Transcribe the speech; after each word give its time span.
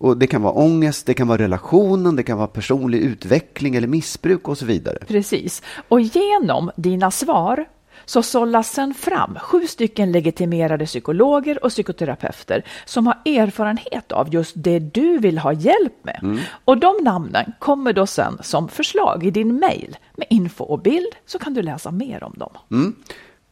Och 0.00 0.16
det 0.16 0.26
kan 0.26 0.42
vara 0.42 0.52
ångest, 0.52 1.06
det 1.06 1.14
kan 1.14 1.28
vara 1.28 1.38
relationen, 1.38 2.16
det 2.16 2.22
kan 2.22 2.38
vara 2.38 2.48
personlig 2.48 2.98
utveckling 2.98 3.76
eller 3.76 3.88
missbruk 3.88 4.48
och 4.48 4.58
så 4.58 4.66
vidare. 4.66 4.98
Precis. 5.08 5.62
Och 5.88 6.00
genom 6.00 6.70
dina 6.76 7.10
svar 7.10 7.66
så 8.04 8.22
sållas 8.22 8.72
sen 8.72 8.94
fram 8.94 9.34
sju 9.34 9.66
stycken 9.66 10.12
legitimerade 10.12 10.86
psykologer 10.86 11.64
och 11.64 11.70
psykoterapeuter 11.70 12.64
som 12.84 13.06
har 13.06 13.16
erfarenhet 13.24 14.12
av 14.12 14.34
just 14.34 14.52
det 14.56 14.78
du 14.78 15.18
vill 15.18 15.38
ha 15.38 15.52
hjälp 15.52 16.04
med. 16.04 16.38
Och 16.64 16.78
de 16.78 16.94
namnen 17.02 17.52
kommer 17.58 17.92
då 17.92 18.06
sen 18.06 18.38
som 18.42 18.68
förslag 18.68 19.26
i 19.26 19.30
din 19.30 19.58
mail 19.58 19.96
med 20.16 20.26
info 20.30 20.64
och 20.64 20.82
bild 20.82 21.14
så 21.26 21.38
kan 21.38 21.54
du 21.54 21.62
läsa 21.62 21.90
mer 21.90 22.24
om 22.24 22.34
dem. 22.36 22.52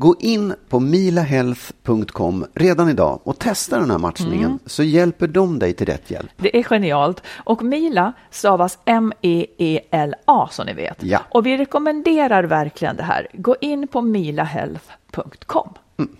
Gå 0.00 0.16
in 0.18 0.54
på 0.68 0.80
milahealth.com 0.80 2.46
redan 2.54 2.88
idag 2.88 3.20
och 3.24 3.38
testa 3.38 3.78
den 3.78 3.90
här 3.90 3.98
matchningen 3.98 4.58
så 4.66 4.82
hjälper 4.82 5.26
de 5.26 5.58
dig 5.58 5.72
till 5.72 5.86
rätt 5.86 6.10
hjälp. 6.10 6.30
Det 6.36 6.58
är 6.58 6.62
genialt. 6.62 7.22
Och 7.44 7.62
Mila 7.62 8.12
stavas 8.30 8.78
M-E-E-L-A 8.84 10.48
som 10.50 10.66
ni 10.66 10.72
vet. 10.72 11.02
Ja. 11.02 11.20
Och 11.30 11.46
vi 11.46 11.56
rekommenderar 11.56 12.44
verkligen 12.44 12.96
det 12.96 13.02
här. 13.02 13.26
Gå 13.32 13.56
in 13.60 13.88
på 13.88 14.02
milahealth.com. 14.02 15.68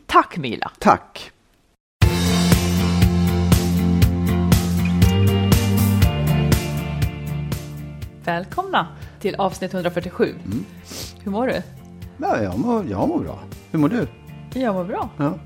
Tack 0.07 0.37
Mila! 0.37 0.71
Tack! 0.79 1.31
Välkomna 8.25 8.87
till 9.21 9.35
avsnitt 9.35 9.75
147. 9.75 10.35
Hur 11.25 11.31
mår 11.31 11.47
du? 11.47 11.78
Ja, 12.21 12.43
jag, 12.43 12.59
mår, 12.59 12.87
jag 12.87 13.09
mår 13.09 13.19
bra. 13.19 13.39
Hur 13.71 13.79
mår 13.79 13.89
du? 13.89 14.07
Jag 14.61 14.75
mår 14.75 14.85
bra. 14.85 15.09
Ja. 15.17 15.39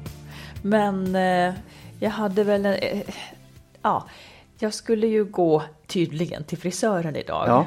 Men 0.62 1.16
eh, 1.16 1.55
jag 2.00 2.10
hade 2.10 2.44
väl 2.44 2.66
en, 2.66 2.75
eh, 2.75 3.03
ja, 3.83 4.06
jag 4.59 4.75
skulle 4.75 5.06
ju 5.06 5.25
gå 5.25 5.62
tydligen 5.87 6.44
till 6.44 6.59
frisören 6.59 7.16
idag. 7.16 7.49
Ja. 7.49 7.66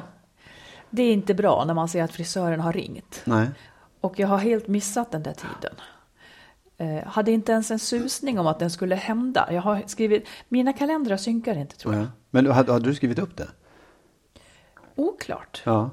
Det 0.90 1.04
är 1.04 1.14
inte 1.14 1.34
bra 1.34 1.64
när 1.66 1.74
man 1.74 1.88
ser 1.88 2.04
att 2.04 2.12
frisören 2.12 2.60
har 2.60 2.74
ringt. 2.74 3.22
Nej. 3.26 3.48
Och 4.02 4.20
jag 4.20 4.28
har 4.28 4.38
helt 4.38 4.68
missat 4.68 5.12
den 5.12 5.24
där 5.24 5.34
tiden. 5.34 5.76
Eh, 6.78 7.08
hade 7.08 7.32
inte 7.32 7.52
ens 7.52 7.72
en 7.72 7.80
susning 7.80 8.40
om 8.40 8.48
att 8.48 8.60
den 8.60 8.72
skulle 8.72 8.96
hända. 8.96 9.48
Jag 9.52 9.62
har 9.62 9.84
skrivit, 9.88 10.28
mina 10.50 10.74
kalendrar 10.74 11.18
synkar 11.18 11.58
inte 11.58 11.78
tror 11.78 11.94
jag. 11.94 12.04
Ja. 12.04 12.08
Men 12.30 12.52
hade, 12.52 12.72
hade 12.72 12.90
du 12.90 12.96
skrivit 12.96 13.20
upp 13.20 13.38
det? 13.38 13.48
Oklart. 14.96 15.62
Ja. 15.66 15.90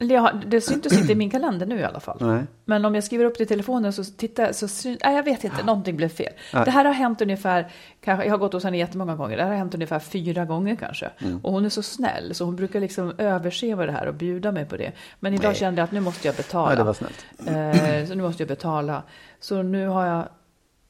Har- 0.00 0.42
det 0.46 0.60
syntes 0.60 0.98
inte 0.98 1.12
i 1.12 1.14
min 1.14 1.30
kalender 1.30 1.66
nu 1.66 1.78
i 1.80 1.84
alla 1.84 2.00
fall. 2.00 2.16
Nej. 2.20 2.42
Men 2.64 2.84
om 2.84 2.94
jag 2.94 3.04
skriver 3.04 3.24
upp 3.24 3.38
det 3.38 3.44
i 3.44 3.46
telefonen 3.46 3.92
så 3.92 4.04
tittar 4.04 4.42
jag 4.42 4.54
så 4.54 4.68
syn, 4.68 4.98
nej, 5.04 5.16
jag 5.16 5.22
vet 5.22 5.44
inte, 5.44 5.64
någonting 5.64 5.96
blev 5.96 6.08
fel. 6.08 6.32
Nej. 6.54 6.64
Det 6.64 6.70
här 6.70 6.84
har 6.84 6.92
hänt 6.92 7.20
ungefär, 7.22 7.68
kanske, 8.04 8.24
jag 8.26 8.32
har 8.32 8.38
gått 8.38 8.52
hos 8.52 8.64
henne 8.64 8.78
jättemånga 8.78 9.16
gånger, 9.16 9.36
det 9.36 9.42
här 9.42 9.50
har 9.50 9.56
hänt 9.56 9.74
ungefär 9.74 9.98
fyra 9.98 10.44
gånger 10.44 10.76
kanske. 10.76 11.10
Mm. 11.18 11.40
Och 11.42 11.52
hon 11.52 11.64
är 11.64 11.68
så 11.68 11.82
snäll 11.82 12.34
så 12.34 12.44
hon 12.44 12.56
brukar 12.56 12.80
liksom 12.80 13.12
överse 13.18 13.74
vad 13.74 13.88
det 13.88 13.92
här 13.92 14.06
och 14.06 14.14
bjuda 14.14 14.52
mig 14.52 14.64
på 14.64 14.76
det. 14.76 14.92
Men 15.20 15.34
idag 15.34 15.48
Nej. 15.48 15.56
kände 15.56 15.80
jag 15.80 15.84
att 15.84 15.92
nu 15.92 16.00
måste 16.00 16.28
jag 16.28 16.36
betala. 16.36 16.72
Ja, 16.72 16.76
det 16.76 16.82
var 16.84 16.92
snällt. 16.94 17.26
Eh, 17.46 18.08
så 18.08 18.14
nu 18.14 18.22
måste 18.22 18.42
jag 18.42 18.48
betala. 18.48 19.02
Så 19.40 19.62
nu 19.62 19.86
har 19.86 20.06
jag 20.06 20.28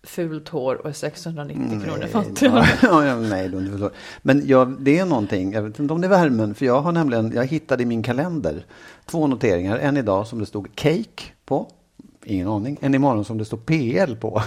fult 0.09 0.49
hår 0.49 0.75
och 0.75 0.89
är 0.89 0.93
690 0.93 1.81
kronor 1.85 2.07
fattig. 2.07 2.51
Ja, 2.83 3.05
ja, 3.05 3.17
nej, 3.17 3.49
du. 3.49 3.91
Men 4.23 4.47
jag, 4.47 4.77
det 4.81 4.99
är 4.99 5.05
någonting, 5.05 5.53
jag 5.53 5.63
vet 5.63 5.79
inte 5.79 5.93
om 5.95 6.01
det 6.01 6.07
är 6.07 6.11
värmen, 6.11 6.55
för 6.55 6.67
jag 6.67 6.81
har 6.81 6.93
nämligen, 6.93 7.33
jag 7.35 7.47
hittade 7.47 7.83
i 7.83 7.87
min 7.87 8.03
kalender 8.03 8.65
två 9.07 9.27
noteringar. 9.27 9.79
En 9.79 9.97
idag 9.97 10.27
som 10.27 10.39
det 10.39 10.47
stod 10.47 10.69
cake 10.75 11.23
på, 11.45 11.69
ingen 12.25 12.49
aning. 12.49 12.79
En 12.81 12.95
imorgon 12.95 13.25
som 13.25 13.39
det 13.39 13.45
står 13.45 13.57
PL 13.59 14.15
på. 14.17 14.43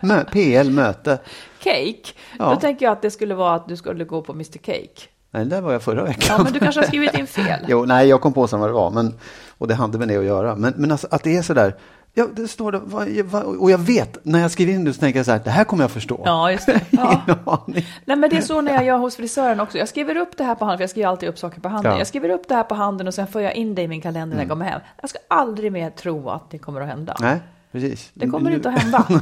Mö, 0.02 0.24
PL 0.24 0.70
möte. 0.70 1.18
Cake, 1.62 2.12
Ja. 2.38 2.50
då 2.50 2.56
tänker 2.60 2.86
jag 2.86 2.92
att 2.92 3.02
det 3.02 3.10
skulle 3.10 3.34
vara 3.34 3.54
att 3.54 3.68
du 3.68 3.76
skulle 3.76 4.04
gå 4.04 4.22
på 4.22 4.32
Mr 4.32 4.58
Cake. 4.58 5.00
Nej, 5.30 5.44
det 5.44 5.50
där 5.50 5.60
var 5.60 5.72
jag 5.72 5.82
förra 5.82 6.04
veckan. 6.04 6.34
Ja, 6.38 6.44
men 6.44 6.52
du 6.52 6.58
kanske 6.58 6.80
har 6.80 6.86
skrivit 6.86 7.14
in 7.18 7.26
fel. 7.26 7.60
Jo, 7.68 7.84
nej, 7.84 8.08
jag 8.08 8.20
kom 8.20 8.32
på 8.32 8.46
sen 8.46 8.60
vad 8.60 8.68
det 8.68 8.72
var, 8.74 8.90
men, 8.90 9.14
och 9.58 9.68
det 9.68 9.74
hade 9.74 9.98
med 9.98 10.08
det 10.08 10.16
att 10.16 10.24
göra. 10.24 10.56
Men, 10.56 10.74
men 10.76 10.92
alltså, 10.92 11.08
att 11.10 11.22
det 11.22 11.36
är 11.36 11.42
så 11.42 11.54
där, 11.54 11.74
ja, 12.18 12.26
det 12.36 12.48
står 12.48 12.72
det, 12.72 12.78
och 13.58 13.70
jag 13.70 13.78
vet, 13.78 14.18
när 14.22 14.38
jag 14.38 14.50
skriver 14.50 14.72
in 14.72 14.84
det 14.84 14.92
så 14.92 15.00
tänker 15.00 15.18
jag 15.18 15.26
så 15.26 15.32
här, 15.32 15.40
det 15.44 15.50
här 15.50 15.64
kommer 15.64 15.84
jag 15.84 15.90
förstå. 15.90 16.22
Ja, 16.24 16.52
just 16.52 16.66
det. 16.66 16.80
Ja. 16.90 17.64
Ingen. 17.68 17.82
Nej, 18.04 18.16
men 18.16 18.30
det 18.30 18.36
är 18.36 18.40
så 18.40 18.60
när 18.60 18.72
jag 18.72 18.84
gör 18.84 18.98
hos 18.98 19.16
frisören 19.16 19.60
också. 19.60 19.78
Jag 19.78 19.88
skriver 19.88 20.16
upp 20.16 20.36
det 20.36 20.44
här 20.44 20.54
på 20.54 20.64
handen, 20.64 20.78
för 20.78 20.82
jag 20.82 20.90
skriver 20.90 21.08
alltid 21.08 21.28
upp 21.28 21.38
saker 21.38 21.60
på 21.60 21.68
handen. 21.68 21.92
Ja. 21.92 21.98
Jag 21.98 22.06
skriver 22.06 22.28
upp 22.28 22.48
det 22.48 22.54
här 22.54 22.62
på 22.62 22.74
handen 22.74 23.06
och 23.06 23.14
sen 23.14 23.26
får 23.26 23.42
jag 23.42 23.54
in 23.54 23.74
det 23.74 23.82
i 23.82 23.88
min 23.88 24.00
kalender 24.00 24.36
när 24.36 24.42
jag 24.42 24.50
kommer 24.50 24.64
hem. 24.64 24.80
Jag 25.00 25.10
ska 25.10 25.18
aldrig 25.28 25.72
mer 25.72 25.90
tro 25.90 26.28
att 26.28 26.50
det 26.50 26.58
kommer 26.58 26.80
att 26.80 26.88
hända. 26.88 27.16
Nej, 27.20 27.40
precis. 27.72 28.10
Det 28.14 28.26
kommer 28.28 28.50
Nu- 28.50 28.56
inte 28.56 28.68
att 28.68 28.82
hända. 28.82 29.06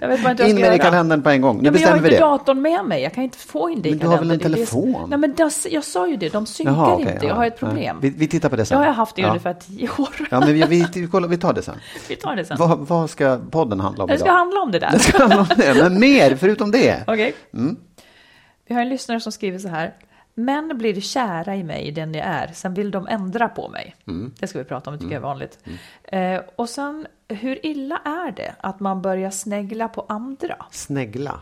Jag 0.00 0.08
vet 0.08 0.22
bara 0.22 0.30
inte 0.30 0.42
hur 0.44 0.50
jag 0.50 0.50
In 0.50 0.56
ska 0.56 0.60
med 0.60 0.70
det 0.72 0.76
i 0.76 0.78
kalendern 0.78 1.22
på 1.22 1.30
en 1.30 1.40
gång. 1.40 1.56
Nu 1.56 1.64
Ja, 1.64 1.70
men 1.72 1.80
jag 1.80 1.88
har 1.88 1.94
bestämmer 1.94 2.02
vi 2.02 2.14
inte 2.14 2.24
det. 2.24 2.30
datorn 2.30 2.62
med 2.62 2.84
mig. 2.84 3.02
Jag 3.02 3.12
kan 3.14 3.24
inte 3.24 3.38
få 3.38 3.70
in 3.70 3.82
det 3.82 3.88
i 3.88 3.92
Men 3.92 3.98
du 3.98 4.06
har 4.06 4.18
väl 4.18 4.30
en 4.30 4.38
Det 4.38 4.44
det- 4.48 4.54
telefon? 4.54 5.06
Nej, 5.10 5.18
men 5.18 5.34
das, 5.34 5.66
jag 5.70 5.84
sa 5.84 6.08
ju 6.08 6.16
det. 6.16 6.28
De 6.32 6.46
synkar 6.46 6.72
Jaha, 6.72 6.94
okej, 6.94 7.00
inte. 7.12 7.26
Jag 7.26 7.32
ja, 7.32 7.34
har 7.34 7.46
ett 7.46 7.56
ja. 7.60 7.66
problem. 7.66 7.98
Vi, 8.00 8.10
vi 8.10 8.28
tittar 8.28 8.48
på 8.48 8.56
det 8.56 8.62
Det 8.62 8.66
sen. 8.66 8.78
har 8.78 8.84
jag 8.86 8.92
haft 8.92 9.18
i 9.18 9.22
ja. 9.22 9.28
ungefär 9.28 9.54
tio 9.54 9.88
år. 9.98 10.08
Ja, 10.30 10.40
men 10.40 10.48
vi, 10.54 10.62
vi, 10.62 10.86
vi, 10.94 11.06
kollar, 11.06 11.28
vi 11.28 11.36
tar 11.38 11.52
det 11.52 11.62
sen. 11.62 11.74
Vi 12.08 12.16
tar 12.16 12.36
det 12.36 12.44
sen. 12.44 12.56
Vad, 12.60 12.78
vad 12.78 13.10
ska 13.10 13.38
podden 13.50 13.80
handla 13.80 14.04
om 14.04 14.10
Det 14.10 14.18
ska 14.18 14.26
idag? 14.26 14.34
handla 14.36 14.60
om 14.60 14.72
det 14.72 14.78
där. 14.78 14.90
Det 14.92 14.98
ska 14.98 15.18
handla 15.18 15.40
om 15.40 15.46
det, 15.56 15.74
men 15.82 16.00
mer 16.00 16.36
förutom 16.36 16.70
det. 16.70 17.04
Okej. 17.06 17.34
Mm. 17.54 17.76
Vi 18.68 18.74
har 18.74 18.82
en 18.82 18.88
lyssnare 18.88 19.20
som 19.20 19.32
skriver 19.32 19.58
så 19.58 19.68
här. 19.68 19.94
Män 20.38 20.78
blir 20.78 21.00
kära 21.00 21.56
i 21.56 21.64
mig, 21.64 21.92
den 21.92 22.14
jag 22.14 22.26
är, 22.26 22.46
sen 22.52 22.74
vill 22.74 22.90
de 22.90 23.08
ändra 23.08 23.48
på 23.48 23.68
mig. 23.68 23.96
Mm. 24.06 24.32
Det 24.40 24.46
ska 24.46 24.58
vi 24.58 24.64
prata 24.64 24.90
om, 24.90 24.96
det 24.96 25.02
tycker 25.02 25.14
jag 25.14 25.20
är 25.20 25.26
vanligt. 25.26 25.58
Eh, 26.04 26.40
och 26.56 26.68
sen, 26.68 27.06
hur 27.28 27.66
illa 27.66 27.96
är 28.04 28.32
det 28.32 28.54
att 28.60 28.80
man 28.80 29.02
börjar 29.02 29.30
snegla 29.30 29.88
på 29.88 30.06
andra? 30.08 30.66
Snegla. 30.70 31.40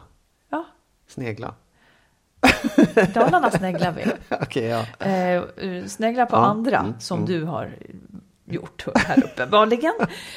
Ja, 0.51 0.65
Snegla. 1.07 1.55
Dalarna 3.15 3.51
sneglar 3.51 3.93
vi. 3.93 4.05
Okej, 4.41 4.65
ja. 4.65 5.07
Eh, 5.07 5.85
snegla 5.87 6.27
på 6.27 6.37
Ja, 6.37 6.45
andra 6.47 6.79
mm, 6.79 7.01
som 7.01 7.25
du 7.25 7.45
har 7.45 7.71
gjort 8.47 8.87
här 8.95 9.25
uppe 9.25 9.45
vanligen. 9.45 9.95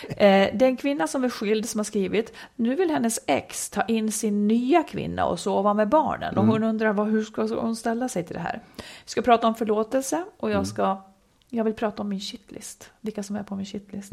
Eh, 0.09 0.49
det 0.53 0.61
är 0.61 0.63
en 0.63 0.77
kvinna 0.77 1.07
som 1.07 1.23
är 1.23 1.29
skild 1.29 1.69
som 1.69 1.79
har 1.79 1.83
skrivit, 1.83 2.33
nu 2.55 2.75
vill 2.75 2.89
hennes 2.89 3.19
ex 3.27 3.69
ta 3.69 3.81
in 3.81 4.11
sin 4.11 4.47
nya 4.47 4.83
kvinna 4.83 5.25
och 5.25 5.39
sova 5.39 5.73
med 5.73 5.89
barnen. 5.89 6.37
Och 6.37 6.45
hon 6.45 6.63
undrar 6.63 6.93
vad, 6.93 7.07
hur 7.07 7.23
ska 7.23 7.41
hon 7.41 7.75
ställa 7.75 8.09
sig 8.09 8.23
till 8.23 8.35
det 8.35 8.41
här. 8.41 8.61
Vi 8.77 8.83
ska 9.05 9.21
prata 9.21 9.47
om 9.47 9.55
förlåtelse 9.55 10.23
och 10.37 10.51
jag 10.51 10.67
ska, 10.67 11.03
jag 11.49 11.63
vill 11.63 11.73
prata 11.73 12.01
om 12.01 12.09
min 12.09 12.19
shitlist. 12.19 12.91
Vilka 13.01 13.23
som 13.23 13.35
är 13.35 13.43
på 13.43 13.55
min 13.55 13.65
shitlist. 13.65 14.11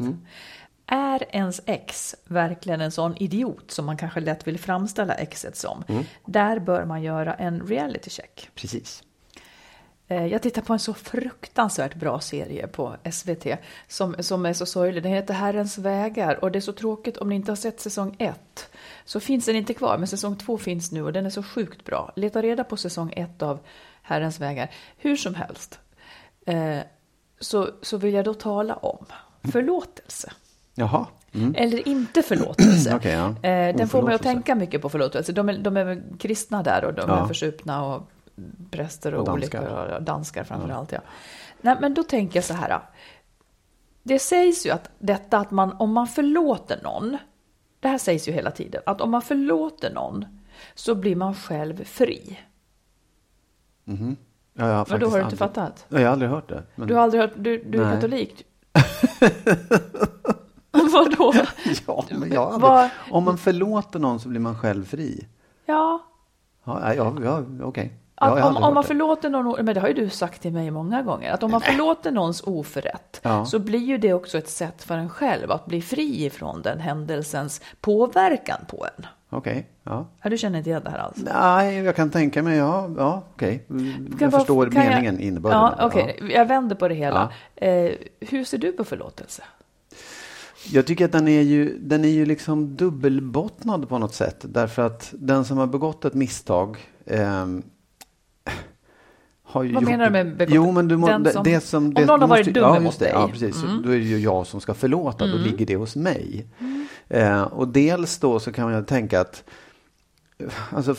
Är 0.89 1.23
ens 1.35 1.61
ex 1.65 2.15
verkligen 2.25 2.81
en 2.81 2.91
sån 2.91 3.17
idiot 3.17 3.71
som 3.71 3.85
man 3.85 3.97
kanske 3.97 4.19
lätt 4.19 4.47
vill 4.47 4.59
framställa 4.59 5.13
exet 5.13 5.55
som? 5.55 5.83
Där 6.25 6.59
bör 6.59 6.85
man 6.85 7.03
göra 7.03 7.33
en 7.33 7.61
reality 7.67 8.09
check. 8.09 8.49
Precis. 8.55 9.03
Eh, 10.07 10.25
Jag 10.25 10.41
tittar 10.41 10.61
på 10.61 10.73
en 10.73 10.79
så 10.79 10.93
fruktansvärt 10.93 11.95
bra 11.95 12.19
serie 12.19 12.67
på 12.67 12.95
SVT 13.11 13.47
som, 13.87 14.15
som 14.19 14.45
är 14.45 14.53
så 14.53 14.65
sorglig. 14.65 15.03
Den 15.03 15.11
heter 15.11 15.33
Herrens 15.33 15.77
vägar 15.77 16.43
och 16.43 16.51
det 16.51 16.59
är 16.59 16.61
så 16.61 16.73
tråkigt 16.73 17.17
om 17.17 17.29
ni 17.29 17.35
inte 17.35 17.51
har 17.51 17.55
sett 17.55 17.79
säsong 17.79 18.15
ett. 18.19 18.69
Så 19.05 19.19
finns 19.19 19.45
den 19.45 19.55
inte 19.55 19.73
kvar, 19.73 19.97
men 19.97 20.07
säsong 20.07 20.35
två 20.35 20.57
finns 20.57 20.91
nu 20.91 21.03
och 21.03 21.13
den 21.13 21.25
är 21.25 21.29
så 21.29 21.43
sjukt 21.43 21.85
bra. 21.85 22.11
Leta 22.15 22.41
reda 22.41 22.63
på 22.63 22.77
säsong 22.77 23.13
ett 23.15 23.41
av 23.41 23.59
Herrens 24.01 24.39
vägar. 24.39 24.69
Hur 24.97 25.15
som 25.15 25.35
helst 25.35 25.79
eh, 26.45 26.79
så, 27.39 27.69
så 27.81 27.97
vill 27.97 28.13
jag 28.13 28.25
då 28.25 28.33
tala 28.33 28.75
om 28.75 29.05
förlåtelse. 29.51 30.31
Jaha. 30.75 31.05
Mm. 31.33 31.55
Eller 31.57 31.87
inte 31.87 32.21
förlåtelse. 32.21 32.95
Okej, 32.95 33.11
ja. 33.11 33.49
eh, 33.49 33.75
den 33.75 33.87
får 33.87 34.01
mig 34.01 34.15
att 34.15 34.23
tänka 34.23 34.55
mycket 34.55 34.81
på 34.81 34.89
förlåtelse. 34.89 35.31
De 35.31 35.49
är, 35.49 35.57
de 35.57 35.77
är 35.77 36.03
kristna 36.19 36.63
där 36.63 36.85
och 36.85 36.93
de 36.93 37.09
Ja. 37.09 37.23
är 37.23 37.27
försupna 37.27 37.85
och 37.85 38.09
präster 38.71 39.13
och, 39.13 39.19
Och 39.19 39.25
danskar. 39.25 39.59
olika 39.61 39.95
och 39.95 40.03
danskar 40.03 40.43
framför 40.43 40.69
allt. 40.69 40.91
Ja. 40.91 40.99
Nej, 41.61 41.77
men 41.81 41.93
då 41.93 42.03
tänker 42.03 42.37
jag 42.37 42.43
så 42.43 42.53
här. 42.53 42.79
Det 44.03 44.19
sägs 44.19 44.65
ju 44.65 44.69
att 44.69 44.89
detta 44.99 45.37
att 45.37 45.51
man, 45.51 45.71
om 45.79 45.93
man 45.93 46.07
förlåter 46.07 46.79
någon, 46.83 47.17
det 47.79 47.87
här 47.87 47.97
sägs 47.97 48.27
ju 48.27 48.31
hela 48.31 48.51
tiden, 48.51 48.81
att 48.85 49.01
om 49.01 49.11
man 49.11 49.21
förlåter 49.21 49.93
någon 49.93 50.25
så 50.75 50.95
blir 50.95 51.15
man 51.15 51.35
själv 51.35 51.83
fri. 51.83 52.39
Ja, 53.85 53.93
jag 54.53 54.75
har 54.75 54.85
Men 54.89 54.99
då 54.99 55.05
har 55.07 55.11
du 55.17 55.23
inte 55.23 55.25
aldrig- 55.25 55.37
fattat? 55.39 55.85
Ja, 55.89 55.99
Jag 55.99 56.05
har 56.07 56.11
aldrig 56.13 56.31
hört 56.31 56.49
det. 56.49 56.63
Men... 56.75 56.87
Du 56.87 56.93
har 56.93 57.01
aldrig 57.01 57.21
hört, 57.21 57.31
du, 57.35 57.63
du 57.63 57.83
är 57.83 57.93
katolik? 57.95 58.45
Vadå? 60.71 61.33
Ja, 61.87 62.03
men 62.09 62.31
jag 62.31 62.43
aldrig... 62.43 62.61
Vad- 62.61 62.89
Om 63.11 63.23
man 63.23 63.37
förlåter 63.37 63.99
någon 63.99 64.19
så 64.19 64.29
blir 64.29 64.39
man 64.39 64.57
själv 64.59 64.85
fri. 64.85 65.27
Ja, 65.65 66.03
Ja, 66.63 66.93
ja, 66.93 67.15
ja, 67.23 67.43
okej. 67.63 67.93
Jag 67.93 68.06
Att 68.19 68.43
om, 68.45 68.57
om 68.63 68.73
man 68.73 68.83
förlåter 68.83 69.29
någon, 69.29 69.65
men 69.65 69.75
det 69.75 69.79
har 69.81 69.87
ju 69.87 69.93
du 69.93 70.09
sagt 70.09 70.41
till 70.41 70.53
mig 70.53 70.71
många 70.71 71.01
gånger, 71.01 71.31
att 71.31 71.43
om 71.43 71.51
man 71.51 71.61
förlåter 71.61 72.11
någons 72.11 72.41
oförrätt 72.45 73.19
Ja. 73.23 73.45
så 73.45 73.59
blir 73.59 73.79
ju 73.79 73.97
det 73.97 74.13
också 74.13 74.37
ett 74.37 74.49
sätt 74.49 74.83
för 74.83 74.97
en 74.97 75.09
själv 75.09 75.51
att 75.51 75.65
bli 75.65 75.81
fri 75.81 76.25
ifrån 76.25 76.61
den 76.61 76.79
händelsens 76.79 77.61
påverkan 77.81 78.57
på 78.67 78.85
en. 78.97 79.05
Okej, 79.29 79.67
ja. 79.83 80.05
Ja, 80.21 80.29
du 80.29 80.37
känner 80.37 80.57
inte 80.57 80.69
igen 80.69 80.81
det 80.85 80.91
här 80.91 80.97
alls? 80.97 81.17
Nej, 81.33 81.75
jag 81.83 81.95
kan 81.95 82.09
tänka 82.09 82.43
mig, 82.43 82.57
ja, 82.57 82.89
ja 82.97 83.23
okej. 83.33 83.63
Jag 83.67 84.19
Kan 84.19 84.29
bara- 84.29 84.39
förstår 84.39 84.65
jag- 84.65 84.73
meningen, 84.73 85.19
innebörden. 85.19 85.59
Ja, 85.59 85.75
okej. 85.85 86.19
Jag 86.35 86.45
vänder 86.45 86.75
på 86.75 86.87
det 86.87 86.95
hela. 86.95 87.31
Eh, 87.55 87.91
hur 88.19 88.43
ser 88.43 88.57
du 88.57 88.71
på 88.71 88.83
förlåtelse? 88.83 89.43
Jag 90.71 90.87
tycker 90.87 91.05
att 91.05 91.11
den 91.11 91.27
är 91.27 91.41
ju, 91.41 91.77
den 91.79 92.05
är 92.05 92.09
ju 92.09 92.25
liksom 92.25 92.75
dubbelbottnad 92.75 93.89
på 93.89 93.97
något 93.97 94.13
sätt. 94.15 94.37
Därför 94.41 94.81
att 94.85 95.13
den 95.17 95.45
som 95.45 95.57
har 95.57 95.67
begått 95.67 96.05
ett 96.05 96.13
misstag 96.13 96.77
ju 97.05 97.63
Vad 99.53 99.83
menar 99.83 100.05
du 100.05 100.11
med 100.11 100.37
begått? 100.37 100.55
Jo, 100.55 100.71
men 100.71 100.87
du 100.87 100.97
må, 100.97 101.07
Den 101.07 101.23
det, 101.23 101.31
som- 101.31 101.43
det 101.43 101.61
som... 101.61 101.85
om 101.97 102.03
någon 102.03 102.21
har 102.21 102.27
varit 102.27 102.53
dum 102.53 102.63
ja, 102.63 102.79
mot 102.79 102.99
dig. 102.99 103.09
Mm. 103.09 103.21
Ja, 103.21 103.27
precis. 103.27 103.55
Så 103.61 103.67
Då 103.67 103.89
är 103.89 103.97
det 103.97 104.03
ju 104.05 104.19
jag 104.19 104.47
som 104.47 104.61
ska 104.61 104.73
förlåta. 104.73 105.25
Då 105.27 105.37
ligger 105.37 105.65
det 105.65 105.75
hos 105.75 105.95
mig. 105.95 106.45
Eh, 107.09 107.41
och 107.41 107.67
dels 107.67 108.17
då 108.19 108.39
så 108.39 108.51
kan 108.51 108.71
jag 108.71 108.87
tänka 108.87 109.21
att 109.21 109.43
Alltså, 110.69 110.95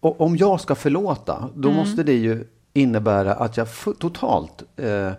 om 0.00 0.36
jag 0.36 0.60
ska 0.60 0.74
förlåta, 0.74 1.48
då 1.54 1.68
Mm. 1.68 1.80
måste 1.80 2.02
det 2.02 2.12
ju 2.14 2.44
innebära 2.72 3.34
att 3.34 3.56
jag 3.56 3.68
totalt 3.98 4.62
eh, 4.76 5.10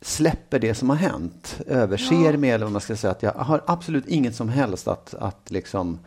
släpper 0.00 0.58
det 0.58 0.74
som 0.74 0.90
har 0.90 0.96
hänt. 0.96 1.60
Överser 1.66 2.36
med, 2.36 2.54
eller 2.54 2.64
vad 2.64 2.72
man 2.72 2.80
ska 2.80 2.96
säga. 2.96 3.10
Att 3.10 3.22
jag 3.22 3.32
har 3.32 3.62
absolut 3.66 4.06
inget 4.08 4.34
som 4.34 4.48
helst 4.48 4.88
att, 4.88 5.14
att 5.14 5.50
liksom 5.50 5.98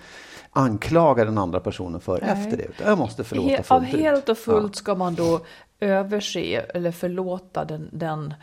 anklaga 0.51 1.25
den 1.25 1.37
andra 1.37 1.59
personen 1.59 2.01
för 2.01 2.19
Nej. 2.21 2.29
efter 2.29 2.57
det. 2.57 2.67
Jag 2.85 2.97
måste 2.97 3.23
förlåta 3.23 3.47
He- 3.49 3.55
fullt 3.55 3.71
av 3.71 3.83
helt 3.83 4.29
och 4.29 4.37
fullt 4.37 4.75
ska 4.75 4.95
man 4.95 5.15
då 5.15 5.39
överse 5.79 6.39
eller 6.73 6.91
förlåta 6.91 7.65
den, 7.65 7.89
den 7.91 8.33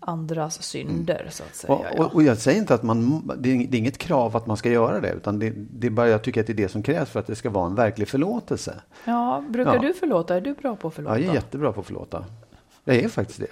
andras 0.00 0.62
synder, 0.62 1.26
så 1.30 1.42
att 1.42 1.54
säga. 1.56 1.74
Mm. 1.78 1.92
Och, 2.00 2.06
och, 2.06 2.14
och 2.14 2.22
jag 2.22 2.38
säger 2.38 2.58
inte 2.58 2.74
att 2.74 2.82
man, 2.82 3.22
det 3.38 3.50
är 3.52 3.66
det 3.68 3.76
är 3.76 3.78
inget 3.78 3.98
krav 3.98 4.36
att 4.36 4.46
man 4.46 4.56
ska 4.56 4.70
göra 4.70 5.00
det, 5.00 5.12
utan 5.12 5.38
det, 5.38 5.52
det 5.56 5.86
är 5.86 5.90
bara 5.90 6.08
jag 6.08 6.22
tycker 6.22 6.40
att 6.40 6.46
det 6.46 6.52
är 6.52 6.54
det 6.54 6.68
som 6.68 6.82
krävs 6.82 7.10
för 7.10 7.20
att 7.20 7.26
det 7.26 7.34
ska 7.36 7.50
vara 7.50 7.66
en 7.66 7.74
verklig 7.74 8.08
förlåtelse. 8.08 8.74
ja, 9.04 9.44
brukar 9.48 9.74
Ja. 9.74 9.80
du 9.80 9.94
förlåta? 9.94 10.36
Är 10.36 10.40
du 10.40 10.54
bra 10.54 10.76
på 10.76 10.88
att 10.88 10.92
Ja, 10.92 10.96
förlåta? 10.96 11.18
jag 11.20 11.30
är 11.30 11.34
jättebra 11.34 11.72
på 11.72 11.80
att 11.80 11.86
förlåta. 11.86 12.24
Jag 12.84 12.96
är 12.96 13.08
faktiskt 13.08 13.40
det. 13.40 13.46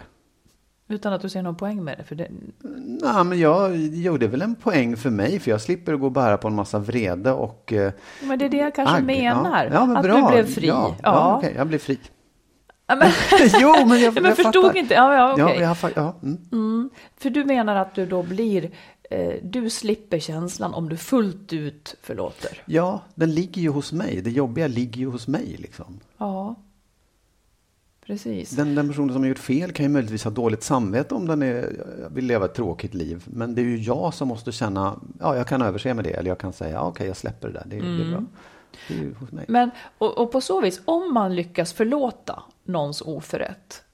Utan 0.94 1.12
att 1.12 1.22
du 1.22 1.28
ser 1.28 1.42
någon 1.42 1.56
poäng 1.56 1.84
med 1.84 1.98
det? 1.98 2.04
För 2.04 2.14
det 2.14 2.28
Nej, 3.02 3.24
men 3.24 3.38
jag 3.38 3.76
gjorde 3.76 4.26
väl 4.26 4.42
en 4.42 4.54
poäng 4.54 4.96
för 4.96 5.10
mig, 5.10 5.38
för 5.40 5.50
jag 5.50 5.60
slipper 5.60 5.96
gå 5.96 6.06
och 6.06 6.12
bära 6.12 6.36
på 6.36 6.48
en 6.48 6.54
massa 6.54 6.78
vrede 6.78 7.32
och 7.32 7.72
eh, 7.72 7.92
men 8.22 8.38
det 8.38 8.44
är 8.44 8.48
det 8.48 8.56
jag 8.56 8.74
kanske 8.74 8.96
agg. 8.96 9.04
menar. 9.04 9.64
Ja, 9.64 9.70
ja, 9.72 9.86
men 9.86 9.96
att 9.96 10.02
bra. 10.04 10.16
du 10.16 10.32
blev 10.32 10.46
fri. 10.54 10.66
Ja, 10.66 10.94
Ja. 11.02 11.12
ja. 11.14 11.36
okej, 11.38 11.54
jag 11.56 11.66
blev 11.66 11.78
fri. 11.78 11.98
Men, 12.98 13.12
jo, 13.60 13.86
men 13.86 14.00
jag, 14.00 14.14
men 14.22 14.24
jag 14.24 14.36
förstod 14.36 14.64
fattar. 14.64 14.78
inte. 14.78 14.94
Ja, 14.94 15.14
ja, 15.14 15.32
okej. 15.32 15.60
Ja, 15.60 15.76
jag, 15.82 15.92
ja, 15.94 16.14
mm. 16.52 16.90
För 17.16 17.30
du 17.30 17.44
menar 17.44 17.76
att 17.76 17.94
du 17.94 18.06
då 18.06 18.22
blir, 18.22 18.70
eh, 19.10 19.34
du 19.42 19.70
slipper 19.70 20.18
känslan 20.18 20.74
om 20.74 20.88
du 20.88 20.96
fullt 20.96 21.52
ut 21.52 21.96
förlåter? 22.02 22.62
ja, 22.66 23.02
den 23.14 23.34
ligger 23.34 23.62
ju 23.62 23.68
hos 23.68 23.92
mig. 23.92 24.20
Det 24.22 24.30
jobbiga 24.30 24.66
ligger 24.66 25.00
ju 25.00 25.06
hos 25.06 25.28
mig. 25.28 25.56
Liksom. 25.58 26.00
Ja, 26.18 26.54
precis. 28.06 28.50
Den, 28.50 28.74
den 28.74 28.88
personen 28.88 29.12
som 29.12 29.22
har 29.22 29.28
gjort 29.28 29.38
fel 29.38 29.72
kan 29.72 29.84
ju 29.84 29.90
möjligtvis 29.90 30.24
ha 30.24 30.30
dåligt 30.30 30.62
samvete 30.62 31.14
om 31.14 31.26
den 31.26 31.42
är, 31.42 31.84
vill 32.10 32.26
leva 32.26 32.44
ett 32.44 32.54
tråkigt 32.54 32.94
liv. 32.94 33.22
Men 33.26 33.54
det 33.54 33.60
är 33.60 33.64
ju 33.64 33.78
jag 33.78 34.14
som 34.14 34.28
måste 34.28 34.52
känna, 34.52 35.00
ja, 35.20 35.36
jag 35.36 35.46
kan 35.46 35.62
överse 35.62 35.94
med 35.94 36.04
det. 36.04 36.10
Eller 36.10 36.28
jag 36.28 36.38
kan 36.38 36.52
säga, 36.52 36.72
ja, 36.72 36.82
okej, 36.82 37.06
jag 37.06 37.16
släpper 37.16 37.48
det 37.48 37.54
där. 37.54 37.64
Det, 37.66 37.76
det 37.76 38.04
är 38.04 38.10
bra. 38.10 38.24
Men, 39.46 39.70
och, 39.98 40.18
och 40.18 40.32
på 40.32 40.40
så 40.40 40.60
vis, 40.60 40.80
om 40.84 41.14
man 41.14 41.34
lyckas 41.34 41.72
förlåta 41.72 42.42
någons 42.64 43.00
oförrätt, 43.00 43.84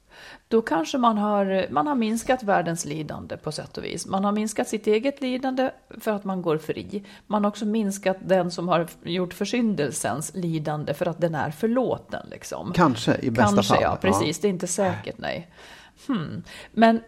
då 0.48 0.62
kanske 0.62 0.98
man 0.98 1.18
har, 1.18 1.66
man 1.70 1.86
har 1.86 1.94
minskat 1.94 2.42
världens 2.42 2.84
lidande 2.84 3.36
på 3.36 3.52
sätt 3.52 3.78
och 3.78 3.84
vis. 3.84 4.06
Man 4.06 4.24
har 4.24 4.32
minskat 4.32 4.68
sitt 4.68 4.86
eget 4.86 5.20
lidande 5.20 5.70
för 6.00 6.10
att 6.10 6.24
man 6.24 6.42
går 6.42 6.58
fri. 6.58 7.04
Man 7.26 7.44
har 7.44 7.48
också 7.48 7.64
minskat 7.66 8.16
den 8.20 8.50
som 8.50 8.68
har 8.68 8.86
gjort 9.02 9.34
försyndelsens 9.34 10.34
lidande 10.34 10.94
för 10.94 11.06
att 11.06 11.20
den 11.20 11.34
är 11.34 11.50
förlåten. 11.50 12.26
Liksom. 12.30 12.72
Kanske, 12.72 13.16
i 13.22 13.30
bästa 13.30 13.54
Kanske, 13.54 13.74
fall. 13.74 13.82
ja, 13.82 13.98
precis. 14.00 14.40
Det 14.40 14.48
är 14.48 14.50
inte 14.50 14.66
säkert, 14.66 15.18
nej. 15.18 15.50
Hmm. 16.06 16.42
Men, 16.72 17.00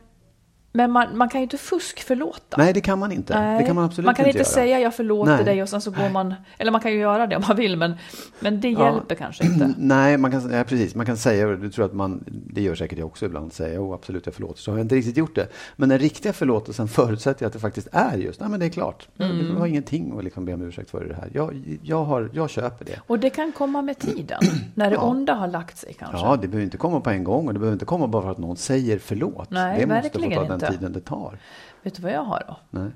men 0.72 0.90
man, 0.90 1.16
man 1.18 1.28
kan 1.28 1.40
ju 1.40 1.42
inte 1.42 1.58
fuskförlåta. 1.58 2.56
Nej, 2.56 2.72
det 2.72 2.80
kan 2.80 2.98
man 2.98 3.12
inte. 3.12 3.56
Det 3.58 3.64
kan 3.66 3.74
man 3.76 3.84
absolut 3.84 4.04
man 4.06 4.14
kan 4.14 4.26
inte 4.26 4.38
göra. 4.38 4.44
säga 4.48 4.80
jag 4.80 4.94
förlåter 4.94 5.36
Nej. 5.36 5.44
dig 5.44 5.62
och 5.62 5.68
sen 5.68 5.80
så 5.80 5.90
går 5.90 6.08
man, 6.10 6.34
eller 6.58 6.72
man 6.72 6.80
kan 6.80 6.92
ju 6.92 6.98
göra 6.98 7.26
det 7.26 7.36
om 7.36 7.42
man 7.48 7.56
vill, 7.56 7.76
men, 7.76 7.94
men 8.40 8.60
det 8.60 8.68
hjälper 8.68 9.14
kanske 9.14 9.44
inte. 9.44 9.74
Nej, 9.78 10.16
man 10.16 10.30
kan, 10.30 10.50
ja, 10.52 10.64
precis. 10.64 10.94
Man 10.94 11.06
kan 11.06 11.16
säga, 11.16 11.48
och 11.48 11.58
du 11.58 11.70
tror 11.70 11.84
att 11.84 11.92
man, 11.94 12.24
det 12.26 12.60
gör 12.62 12.74
säkert 12.74 12.98
jag 12.98 13.06
också 13.06 13.26
ibland, 13.26 13.52
säga 13.52 13.74
jo 13.74 13.94
absolut 13.94 14.26
jag 14.26 14.34
förlåter, 14.34 14.60
så 14.60 14.70
har 14.70 14.78
jag 14.78 14.84
inte 14.84 14.94
riktigt 14.94 15.16
gjort 15.16 15.34
det. 15.34 15.46
Men 15.76 15.88
den 15.88 15.98
riktiga 15.98 16.32
förlåtelsen 16.32 16.88
förutsätter 16.98 17.46
att 17.46 17.52
det 17.52 17.58
faktiskt 17.58 17.88
är 17.92 18.16
just, 18.16 18.40
nej 18.40 18.48
men 18.48 18.60
det 18.60 18.66
är 18.66 18.70
klart, 18.70 19.08
jag 19.16 19.30
Mm. 19.30 19.56
har 19.56 19.66
ingenting 19.66 20.18
att 20.18 20.24
liksom 20.24 20.44
be 20.44 20.54
om 20.54 20.62
ursäkt 20.62 20.90
för 20.90 21.04
det 21.04 21.14
här. 21.14 21.28
Jag, 21.34 21.78
jag, 21.82 22.04
har, 22.04 22.30
jag 22.32 22.50
köper 22.50 22.84
det. 22.84 23.00
Och 23.06 23.18
det 23.18 23.30
kan 23.30 23.52
komma 23.52 23.82
med 23.82 23.98
tiden, 23.98 24.40
när 24.74 24.90
det 24.90 24.96
Ja. 24.96 25.02
onda 25.02 25.34
har 25.34 25.46
lagt 25.48 25.78
sig 25.78 25.94
kanske. 25.98 26.16
Ja, 26.18 26.36
det 26.42 26.48
behöver 26.48 26.64
inte 26.64 26.76
komma 26.76 27.00
på 27.00 27.10
en 27.10 27.24
gång 27.24 27.46
och 27.46 27.52
det 27.52 27.58
behöver 27.58 27.72
inte 27.74 27.84
komma 27.84 28.06
bara 28.06 28.22
för 28.22 28.30
att 28.30 28.38
någon 28.38 28.56
säger 28.56 28.98
förlåt. 28.98 29.50
Nej, 29.50 29.80
det 29.80 29.86
måste 29.86 30.10
få 30.10 30.18
verkligen 30.18 30.46
ta 30.46 30.54
inte. 30.54 30.57
Den 30.58 30.72
tiden 30.72 30.92
det 30.92 31.00
tar. 31.00 31.38
Vet 31.82 31.94
du 31.94 32.02
vad 32.02 32.12
jag 32.12 32.22
har 32.24 32.42
då? 32.48 32.56
Nej. 32.70 32.90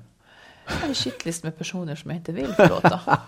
Jag 0.67 0.73
har 0.75 0.87
en 0.87 0.93
shitlist 0.95 1.43
med 1.43 1.57
personer 1.57 1.95
som 1.95 2.11
jag 2.11 2.17
inte 2.19 2.31
vill 2.31 2.53
förlåta. 2.53 2.99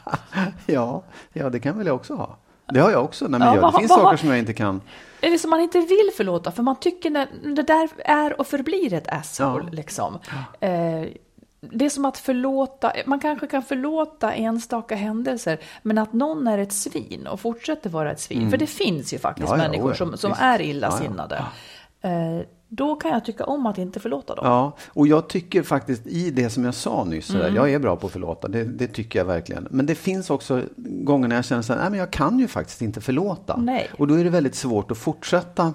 Ja, 0.66 1.04
ja, 1.34 1.50
det 1.50 1.60
kan 1.60 1.78
väl 1.78 1.88
jag 1.88 1.96
också 1.96 2.16
ha. 2.16 2.38
Det 2.74 2.80
har 2.80 2.92
jag 2.92 3.04
också. 3.04 3.28
Nej, 3.28 3.40
men 3.40 3.48
Ja, 3.48 3.56
jag, 3.56 3.62
vad- 3.62 3.74
det 3.74 3.78
finns 3.80 3.90
vad- 3.92 4.00
saker 4.02 4.18
som 4.18 4.30
jag 4.30 4.40
inte 4.40 4.54
kan. 4.54 4.82
Är 5.22 5.30
det 5.32 5.40
som 5.40 5.50
man 5.50 5.60
inte 5.60 5.80
vill 5.80 6.10
förlåta? 6.18 6.52
För 6.52 6.64
man 6.64 6.76
tycker 6.76 7.10
när 7.10 7.28
det 7.56 7.62
där 7.64 7.90
är 8.06 8.40
och 8.40 8.48
förblir 8.48 8.94
ett 8.94 9.08
asshole. 9.08 9.64
Ja. 9.68 9.72
Liksom. 9.72 10.20
Eh, 10.60 11.04
det 11.72 11.86
är 11.86 11.90
som 11.90 12.06
att 12.06 12.18
förlåta, 12.18 12.92
man 13.06 13.20
kanske 13.20 13.48
kan 13.48 13.64
förlåta 13.64 14.34
enstaka 14.34 14.96
händelser, 14.96 15.60
men 15.82 15.98
att 15.98 16.14
någon 16.14 16.48
är 16.48 16.58
ett 16.58 16.74
svin 16.74 17.28
och 17.28 17.40
fortsätter 17.40 17.90
vara 17.90 18.12
ett 18.12 18.20
svin, 18.20 18.50
för 18.52 18.58
det 18.58 18.68
finns 18.68 19.14
ju 19.14 19.18
faktiskt 19.20 19.48
Mm. 19.48 19.60
Ja, 19.60 19.66
ja, 19.66 19.72
människor 19.72 19.94
som, 19.94 20.18
som 20.18 20.32
visst. 20.32 20.42
är 20.42 20.62
illasinnade. 20.62 21.44
Eh, 22.02 22.40
då 22.76 22.96
kan 22.96 23.12
jag 23.12 23.26
tycka 23.26 23.44
om 23.46 23.66
att 23.66 23.78
inte 23.78 24.00
förlåta 24.00 24.36
dem. 24.36 24.46
Ja, 24.48 24.72
och 24.90 25.08
jag 25.08 25.28
tycker 25.28 25.64
faktiskt 25.64 26.08
i 26.08 26.32
det 26.32 26.50
som 26.50 26.66
jag 26.66 26.74
sa 26.74 27.04
nyss, 27.04 27.30
Mm. 27.34 27.56
jag 27.56 27.72
är 27.74 27.80
bra 27.80 27.96
på 27.96 28.08
att 28.08 28.14
förlåta, 28.14 28.48
det, 28.48 28.64
det 28.64 28.88
tycker 28.88 29.20
jag 29.20 29.26
verkligen. 29.26 29.68
Men 29.72 29.86
det 29.86 29.96
finns 29.96 30.30
också 30.30 30.62
gånger 30.78 31.28
när 31.28 31.36
jag 31.36 31.46
känner 31.46 31.62
så 31.62 31.74
här, 31.74 31.80
nej 31.82 31.90
men 31.90 32.00
jag 32.00 32.12
kan 32.12 32.40
ju 32.40 32.48
faktiskt 32.48 32.82
inte 32.82 33.02
förlåta. 33.02 33.58
Nej. 33.58 33.88
Och 33.98 34.08
då 34.08 34.14
är 34.14 34.24
det 34.24 34.30
väldigt 34.30 34.56
svårt 34.56 34.92
att 34.92 34.98
fortsätta 34.98 35.74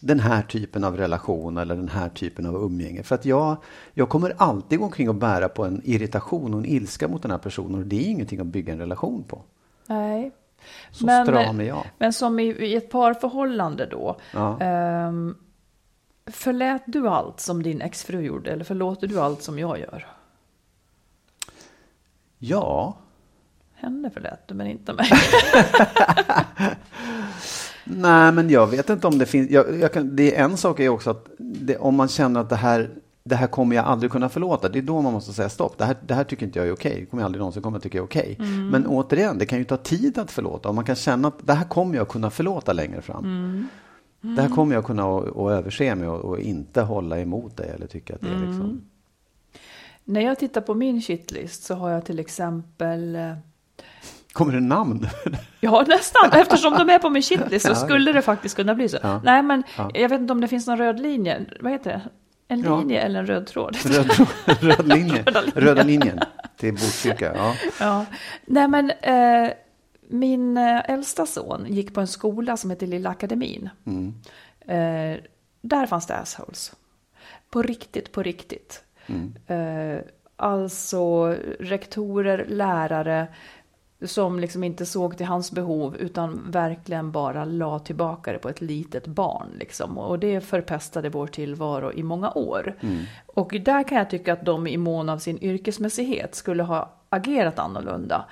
den 0.00 0.20
här 0.20 0.42
typen 0.42 0.84
av 0.84 0.96
relation 0.96 1.56
eller 1.58 1.76
den 1.76 1.88
här 1.88 2.08
typen 2.08 2.46
av 2.46 2.54
umgänge. 2.54 3.02
För 3.02 3.14
att 3.14 3.24
jag, 3.24 3.56
jag 3.94 4.08
kommer 4.08 4.32
alltid 4.36 4.78
gå 4.78 4.84
omkring 4.84 5.08
och 5.08 5.14
bära 5.14 5.48
på 5.48 5.64
en 5.64 5.82
irritation 5.84 6.54
och 6.54 6.60
en 6.60 6.66
ilska 6.66 7.08
mot 7.08 7.22
den 7.22 7.30
här 7.30 7.38
personen 7.38 7.80
och 7.80 7.86
det 7.86 7.96
är 8.06 8.10
ingenting 8.10 8.40
att 8.40 8.46
bygga 8.46 8.72
en 8.72 8.78
relation 8.78 9.24
på. 9.28 9.42
Nej. 9.86 10.30
Så 10.90 11.04
stram 11.24 11.60
är 11.60 11.64
jag. 11.64 11.84
Men 11.98 12.12
som 12.12 12.38
i, 12.38 12.44
i 12.44 12.76
ett 12.76 12.90
parförhållande 12.90 13.86
då. 13.86 14.16
Ja. 14.34 14.60
ehm, 14.60 15.34
förlät 16.32 16.82
du 16.86 17.08
allt 17.08 17.40
som 17.40 17.62
din 17.62 17.80
exfru 17.80 18.20
gjorde 18.20 18.50
eller 18.50 18.64
förlåter 18.64 19.06
du 19.06 19.20
allt 19.20 19.42
som 19.42 19.58
jag 19.58 19.78
gör? 19.78 20.06
Ja, 22.38 22.96
Henne 23.80 24.10
förlät 24.10 24.48
du 24.48 24.54
men 24.54 24.66
inte 24.66 24.92
mig. 24.92 25.10
Nej, 27.84 28.32
men 28.32 28.50
jag 28.50 28.66
vet 28.66 28.90
inte 28.90 29.06
om 29.06 29.18
det 29.18 29.26
finns. 29.26 29.50
Jag, 29.50 29.78
jag 29.80 29.92
kan, 29.92 30.16
det 30.16 30.36
är 30.36 30.44
en 30.44 30.56
sak 30.56 30.80
är 30.80 30.88
också 30.88 31.10
att 31.10 31.26
det, 31.38 31.76
om 31.76 31.94
man 31.94 32.08
känner 32.08 32.40
att 32.40 32.48
det 32.48 32.56
här, 32.56 32.90
det 33.24 33.34
här 33.36 33.46
kommer 33.46 33.76
jag 33.76 33.84
aldrig 33.84 34.12
kunna 34.12 34.28
förlåta. 34.28 34.68
Det 34.68 34.78
är 34.78 34.82
då 34.82 35.00
man 35.00 35.12
måste 35.12 35.32
säga 35.32 35.48
stopp. 35.48 35.78
Det 35.78 35.84
här, 35.84 35.96
det 36.06 36.14
här 36.14 36.24
tycker 36.24 36.46
inte 36.46 36.58
jag 36.58 36.68
är 36.68 36.72
okej. 36.72 36.96
Det 37.00 37.06
kommer 37.06 37.22
jag 37.22 37.26
aldrig 37.26 37.38
någonsin 37.38 37.62
komma 37.62 37.76
att 37.76 37.82
tycka 37.82 37.98
är 37.98 38.02
okej. 38.02 38.36
Men 38.70 38.86
återigen, 38.86 39.38
det 39.38 39.46
kan 39.46 39.58
ju 39.58 39.64
ta 39.64 39.76
tid 39.76 40.18
att 40.18 40.30
förlåta. 40.30 40.68
Om 40.68 40.74
man 40.74 40.84
kan 40.84 40.96
känna 40.96 41.28
att 41.28 41.46
det 41.46 41.54
här 41.54 41.64
kommer 41.64 41.96
jag 41.96 42.08
kunna 42.08 42.30
förlåta 42.30 42.72
längre 42.72 43.02
fram. 43.02 43.24
Det 44.20 44.42
här 44.42 44.48
kommer 44.48 44.74
jag 44.74 44.84
kunna 44.84 45.02
att, 45.18 45.36
att 45.36 45.50
överse 45.50 45.94
med 45.94 46.08
och, 46.08 46.20
och 46.24 46.38
inte 46.40 46.80
hålla 46.82 47.18
emot 47.20 47.56
det 47.56 47.64
eller 47.64 47.86
tycka 47.86 48.14
att 48.14 48.20
det 48.20 48.28
är 48.28 48.46
liksom. 48.46 48.80
När 50.04 50.20
jag 50.20 50.38
tittar 50.38 50.60
på 50.60 50.74
min 50.74 51.02
shitlist 51.02 51.62
så 51.62 51.74
har 51.74 51.90
jag 51.90 52.04
till 52.04 52.18
exempel 52.18 53.16
eh, 53.16 53.32
Kommer 54.32 54.52
det 54.52 54.60
namn? 54.60 55.06
Ja, 55.60 55.84
nästan. 55.88 56.30
Eftersom 56.32 56.72
de 56.72 56.90
är 56.90 56.98
på 56.98 57.10
min 57.10 57.22
shitlist 57.22 57.66
så 57.66 57.72
Ja. 57.72 57.76
skulle 57.76 58.12
det 58.12 58.22
faktiskt 58.22 58.56
kunna 58.56 58.74
bli 58.74 58.88
så. 58.88 58.98
Ja. 59.02 59.20
Nej, 59.24 59.42
men 59.42 59.62
Ja. 59.76 59.90
jag 59.94 60.08
vet 60.08 60.20
inte 60.20 60.32
om 60.32 60.40
det 60.40 60.48
finns 60.48 60.66
någon 60.66 60.78
röd 60.78 61.00
linje. 61.00 61.44
Vad 61.60 61.72
heter 61.72 61.90
det? 61.90 62.00
En 62.48 62.60
Ja. 62.60 62.78
linje 62.80 63.00
eller 63.00 63.20
en 63.20 63.26
röd 63.26 63.46
tråd? 63.46 63.76
Röd, 63.84 64.10
röd 64.60 64.88
linje. 64.96 65.22
Röda 65.22 65.40
linjen. 65.40 65.54
Röda 65.64 65.82
linjen 65.82 66.18
till 66.56 66.72
Botkyrka. 66.74 67.32
Ja. 67.36 67.54
Ja. 67.80 68.06
Nej, 68.46 68.68
men 68.68 68.90
eh, 68.90 69.50
min 70.10 70.56
eh, 70.56 70.90
äldsta 70.90 71.26
son 71.26 71.66
gick 71.68 71.94
på 71.94 72.00
en 72.00 72.06
skola 72.06 72.56
som 72.56 72.70
heter 72.70 72.86
Lilla 72.86 73.10
Akademin. 73.10 73.68
Mm. 73.84 74.14
Eh, 74.60 75.20
där 75.60 75.86
fanns 75.86 76.06
det 76.06 76.16
assholes. 76.16 76.72
På 77.50 77.62
riktigt, 77.62 78.12
på 78.12 78.22
riktigt. 78.22 78.82
Mm. 79.06 79.34
Eh, 79.46 80.02
alltså 80.36 81.36
rektorer, 81.60 82.46
lärare 82.48 83.28
som 84.02 84.40
liksom 84.40 84.64
inte 84.64 84.86
såg 84.86 85.16
till 85.16 85.26
hans 85.26 85.52
behov 85.52 85.96
utan 85.96 86.50
verkligen 86.50 87.12
bara 87.12 87.44
la 87.44 87.78
tillbaka 87.78 88.32
det 88.32 88.38
på 88.38 88.48
ett 88.48 88.60
litet 88.60 89.06
barn. 89.06 89.48
Liksom. 89.58 89.98
Och 89.98 90.18
det 90.18 90.40
förpestade 90.40 91.08
vår 91.08 91.26
tillvaro 91.26 91.92
i 91.92 92.02
många 92.02 92.30
år. 92.30 92.76
Och 93.26 93.54
där 93.60 93.82
kan 93.82 93.98
jag 93.98 94.10
tycka 94.10 94.32
att 94.32 94.44
de 94.44 94.66
i 94.66 94.76
mån 94.76 95.08
av 95.08 95.18
sin 95.18 95.38
yrkesmässighet 95.42 96.34
skulle 96.34 96.62
ha 96.62 97.00
agerat 97.08 97.58
annorlunda. 97.58 98.24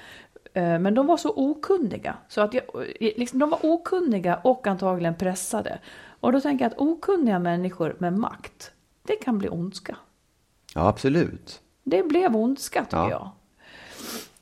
Eh, 0.53 0.79
Men 0.79 0.95
de 0.95 1.07
var 1.07 1.17
så 1.17 1.33
okunniga. 1.37 2.15
Så 2.29 2.41
att 2.41 2.55
jag, 2.55 2.65
liksom, 3.01 3.39
de 3.39 3.51
var 3.51 3.59
okunniga 3.63 4.37
och 4.45 4.67
antagligen 4.67 5.15
pressade. 5.15 5.79
Och 6.21 6.33
då 6.33 6.41
tänker 6.41 6.65
jag 6.65 6.73
att 6.73 6.79
okunniga 6.79 7.39
människor 7.39 7.97
med 7.99 8.13
makt, 8.19 8.71
det 9.07 9.17
kan 9.17 9.39
bli 9.39 9.49
ondska. 9.49 9.97
ja, 10.75 10.89
absolut. 10.89 11.61
Det 11.85 12.03
blev 12.03 12.37
ondska 12.37 12.85
tycker 12.85 12.97
Ja. 12.97 13.11
jag. 13.11 13.31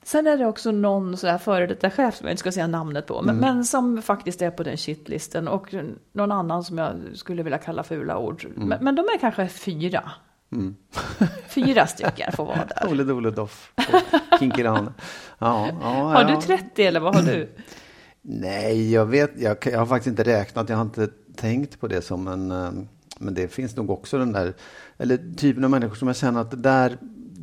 Sen 0.02 0.26
är 0.26 0.36
det 0.38 0.46
också 0.46 0.70
någon 0.70 1.16
sådär 1.16 1.38
före 1.38 1.66
detta 1.66 1.90
chef 1.90 2.16
som 2.16 2.26
jag 2.26 2.32
inte 2.32 2.40
ska 2.40 2.52
säga 2.52 2.66
namnet 2.66 3.06
på, 3.06 3.22
men, 3.22 3.36
men 3.36 3.64
som 3.64 4.02
faktiskt 4.02 4.42
är 4.42 4.50
på 4.50 4.62
den 4.62 4.76
shitlisten 4.76 5.48
och 5.48 5.74
någon 6.12 6.32
annan 6.32 6.64
som 6.64 6.78
jag 6.78 6.94
skulle 7.14 7.42
vilja 7.42 7.58
kalla 7.58 7.82
fula 7.82 8.18
ord. 8.18 8.46
Men, 8.54 8.84
men 8.84 8.94
de 8.94 9.02
är 9.02 9.18
kanske 9.18 9.48
fyra. 9.48 10.10
Fyra 11.48 11.86
stycken 11.86 12.32
får 12.32 12.44
vara 12.44 12.64
där. 12.64 12.90
Ole 12.90 13.04
Dole 13.04 13.30
Doff 13.30 13.72
och 13.76 14.38
Kinkirane. 14.38 14.92
Ja, 15.38 15.68
ja, 15.80 15.88
Har 15.88 16.24
du 16.24 16.40
30 16.40 16.82
eller 16.82 17.00
vad 17.00 17.14
har 17.14 17.22
du? 17.22 17.48
Nej, 18.22 18.92
jag 18.92 19.06
vet. 19.06 19.30
Jag, 19.40 19.56
jag 19.72 19.78
har 19.78 19.86
faktiskt 19.86 20.06
inte 20.06 20.22
räknat. 20.24 20.68
Jag 20.68 20.76
har 20.76 20.84
inte 20.84 21.08
tänkt 21.36 21.80
på 21.80 21.86
det 21.88 22.02
som 22.02 22.28
en... 22.28 22.50
eh, 22.50 22.70
Men 23.18 23.34
det 23.34 23.48
finns 23.48 23.76
nog 23.76 23.90
också 23.90 24.18
den 24.18 24.32
där... 24.32 24.54
Eller 24.98 25.34
typen 25.36 25.64
av 25.64 25.70
människor 25.70 25.94
som 25.94 26.08
jag 26.08 26.16
känner 26.16 26.40
att 26.40 26.50
det 26.50 26.56
där... 26.56 26.98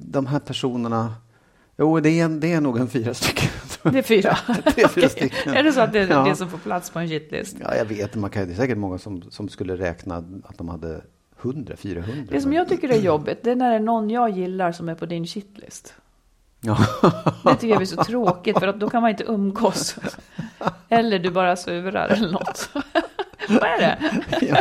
De 0.06 0.26
här 0.26 0.40
personerna... 0.40 1.14
Jo, 1.78 2.00
det 2.00 2.10
är, 2.20 2.30
det 2.30 2.54
är 2.54 2.62
nog 2.62 2.78
en 2.78 2.88
fyra 2.90 3.14
stycken. 3.14 3.50
Det 3.92 3.98
är 3.98 4.02
fyra. 4.04 4.38
Det 4.76 4.82
är 4.82 4.88
fyra 4.88 5.10
stycken. 5.10 5.54
Är 5.54 5.64
det 5.64 5.72
så 5.74 5.82
att 5.82 5.94
det 5.94 6.00
är 6.00 6.08
Ja. 6.10 6.24
det 6.24 6.36
som 6.36 6.50
får 6.50 6.58
plats 6.58 6.90
på 6.90 7.00
en 7.00 7.08
shitlist? 7.08 7.58
Ja, 7.62 7.76
jag 7.76 7.86
vet. 7.86 8.16
Man 8.16 8.30
kan, 8.30 8.48
det 8.48 8.54
är 8.54 8.56
säkert 8.56 8.78
många 8.78 8.98
som, 8.98 9.22
som 9.32 9.50
skulle 9.50 9.76
räkna 9.78 10.16
att 10.44 10.58
de 10.58 10.70
hade 10.70 11.02
100, 11.44 11.76
400. 11.78 12.14
Det 12.30 12.42
som 12.42 12.54
jag 12.54 12.70
tycker 12.70 12.90
är 12.90 12.98
jobbigt, 13.00 13.40
det 13.44 13.52
är 13.52 13.56
när 13.56 13.70
det 13.70 13.76
är 13.76 13.80
någon 13.80 14.10
jag 14.10 14.30
gillar 14.30 14.72
som 14.72 14.90
är 14.90 14.96
på 14.96 15.06
din 15.06 15.26
shitlist. 15.28 15.94
Ja. 16.62 16.78
Det 17.44 17.56
tycker 17.56 17.68
jag 17.74 17.82
är 17.82 17.86
så 17.86 18.04
tråkigt 18.04 18.60
för 18.60 18.68
att 18.68 18.80
då 18.80 18.90
kan 18.90 19.02
man 19.02 19.12
inte 19.12 19.24
umgås. 19.24 19.96
Eller 20.90 21.20
du 21.20 21.30
bara 21.32 21.56
surar 21.56 22.08
eller 22.08 22.32
något. 22.32 22.70
Vad 23.50 23.64
är 23.64 23.78
det? 23.80 23.98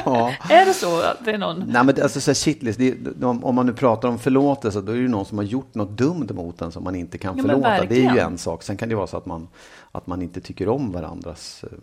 ja. 0.05 0.33
Är 0.51 0.67
det 0.67 0.75
så 0.75 1.01
att 1.01 1.25
det 1.25 1.31
är 1.31 1.39
någon? 1.39 1.59
Nej, 1.69 1.85
men 1.85 2.03
alltså, 2.03 2.21
så 2.21 2.31
här, 2.31 2.35
shitlist, 2.35 2.81
är- 2.81 3.25
om, 3.25 3.55
man 3.55 3.67
nu 3.67 3.73
pratar 3.73 4.09
om 4.09 4.19
förlåtelse, 4.19 4.81
då 4.81 4.93
är 4.93 4.97
det 4.97 5.03
ju 5.03 5.09
någon 5.09 5.25
som 5.25 5.39
har 5.39 5.45
gjort 5.45 5.75
något 5.75 5.91
dumt 5.91 6.29
mot 6.31 6.63
en 6.63 6.73
som 6.73 6.85
man 6.85 6.95
inte 6.95 7.19
kan 7.19 7.37
Ja, 7.37 7.43
förlåta. 7.43 7.85
Det 7.85 8.07
är 8.07 8.15
ju 8.15 8.19
en 8.19 8.39
sak. 8.39 8.63
Sen 8.63 8.77
kan 8.77 8.89
det 8.89 8.95
vara 8.95 9.07
så 9.07 9.17
att 9.17 9.27
man, 9.27 9.49
att 9.93 10.07
man 10.07 10.23
inte 10.23 10.41
tycker 10.41 10.69
om 10.69 10.93
varandras 10.93 11.65
eh, 11.65 11.79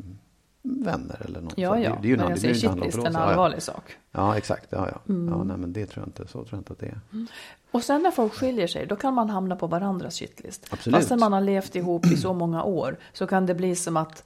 vänner 0.61 1.21
eller 1.25 1.41
något. 1.41 1.53
Ja, 1.57 1.79
ja. 1.79 1.89
det, 1.89 1.97
det 2.01 2.07
är 2.07 2.09
ju 2.09 2.13
en 2.13 2.19
Men 2.19 2.29
jag 2.29 2.39
säger 2.39 2.53
shitlist, 2.53 2.97
en. 2.97 3.13
Ja, 3.13 3.19
allvarlig 3.19 3.61
sak. 3.61 3.97
Ja, 4.11 4.37
exakt. 4.37 4.67
Ja, 4.69 4.89
ja. 4.91 5.13
Mm. 5.13 5.33
ja 5.33 5.43
nej, 5.43 5.57
men 5.57 5.73
det 5.73 5.85
tror 5.85 6.01
jag 6.01 6.07
inte. 6.07 6.31
Så 6.31 6.31
tror 6.31 6.47
jag 6.49 6.59
inte 6.59 6.73
att 6.73 6.79
det 6.79 6.85
är. 6.85 6.99
Och 7.71 7.83
sen 7.83 8.03
när 8.03 8.11
folk 8.11 8.33
skiljer 8.33 8.67
sig, 8.67 8.85
då 8.85 8.95
kan 8.95 9.13
man 9.13 9.29
hamna 9.29 9.55
på 9.55 9.67
varandras 9.67 10.15
shitlist. 10.15 10.67
Absolut. 10.71 10.99
Fastän 10.99 11.19
man 11.19 11.33
har 11.33 11.41
levt 11.41 11.75
ihop 11.75 12.05
i 12.05 12.17
så 12.17 12.33
många 12.33 12.63
år, 12.63 12.97
så 13.13 13.27
kan 13.27 13.45
det 13.45 13.55
bli 13.55 13.75
som 13.75 13.97
att 13.97 14.23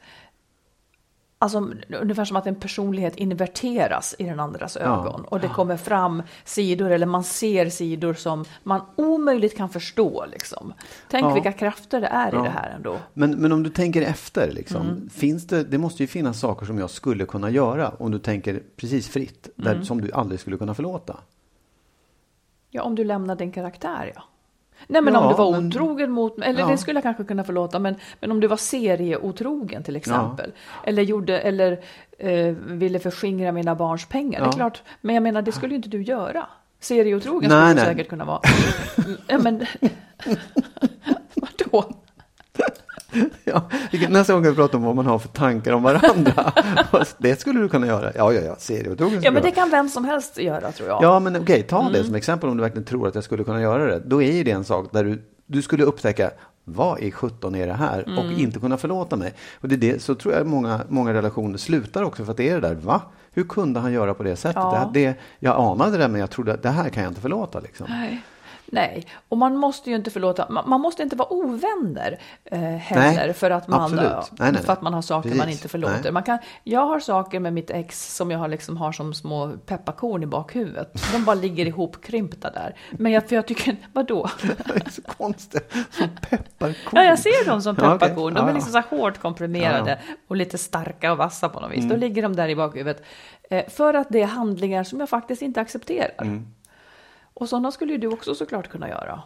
Alltså 1.44 1.70
ungefär 2.02 2.26
som 2.26 2.38
att 2.38 2.48
en 2.48 2.56
personlighet 2.56 3.16
inverteras 3.16 4.16
i 4.20 4.24
den 4.24 4.40
andras 4.40 4.78
ögon. 4.78 5.26
Och 5.26 5.40
det 5.40 5.48
kommer 5.48 5.78
fram 5.78 6.24
sidor, 6.46 6.92
eller 6.92 7.06
man 7.06 7.24
ser 7.24 7.70
sidor 7.70 8.14
som 8.14 8.46
man 8.64 8.82
omöjligt 8.96 9.58
kan 9.58 9.70
förstå. 9.70 10.26
Liksom. 10.32 10.74
Tänk 11.10 11.26
Ja. 11.26 11.34
vilka 11.34 11.52
krafter 11.52 12.02
det 12.02 12.08
är 12.08 12.32
Ja. 12.34 12.40
i 12.40 12.44
det 12.44 12.50
här 12.50 12.70
ändå. 12.76 12.98
Men, 13.14 13.32
men 13.32 13.52
om 13.52 13.64
du 13.64 13.70
tänker 13.70 14.02
efter, 14.02 14.52
liksom, 14.52 14.82
Mm. 14.82 15.10
finns 15.10 15.48
det, 15.48 15.64
det 15.64 15.78
måste 15.78 16.04
ju 16.04 16.08
finnas 16.08 16.40
saker 16.40 16.66
som 16.66 16.78
jag 16.80 16.90
skulle 16.90 17.26
kunna 17.26 17.50
göra 17.50 17.90
om 18.00 18.12
du 18.12 18.20
tänker 18.20 18.64
precis 18.76 19.08
fritt, 19.10 19.50
där, 19.56 19.72
Mm. 19.72 19.86
som 19.86 20.02
du 20.02 20.12
aldrig 20.12 20.40
skulle 20.40 20.58
kunna 20.58 20.74
förlåta. 20.74 21.18
Ja, 22.70 22.84
om 22.84 22.96
du 22.96 23.04
lämnar 23.04 23.36
din 23.36 23.52
karaktär, 23.52 24.12
ja. 24.16 24.24
Nej, 24.88 25.02
men 25.02 25.14
Ja, 25.14 25.20
om 25.20 25.30
du 25.30 25.36
var 25.38 25.52
men- 25.52 25.68
otrogen 25.68 26.12
mot 26.12 26.40
eller 26.42 26.60
Ja. 26.60 26.68
det 26.68 26.78
skulle 26.78 26.98
jag 26.98 27.04
kanske 27.04 27.24
kunna 27.24 27.44
förlåta, 27.44 27.80
men, 27.80 27.96
men 28.20 28.32
om 28.32 28.40
du 28.40 28.48
var 28.48 28.58
serieotrogen 28.58 29.84
till 29.84 29.96
exempel, 29.96 30.52
eller, 30.84 31.04
gjorde, 31.04 31.40
eller 31.40 31.80
eh, 32.18 32.56
ville 32.66 33.00
förskingra 33.00 33.52
mina 33.52 33.76
barns 33.76 34.06
pengar, 34.06 34.40
det 34.40 34.46
Ja. 34.46 34.50
är 34.50 34.54
klart, 34.56 34.82
men 35.02 35.16
jag 35.16 35.22
menar, 35.24 35.42
det 35.42 35.52
skulle 35.52 35.70
ju 35.70 35.76
inte 35.76 35.90
du 35.90 36.02
göra. 36.04 36.46
Serieotrogen 36.80 37.50
Nej, 37.50 37.60
skulle 37.60 37.70
du 37.82 37.86
nej. 37.86 37.86
säkert 37.96 38.10
kunna 38.10 38.26
vara. 38.26 38.40
Ja, 39.28 39.38
men... 39.38 39.66
Vadå? 41.36 41.94
Ja, 43.44 43.62
nästa 44.10 44.34
gång 44.34 44.44
kan 44.44 44.52
vi 44.52 44.56
prata 44.56 44.78
om 44.78 44.84
vad 44.84 44.96
man 44.96 45.06
har 45.06 45.20
för 45.20 45.28
tankar 45.28 45.74
om 45.74 45.84
varandra. 45.84 46.54
det 47.18 47.40
skulle 47.40 47.60
du 47.60 47.70
kunna 47.70 47.88
göra. 47.88 48.12
Ja, 48.16 48.34
ja, 48.34 48.42
ja. 48.42 48.56
Serieotrogen 48.58 49.22
Ja, 49.24 49.32
men 49.32 49.44
det 49.44 49.52
kan 49.52 49.70
vem 49.70 49.90
som 49.90 50.06
helst 50.06 50.38
göra, 50.38 50.72
tror 50.72 50.90
jag. 50.90 51.04
Ja, 51.04 51.20
men 51.20 51.36
okej, 51.42 51.64
ta 51.64 51.80
Mm. 51.82 51.94
det 51.94 52.04
som 52.04 52.16
exempel 52.16 52.50
om 52.50 52.58
du 52.58 52.62
verkligen 52.64 52.86
tror 52.86 53.08
att 53.08 53.16
jag 53.16 53.24
skulle 53.24 53.44
kunna 53.44 53.62
göra 53.62 53.86
det. 53.86 54.00
Då 54.06 54.22
är 54.22 54.32
ju 54.32 54.44
det 54.44 54.52
en 54.52 54.64
sak 54.64 54.90
där 54.92 55.04
du, 55.04 55.24
du 55.46 55.62
skulle 55.62 55.84
upptäcka 55.84 56.32
vad 56.66 57.00
i 57.00 57.12
17 57.12 57.56
är 57.56 57.68
det 57.68 57.74
här 57.74 58.02
och 58.18 58.24
Mm. 58.26 58.40
inte 58.40 58.60
kunna 58.60 58.78
förlåta 58.78 59.16
mig. 59.16 59.34
Och 59.62 59.68
det 59.70 59.76
är 59.76 59.94
det, 59.94 60.02
så 60.02 60.16
tror 60.16 60.34
jag 60.34 60.48
många, 60.48 60.80
många 60.90 61.14
relationer 61.14 61.58
slutar 61.58 62.04
också 62.04 62.26
för 62.26 62.32
att 62.32 62.38
det 62.38 62.50
är 62.50 62.62
det 62.62 62.68
där, 62.68 62.76
va? 62.76 63.02
Hur 63.32 63.44
kunde 63.44 63.80
han 63.80 63.94
göra 63.94 64.14
på 64.14 64.24
det 64.24 64.36
sättet? 64.36 64.56
Ja. 64.56 64.90
Det, 64.94 65.06
det, 65.06 65.16
jag 65.40 65.56
anade 65.60 65.98
det, 65.98 66.08
men 66.08 66.22
jag 66.22 66.30
trodde 66.30 66.54
att 66.54 66.64
det 66.64 66.70
här 66.70 66.90
kan 66.90 67.04
jag 67.04 67.10
inte 67.12 67.22
förlåta. 67.22 67.60
Liksom. 67.60 67.86
Nej. 67.90 68.24
Nej, 68.74 69.08
och 69.30 69.38
man 69.38 69.58
måste 69.58 69.90
ju 69.90 69.96
inte 69.96 70.12
förlåta. 70.12 70.50
Man, 70.50 70.70
man 70.70 70.82
måste 70.82 71.04
inte 71.04 71.16
vara 71.16 71.34
ovänner 71.34 72.20
eh, 72.46 72.60
heller 72.60 73.26
Nej, 73.26 73.34
för, 73.34 73.50
att 73.52 73.68
man, 73.68 73.96
Nej, 73.96 74.52
nej, 74.52 74.64
för 74.64 74.74
att 74.74 74.82
man 74.82 74.94
har 74.94 75.02
saker 75.02 75.30
man 75.30 75.40
Precis. 75.40 75.56
inte 75.56 75.68
förlåter. 75.70 76.12
Man 76.12 76.24
kan, 76.24 76.38
jag 76.64 76.86
har 76.86 77.00
saker 77.00 77.40
med 77.40 77.54
mitt 77.54 77.70
ex 77.70 78.16
som 78.16 78.32
jag 78.32 78.40
har, 78.40 78.48
liksom, 78.48 78.78
har 78.78 78.92
som 78.92 79.14
små 79.14 79.52
pepparkorn 79.66 80.24
i 80.24 80.26
bakhuvudet. 80.26 80.94
De 81.12 81.26
bara 81.26 81.36
ligger 81.36 81.66
ihopkrympta 81.66 82.50
där. 82.50 82.76
Men 82.92 83.12
jag, 83.12 83.30
för 83.30 83.36
jag 83.36 83.48
tycker, 83.48 83.76
vadå? 83.94 84.30
Det 84.66 84.86
är 84.86 84.90
så 84.90 85.02
konstigt. 85.02 85.74
Som 85.92 86.10
pepparkorn. 86.30 86.92
Ja, 86.92 87.04
jag 87.04 87.20
ser 87.20 87.46
dem 87.46 87.62
som 87.62 87.76
pepparkorn. 88.00 88.34
De 88.34 88.48
är 88.48 88.54
liksom 88.54 88.72
så 88.72 88.78
här 88.78 88.98
hårt 88.98 89.18
komprimerade 89.18 89.94
Mm. 89.94 90.18
och 90.28 90.36
lite 90.36 90.58
starka 90.58 91.12
och 91.12 91.18
vassa 91.18 91.50
på 91.50 91.60
något 91.60 91.72
vis. 91.72 91.86
Då 91.86 91.96
ligger 91.96 92.22
de 92.22 92.36
där 92.36 92.48
i 92.48 92.56
bakhuvudet. 92.56 93.04
Eh, 93.50 93.70
för 93.70 93.94
att 93.94 94.08
det 94.10 94.22
är 94.22 94.26
handlingar 94.26 94.84
som 94.84 95.00
jag 95.00 95.10
faktiskt 95.10 95.42
inte 95.42 95.62
accepterar. 95.62 96.22
Mm. 96.22 96.48
Och 97.34 97.50
sådana 97.50 97.72
skulle 97.72 97.92
ju 97.92 97.98
du 97.98 98.08
också 98.08 98.36
såklart 98.36 98.68
kunna 98.70 98.90
göra. 98.90 99.22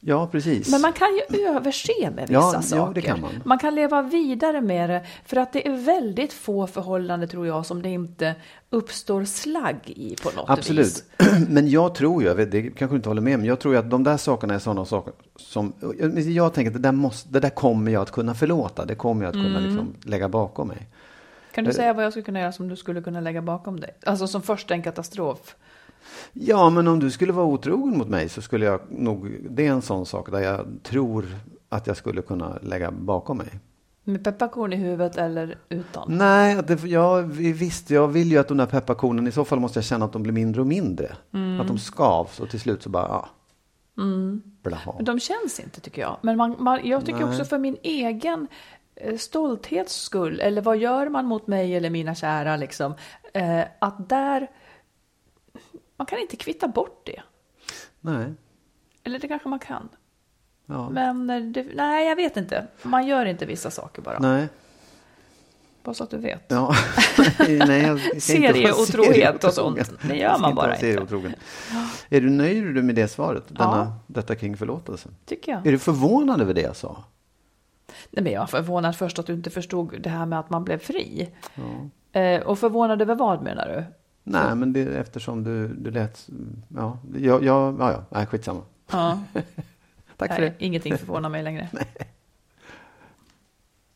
Ja, 0.00 0.28
precis. 0.32 0.70
Men 0.70 0.80
man 0.80 0.92
kan 0.92 1.08
ju 1.30 1.46
överse 1.46 1.92
med 2.14 2.28
vissa 2.28 2.32
Ja, 2.32 2.50
ja, 2.54 2.62
saker. 2.62 2.94
det 2.94 3.00
kan 3.02 3.24
man. 3.44 3.58
kan 3.58 3.74
leva 3.74 4.02
vidare 4.02 4.60
med 4.60 4.90
det. 4.90 5.06
För 5.24 5.36
att 5.36 5.52
det 5.52 5.66
är 5.68 5.72
väldigt 5.76 6.32
få 6.32 6.66
förhållanden, 6.66 7.28
tror 7.28 7.46
jag, 7.46 7.66
som 7.66 7.82
det 7.82 7.88
inte 7.88 8.34
uppstår 8.70 9.24
slagg 9.24 9.76
i 9.86 10.16
på 10.22 10.30
något 10.36 10.50
Absolut. 10.50 10.86
vis. 10.86 11.04
Men 11.48 11.68
jag 11.70 11.94
tror 11.94 12.22
ju, 12.22 12.34
det 12.46 12.62
kanske 12.62 12.86
du 12.94 12.96
inte 12.96 13.08
håller 13.08 13.22
med 13.22 13.38
men 13.38 13.46
jag 13.48 13.60
tror 13.60 13.74
ju 13.74 13.80
att 13.80 13.90
de 13.90 14.04
där 14.04 14.16
sakerna 14.16 14.54
är 14.54 14.58
sådana 14.58 14.84
saker 14.84 15.12
som, 15.36 15.72
jag 16.26 16.54
tänker 16.54 16.70
att 16.70 16.74
det 16.74 16.82
där, 16.82 16.92
måste, 16.92 17.28
det 17.32 17.40
där 17.40 17.50
kommer 17.50 17.92
jag 17.92 18.02
att 18.02 18.10
kunna 18.10 18.34
förlåta. 18.34 18.84
Det 18.84 18.94
kommer 18.94 19.24
jag 19.24 19.28
att 19.28 19.44
kunna 19.44 19.58
Mm. 19.58 19.64
liksom 19.64 19.94
lägga 20.04 20.28
bakom 20.28 20.68
mig. 20.68 20.86
Kan 21.52 21.64
Eh. 21.64 21.68
du 21.68 21.74
säga 21.74 21.92
vad 21.92 22.04
jag 22.04 22.12
skulle 22.12 22.24
kunna 22.24 22.40
göra 22.40 22.52
som 22.52 22.68
du 22.68 22.76
skulle 22.76 23.02
kunna 23.02 23.20
lägga 23.20 23.42
bakom 23.42 23.80
dig? 23.80 23.90
Alltså 24.06 24.26
som 24.26 24.42
första 24.42 24.74
en 24.74 24.82
katastrof. 24.82 25.56
Ja, 26.32 26.70
men 26.70 26.88
om 26.88 26.98
du 26.98 27.10
skulle 27.10 27.32
vara 27.32 27.46
otrogen 27.46 27.98
mot 27.98 28.08
mig 28.08 28.28
så 28.28 28.42
skulle 28.42 28.66
jag 28.66 28.80
nog, 28.88 29.36
det 29.50 29.66
är 29.66 29.70
en 29.70 29.82
sån 29.82 30.06
sak 30.06 30.30
där 30.30 30.40
jag 30.40 30.66
tror 30.82 31.26
att 31.68 31.86
jag 31.86 31.96
skulle 31.96 32.22
kunna 32.22 32.58
lägga 32.62 32.90
bakom 32.90 33.38
mig. 33.38 33.60
Med 34.04 34.24
pepparkorn 34.24 34.72
i 34.72 34.76
huvudet 34.76 35.16
eller 35.16 35.58
utan? 35.68 36.16
Nej, 36.18 36.62
det, 36.66 36.84
ja, 36.84 37.20
visst, 37.36 37.90
jag 37.90 38.08
vill 38.08 38.30
ju 38.30 38.38
att 38.38 38.48
de 38.48 38.56
där 38.56 38.66
pepparkornen, 38.66 39.26
i 39.26 39.32
så 39.32 39.44
fall 39.44 39.60
måste 39.60 39.78
jag 39.78 39.84
känna 39.84 40.04
att 40.04 40.12
de 40.12 40.22
blir 40.22 40.32
mindre 40.32 40.60
och 40.60 40.66
mindre. 40.66 41.16
Mm. 41.34 41.60
Att 41.60 41.66
de 41.66 41.78
skavs 41.78 42.40
och 42.40 42.50
till 42.50 42.60
slut 42.60 42.82
så 42.82 42.88
bara, 42.88 43.08
ja. 43.08 43.28
Blaha. 44.62 44.92
Men 44.96 45.04
de 45.04 45.20
känns 45.20 45.60
inte 45.60 45.80
tycker 45.80 46.02
jag. 46.02 46.16
Men 46.22 46.36
man, 46.36 46.56
man, 46.58 46.88
jag 46.88 47.06
tycker 47.06 47.20
Nej. 47.20 47.28
också 47.28 47.44
för 47.44 47.58
min 47.58 47.76
egen 47.82 48.48
eh, 48.96 49.16
stolthets 49.16 50.02
skull, 50.02 50.40
eller 50.40 50.62
vad 50.62 50.76
gör 50.76 51.08
man 51.08 51.26
mot 51.26 51.46
mig 51.46 51.76
eller 51.76 51.90
mina 51.90 52.14
kära 52.14 52.56
liksom, 52.56 52.94
eh, 53.32 53.62
att 53.78 54.08
där, 54.08 54.50
man 55.98 56.06
kan 56.06 56.18
inte 56.18 56.36
kvitta 56.36 56.68
bort 56.68 57.02
det. 57.06 57.22
Nej. 58.00 58.34
Eller 59.04 59.18
det 59.18 59.28
kanske 59.28 59.48
man 59.48 59.58
kan. 59.58 59.88
Ja. 60.66 60.90
Men 60.90 61.26
det, 61.52 61.66
nej, 61.74 62.08
jag 62.08 62.16
vet 62.16 62.36
inte. 62.36 62.66
Man 62.82 63.06
gör 63.06 63.24
inte 63.26 63.46
vissa 63.46 63.70
saker 63.70 64.02
bara. 64.02 64.18
Nej. 64.18 64.48
Bara 65.82 65.94
så 65.94 66.04
att 66.04 66.10
du 66.10 66.18
vet. 66.18 66.44
Ja. 66.48 66.74
Nej, 67.48 67.82
jag 67.82 68.22
Serieotrohet 68.22 69.44
och 69.44 69.52
sånt. 69.52 69.90
Det 70.02 70.16
gör 70.16 70.38
man 70.38 70.54
bara 70.54 70.70
inte. 70.70 70.80
serieotrogen. 70.80 71.34
Är 72.08 72.20
du 72.20 72.30
nöjd 72.30 72.84
med 72.84 72.94
det 72.94 73.08
svaret? 73.08 73.44
Denna, 73.48 73.76
Ja. 73.76 73.92
Detta 74.06 74.34
kring 74.34 74.56
förlåtelse? 74.56 75.08
Tycker 75.26 75.52
jag. 75.52 75.66
Är 75.66 75.72
du 75.72 75.78
förvånad 75.78 76.40
över 76.40 76.54
det 76.54 76.60
jag 76.60 76.76
sa? 76.76 77.04
Nej, 78.10 78.24
men 78.24 78.32
jag 78.32 78.40
var 78.40 78.46
förvånad 78.46 78.96
först 78.96 79.18
att 79.18 79.26
du 79.26 79.32
inte 79.32 79.50
förstod 79.50 80.00
det 80.02 80.10
här 80.10 80.26
med 80.26 80.38
att 80.38 80.50
man 80.50 80.64
blev 80.64 80.78
fri. 80.78 81.30
Eh, 82.12 82.40
och 82.40 82.58
förvånad 82.58 83.02
över 83.02 83.14
vad 83.14 83.42
menar 83.42 83.68
du? 83.68 83.84
Nej, 84.30 84.54
men 84.54 84.72
det, 84.72 84.80
eftersom 84.98 85.44
du, 85.44 85.68
du 85.68 85.90
lät... 85.90 86.28
Ja, 86.68 86.98
jag, 87.14 87.44
ja, 87.44 87.74
ja, 87.78 88.04
nej, 88.10 88.26
skitsamma. 88.26 88.62
Ja. 88.92 89.22
Tack 90.16 90.34
för 90.34 90.42
det. 90.42 90.54
ingenting 90.58 90.98
förvånar 90.98 91.28
mig 91.28 91.42
längre. 91.42 91.68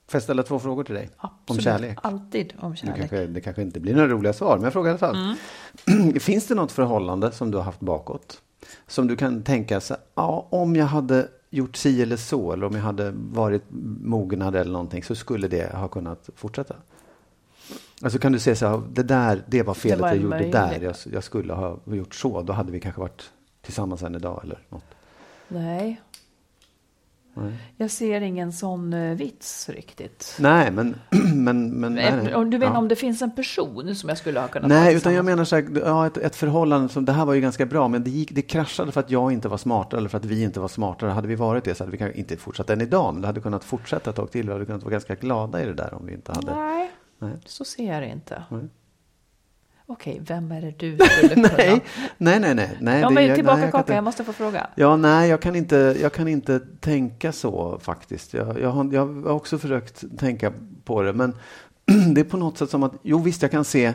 Får 0.07 0.19
jag 0.19 0.23
ställa 0.23 0.43
två 0.43 0.59
frågor 0.59 0.85
till 0.85 0.95
dig? 0.95 1.11
Om 1.17 1.29
Absolut. 1.45 1.65
kärlek? 1.65 1.99
Alltid 2.03 2.55
om 2.59 2.71
Det 2.71 2.77
kärlek. 2.77 2.97
kanske, 2.97 3.27
det 3.27 3.41
kanske 3.41 3.63
inte 3.63 3.81
blir 3.81 3.95
några 3.95 4.09
roliga 4.09 4.33
svar, 4.33 4.57
men 4.57 4.65
jag 4.65 4.73
frågar 4.73 4.89
i 4.89 4.93
alla 4.93 4.99
fall. 4.99 5.37
Mm. 5.89 6.13
Finns 6.21 6.47
det 6.47 6.55
något 6.55 6.73
förhållande 6.73 7.33
som 7.33 7.51
du 7.51 7.57
har 7.59 7.65
haft 7.65 7.81
bakåt? 7.81 8.43
Som 8.87 9.07
du 9.07 9.17
kan 9.17 9.43
tänka 9.43 9.81
sig, 9.81 9.97
ja, 10.15 10.47
om 10.51 10.77
jag 10.77 10.87
hade 10.87 11.29
gjort 11.51 11.77
si 11.77 12.03
eller 12.03 12.17
så, 12.17 12.53
eller 12.53 12.67
om 12.67 12.75
jag 12.75 12.83
hade 12.83 13.11
varit 13.15 13.63
mognad 14.03 14.57
eller 14.57 14.73
någonting, 14.73 15.03
så 15.03 15.15
skulle 15.15 15.49
det 15.49 15.77
ha 15.77 15.89
kunnat 15.89 16.31
fortsätta? 16.37 16.75
Alltså 18.03 18.19
kan 18.19 18.33
du 18.33 18.39
säga 18.39 18.57
så 18.57 18.67
här, 18.67 18.83
det 18.93 19.03
där, 19.03 19.43
det 19.47 19.63
var 19.63 19.75
felet 19.75 20.01
var 20.01 20.09
jag 20.09 20.17
gjorde 20.17 20.51
där, 20.51 20.81
jag, 20.81 20.95
jag 21.13 21.25
skulle 21.25 21.53
ha 21.53 21.79
gjort 21.87 22.15
så, 22.15 22.43
då 22.43 22.53
hade 22.53 22.73
vi 22.73 22.81
kanske 22.81 23.01
varit 23.01 23.31
tillsammans 23.63 24.03
än 24.03 24.15
idag 24.15 24.41
eller 24.45 24.59
något. 24.69 24.85
Nej. 25.49 26.01
Nej. 27.35 27.53
Jag 27.77 27.91
ser 27.91 28.21
ingen 28.21 28.53
sån 28.53 28.93
uh, 28.93 29.17
vits 29.17 29.69
riktigt. 29.69 30.37
Nej, 30.41 30.71
men... 30.71 30.97
men, 31.35 31.71
men 31.71 31.95
nej. 31.95 32.35
Om 32.35 32.51
du 32.51 32.59
menar 32.59 32.73
Ja. 32.73 32.79
om 32.79 32.89
det 32.89 32.97
finns 32.97 33.23
en 33.23 33.31
person 33.31 33.95
som 33.95 34.09
jag 34.09 34.19
skulle 34.19 34.41
ha 34.41 34.49
kunnat 34.49 34.69
Nej, 34.69 34.95
utan 34.95 35.15
jag 35.15 35.25
menar 35.25 35.45
så 35.45 35.57
här, 35.57 35.69
ja, 35.85 36.07
ett, 36.07 36.17
ett 36.17 36.37
förhållande 36.37 36.89
som, 36.89 37.05
det 37.05 37.13
här 37.13 37.25
var 37.25 37.35
ju 37.35 37.41
ganska 37.41 37.67
bra, 37.67 37.89
men 37.89 38.05
det, 38.05 38.11
gick, 38.11 38.33
det 38.33 38.43
kraschade 38.43 38.93
för 38.93 39.01
att 39.01 39.11
jag 39.11 39.33
inte 39.33 39.49
var 39.49 39.59
smartare 39.59 39.99
eller 39.99 40.09
för 40.09 40.19
att 40.19 40.25
vi 40.25 40.43
inte 40.43 40.61
var 40.61 40.69
smartare. 40.69 41.11
Hade 41.11 41.29
vi 41.29 41.35
varit 41.35 41.65
det 41.65 41.75
så 41.75 41.85
hade 41.85 41.93
vi 41.93 41.99
kanske 41.99 42.19
inte 42.19 42.37
fortsatt 42.37 42.71
än 42.71 42.81
idag, 42.81 43.15
men 43.15 43.21
det 43.21 43.27
hade 43.27 43.41
kunnat 43.41 43.65
fortsätta 43.65 44.11
ett 44.11 44.17
tag 44.17 44.31
till. 44.31 44.47
Vi 44.47 44.53
hade 44.53 44.67
kunnat 44.67 44.83
vara 44.83 44.93
ganska 44.93 45.15
glada 45.15 45.63
i 45.63 45.67
det 45.67 45.75
där 45.75 45.95
om 45.95 46.07
vi 46.07 46.13
inte 46.13 46.33
hade... 46.33 46.55
Nej, 46.55 46.91
Nej. 47.23 47.33
så 47.45 47.65
ser 47.65 47.93
jag 47.93 48.03
det 48.03 48.07
inte. 48.09 48.43
Nej. 48.51 48.63
Okej, 49.87 50.21
vem 50.27 50.53
är 50.53 50.61
det 50.61 50.71
du 50.79 50.99
skulle 50.99 51.35
kunna? 51.35 51.49
Nej, 51.59 51.81
nej, 52.19 52.41
nej. 52.41 52.55
nej, 52.55 52.77
nej 52.81 53.01
Ja, 53.01 53.09
det- 53.09 53.15
men 53.15 53.27
jag- 53.27 53.35
tillbaka 53.37 53.57
nej, 53.57 53.65
jag 53.65 53.73
kaka, 53.73 53.83
inte- 53.83 53.95
jag 53.95 54.05
måste 54.05 54.25
få 54.25 54.33
fråga. 54.33 54.67
Ja, 54.75 54.97
nej, 54.97 55.29
jag 55.31 55.41
kan 55.43 55.57
inte, 55.57 55.97
jag 56.01 56.13
kan 56.13 56.29
inte 56.29 56.61
tänka 56.81 57.33
så 57.33 57.79
faktiskt. 57.79 58.35
Jag, 58.35 58.61
jag, 58.61 58.71
har, 58.71 58.93
jag 58.93 59.07
har 59.07 59.29
också 59.33 59.59
försökt 59.59 60.05
tänka 60.19 60.53
på 60.85 61.03
det, 61.03 61.13
men 61.13 61.35
det 62.15 62.21
är 62.21 62.25
på 62.25 62.37
något 62.37 62.59
sätt 62.59 62.71
som 62.71 62.83
att, 62.83 62.93
jo 63.03 63.19
visst, 63.19 63.43
jag 63.43 63.51
kan 63.51 63.65
se, 63.65 63.93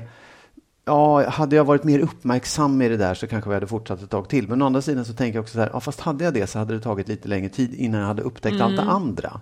ja, 0.88 1.30
hade 1.30 1.56
jag 1.56 1.64
varit 1.66 1.84
mer 1.84 2.00
uppmärksam 2.00 2.82
i 2.82 2.90
det 2.90 2.98
där 2.98 3.14
så 3.14 3.28
kanske 3.28 3.50
vi 3.50 3.54
hade 3.54 3.68
fortsatt 3.68 4.02
ett 4.02 4.10
tag 4.10 4.30
till. 4.30 4.48
Men 4.48 4.62
å 4.62 4.66
andra 4.66 4.82
sidan 4.82 5.06
så 5.06 5.14
tänker 5.14 5.38
jag 5.38 5.44
också 5.44 5.54
så 5.54 5.60
här, 5.60 5.70
ja, 5.74 5.80
fast 5.80 6.00
hade 6.00 6.24
jag 6.24 6.34
det 6.34 6.48
så 6.48 6.60
hade 6.60 6.74
det 6.74 6.80
tagit 6.80 7.08
lite 7.08 7.28
längre 7.28 7.50
tid 7.50 7.74
innan 7.74 8.00
jag 8.02 8.08
hade 8.08 8.22
upptäckt 8.22 8.62
allt 8.62 8.76
det 8.76 8.82
Mm. 8.82 8.96
andra. 8.96 9.40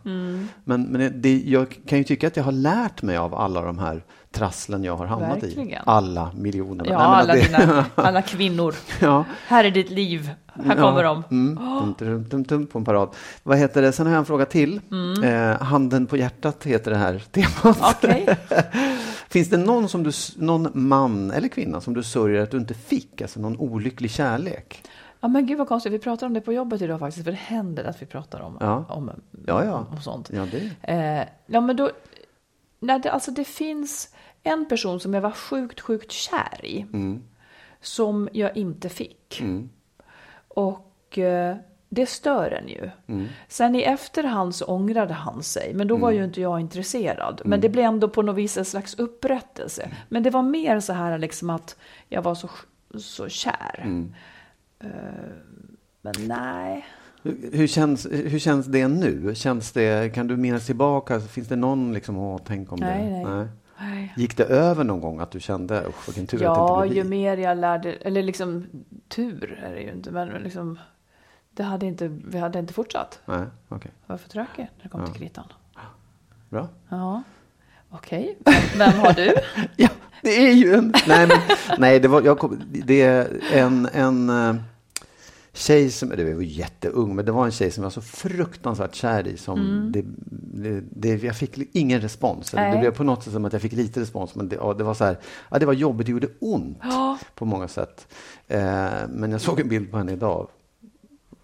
Men, 0.64 0.84
men 0.84 1.22
det- 1.22 1.42
jag 1.46 1.80
kan 1.88 1.98
ju 1.98 2.04
tycka 2.04 2.28
att 2.28 2.38
jag 2.38 2.44
har 2.44 2.52
lärt 2.52 3.02
mig 3.02 3.18
av 3.18 3.36
alla 3.36 3.62
de 3.62 3.80
här 3.80 4.04
trasslen 4.32 4.84
jag 4.84 4.98
har 4.98 5.06
hamnat 5.06 5.38
i. 5.38 5.42
Verkligen. 5.42 5.82
Alla 5.86 6.32
miljoner. 6.36 6.86
Ja, 6.90 6.98
Nej, 6.98 7.08
alla, 7.08 7.34
det- 7.34 7.42
dina, 7.60 7.86
alla 7.96 8.22
kvinnor. 8.22 8.76
ja. 9.02 9.24
Här 9.48 9.64
är 9.64 9.72
ditt 9.72 9.90
liv. 9.90 10.30
Här 10.66 10.76
kommer 10.76 11.04
de. 11.04 11.24
Mm. 11.32 11.58
Tum, 11.80 11.94
tum, 11.94 12.26
tum, 12.30 12.46
tum, 12.46 12.68
på 12.68 12.78
en 12.80 12.86
parad. 12.86 13.10
Vad 13.44 13.58
heter 13.58 13.82
det? 13.82 13.92
Sen 13.92 14.06
har 14.06 14.14
jag 14.14 14.20
en 14.20 14.26
fråga 14.26 14.46
till. 14.46 14.82
Eh, 15.24 15.62
handen 15.64 16.06
på 16.08 16.18
hjärtat 16.18 16.64
heter 16.64 16.92
det 16.92 16.98
här 16.98 17.24
temat. 17.32 18.04
Mm. 18.04 18.36
Finns 19.36 19.50
det 19.50 19.58
någon, 19.58 19.90
som 19.90 20.04
du, 20.04 20.12
någon 20.38 20.70
man 20.74 21.32
eller 21.32 21.48
kvinna 21.48 21.82
som 21.82 21.94
du 21.94 22.04
sörjer 22.04 22.42
att 22.44 22.52
du 22.52 22.58
inte 22.58 22.74
fick? 22.74 23.22
Alltså 23.22 23.40
någon 23.40 23.58
olycklig 23.58 24.12
kärlek? 24.12 24.84
Ja, 25.20 25.28
men 25.28 25.46
gud 25.48 25.58
vad 25.58 25.68
konstigt. 25.68 25.94
Vi 25.94 26.00
pratar 26.00 26.28
om 26.28 26.34
det 26.34 26.42
på 26.42 26.54
jobbet 26.54 26.82
idag 26.82 27.00
faktiskt. 27.00 27.24
För 27.26 27.32
det 27.32 27.38
händer 27.38 27.84
att 27.84 28.02
vi 28.02 28.06
pratar 28.06 28.40
om, 28.40 28.58
Ja. 28.60 28.86
om, 28.90 29.12
Ja, 29.48 29.66
ja. 29.66 29.88
om 29.92 30.02
sånt. 30.02 30.30
Ja, 30.34 30.46
det. 30.52 30.92
Eh, 30.94 31.28
ja, 31.46 31.62
men 31.62 31.76
då, 31.76 31.92
när 32.80 33.00
det, 33.00 33.12
alltså 33.12 33.32
det 33.32 33.44
finns 33.44 34.16
en 34.44 34.68
person 34.68 35.00
som 35.00 35.14
jag 35.14 35.22
var 35.22 35.32
sjukt, 35.32 35.80
sjukt 35.82 36.12
kär 36.12 36.66
i. 36.66 36.82
Mm. 36.82 37.24
Som 37.82 38.30
jag 38.32 38.58
inte 38.58 38.90
fick. 38.90 39.42
Mm. 39.42 39.70
Och 40.48 41.18
eh, 41.18 41.56
det 41.96 42.06
stör 42.06 42.52
en 42.52 42.68
ju. 42.68 42.90
Mm. 43.08 43.28
Sen 43.48 43.76
i 43.76 43.82
efterhand 43.82 44.56
så 44.56 44.66
ångrade 44.66 45.14
han 45.14 45.44
sig. 45.44 45.74
Men 45.74 45.88
då 45.88 45.98
var 45.98 46.12
ju 46.12 46.24
inte 46.24 46.42
jag 46.42 46.60
intresserad. 46.60 47.42
Men 47.46 47.62
det 47.62 47.70
blev 47.70 47.86
ändå 47.86 48.10
på 48.10 48.22
något 48.22 48.36
vis 48.36 48.58
en 48.58 48.66
slags 48.66 49.00
upprättelse. 49.00 49.90
Men 50.10 50.24
det 50.24 50.30
var 50.30 50.42
mer 50.44 50.80
så 50.80 50.94
här 50.94 51.18
liksom 51.18 51.50
att 51.50 51.78
jag 52.10 52.22
var 52.22 52.36
så, 52.36 52.50
så 53.00 53.30
kär. 53.30 53.80
Mm. 53.84 54.14
Eh, 54.80 54.90
men 56.02 56.14
nej. 56.20 56.86
Hur, 57.24 57.50
hur, 57.58 57.68
känns, 57.68 58.08
hur 58.12 58.40
känns 58.40 58.66
det 58.66 58.88
nu? 58.88 59.36
Känns 59.36 59.72
det, 59.72 60.14
kan 60.14 60.28
du 60.28 60.38
minnas 60.38 60.66
tillbaka? 60.66 61.20
Finns 61.20 61.48
det 61.48 61.56
någon 61.56 61.94
liksom, 61.94 62.18
åh, 62.18 62.40
tänk 62.46 62.72
om 62.72 62.80
Nej, 62.80 63.04
det? 63.10 63.30
nej. 63.30 63.48
nej. 63.80 64.14
Gick 64.18 64.38
det 64.38 64.44
över 64.44 64.84
någon 64.84 65.02
gång 65.02 65.20
att 65.20 65.32
du 65.32 65.40
kände, 65.40 65.84
usch 65.88 66.08
vilken 66.10 66.28
tur 66.28 66.38
att 66.38 66.44
Ja, 66.44 66.80
det 66.82 66.86
inte 66.86 66.96
ju 66.96 67.04
blev 67.04 67.04
vi? 67.04 67.10
mer 67.10 67.38
jag 67.38 67.58
lärde, 67.58 67.94
eller 67.94 68.24
liksom 68.24 68.66
tur 69.08 69.60
är 69.64 69.74
det 69.74 69.82
ju 69.82 69.92
inte, 69.92 70.12
men 70.12 70.28
liksom 70.30 70.80
det 71.56 71.64
hade 71.64 71.86
inte, 71.86 72.08
vi 72.08 72.38
hade 72.38 72.60
inte 72.60 72.74
fortsatt. 72.74 73.20
Nej, 73.26 73.46
okej. 73.70 73.92
Jag 74.08 74.14
var 74.14 74.18
för 74.18 74.30
tråkig 74.30 74.68
när 74.78 74.84
det 74.84 74.90
kom 74.90 75.06
till 75.06 75.14
kritan. 75.22 75.46
Bra. 76.50 76.68
Ja, 76.90 77.24
okej. 77.90 78.38
Vem, 78.46 78.54
vem 78.78 79.00
har 79.00 79.14
du? 79.14 79.34
Ja, 79.76 79.90
det 80.22 80.48
är 80.48 80.54
ju 80.54 80.74
en... 80.74 80.94
Nej, 81.08 81.28
men, 81.28 81.38
nej 81.80 82.00
det, 82.00 82.08
var, 82.08 82.22
jag 82.22 82.40
kom, 82.40 82.62
det 82.86 83.02
är 83.02 83.42
en, 83.54 83.90
en 83.94 84.30
eh, 84.30 84.56
tjej 85.54 85.92
som, 85.92 86.10
det 86.10 86.34
var 86.34 86.42
jätteung, 86.42 87.16
men 87.16 87.26
det 87.26 87.32
var 87.32 87.46
en 87.46 87.52
tjej 87.52 87.72
som 87.72 87.84
jag 87.84 87.86
var 87.86 87.92
så 87.92 88.02
fruktansvärt 88.02 88.96
kär 88.96 89.28
i. 89.28 89.38
Som 89.38 89.90
det, 89.94 90.04
det, 90.62 90.84
det, 90.90 91.24
jag 91.24 91.36
fick 91.36 91.76
ingen 91.76 92.02
respons. 92.02 92.54
Eller 92.54 92.64
Det 92.64 92.70
Nej. 92.72 92.80
blev 92.80 92.92
på 92.92 93.04
något 93.04 93.24
sätt 93.24 93.34
som 93.34 93.46
att 93.46 93.54
jag 93.54 93.62
fick 93.62 93.72
lite 93.74 94.00
respons, 94.00 94.36
men 94.36 94.50
det, 94.50 94.56
ja, 94.56 94.74
det 94.74 94.84
var 94.84 94.94
så 94.94 95.04
här, 95.06 95.18
ja, 95.52 95.60
det 95.60 95.66
var 95.66 95.74
jobbigt, 95.74 96.06
det 96.06 96.12
gjorde 96.12 96.28
ont 96.40 96.78
Ja. 96.84 97.18
på 97.36 97.46
många 97.46 97.68
sätt. 97.68 98.08
Eh, 98.48 98.60
men 99.10 99.32
jag 99.32 99.42
såg 99.42 99.60
en 99.60 99.70
bild 99.70 99.92
på 99.92 99.98
henne 99.98 100.12
idag. 100.12 100.48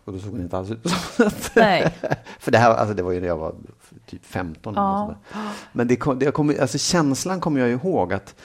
Och 0.05 0.13
då 0.13 0.19
såg 0.19 0.31
hon 0.31 0.41
inte 0.41 0.57
alls 0.57 0.71
ut 0.71 0.89
sätt. 0.89 1.51
Nej. 1.55 1.93
För 2.39 2.51
det 2.51 2.57
här 2.57 2.73
alltså 2.73 2.93
det 2.93 3.03
var 3.03 3.11
ju 3.11 3.19
när 3.19 3.27
jag 3.27 3.37
var 3.37 3.55
typ 4.05 4.25
15. 4.25 4.73
eller 4.73 4.83
Ja. 4.83 5.15
Men 5.71 5.87
det 5.87 5.95
kom, 5.95 6.19
det 6.19 6.31
kom, 6.31 6.55
alltså 6.61 6.77
känslan 6.77 7.41
kommer 7.41 7.59
jag 7.59 7.69
ihåg 7.69 8.13
att 8.13 8.35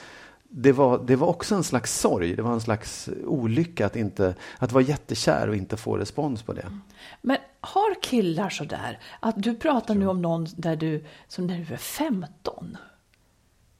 det 0.49 0.71
var, 0.71 1.03
det 1.05 1.15
var 1.15 1.27
också 1.27 1.55
en 1.55 1.63
slags 1.63 1.99
sorg. 1.99 2.35
Det 2.35 2.41
var 2.41 2.53
en 2.53 2.61
slags 2.61 3.09
olycka 3.25 3.85
att, 3.85 3.95
inte, 3.95 4.35
att 4.57 4.71
vara 4.71 4.83
jättekär 4.83 5.49
och 5.49 5.55
inte 5.55 5.77
få 5.77 5.97
respons 5.97 6.41
på 6.41 6.53
det. 6.53 6.65
Men 7.21 7.37
har 7.61 8.01
killar 8.01 8.49
så 8.49 8.63
där 8.63 8.99
att 9.19 9.43
du 9.43 9.55
pratar 9.55 9.95
nu 9.95 10.07
om 10.07 10.21
någon 10.21 10.47
där 10.55 10.75
du, 10.75 11.05
som 11.27 11.47
när 11.47 11.57
du 11.57 11.73
är 11.73 11.77
15? 11.77 12.77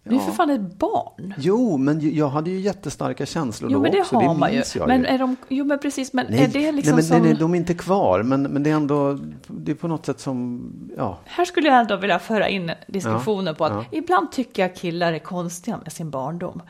Du 0.09 0.15
är 0.15 0.19
Ja. 0.19 0.25
för 0.25 0.31
fan 0.31 0.49
ett 0.49 0.77
barn. 0.79 1.33
Jo, 1.37 1.77
men 1.77 2.15
jag 2.15 2.29
hade 2.29 2.49
ju 2.49 2.59
jättestarka 2.59 3.25
känslor 3.25 3.71
Jo, 3.71 3.77
då 3.77 3.81
men 3.83 3.91
det 3.91 4.01
också. 4.01 4.15
har 4.15 4.35
man 4.35 4.53
ju. 4.53 4.63
jag 4.75 4.87
Men 4.87 5.05
är 5.05 5.17
de, 5.17 5.35
jo, 5.47 5.65
men 5.65 5.79
precis, 5.79 6.13
men 6.13 6.25
Nej, 6.29 6.43
är 6.43 6.47
det 6.47 6.71
liksom 6.71 6.91
nej, 6.91 6.95
men, 6.95 7.03
som... 7.03 7.17
nej, 7.21 7.29
nej, 7.31 7.39
de 7.39 7.53
är 7.53 7.57
inte 7.57 7.73
kvar, 7.73 8.23
men, 8.23 8.43
men 8.43 8.63
det 8.63 8.69
är 8.69 8.75
ändå 8.75 9.19
det 9.47 9.71
är 9.71 9.75
på 9.75 9.87
något 9.87 10.05
sätt 10.05 10.19
som, 10.19 10.61
ja, 10.97 11.17
Här 11.25 11.45
skulle 11.45 11.67
jag 11.67 11.79
ändå 11.79 11.95
vilja 11.97 12.19
föra 12.19 12.49
in 12.49 12.71
diskussionen 12.87 13.55
på 13.55 13.65
att 13.65 13.71
ja. 13.73 13.85
ibland 13.91 14.31
tycker 14.31 14.61
jag 14.61 14.75
killar 14.75 15.13
är 15.13 15.19
konstiga 15.19 15.77
med 15.83 15.91
sin 15.91 16.09
barndom. 16.09 16.61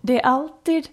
Det 0.00 0.20
är 0.20 0.26
alltid 0.26 0.88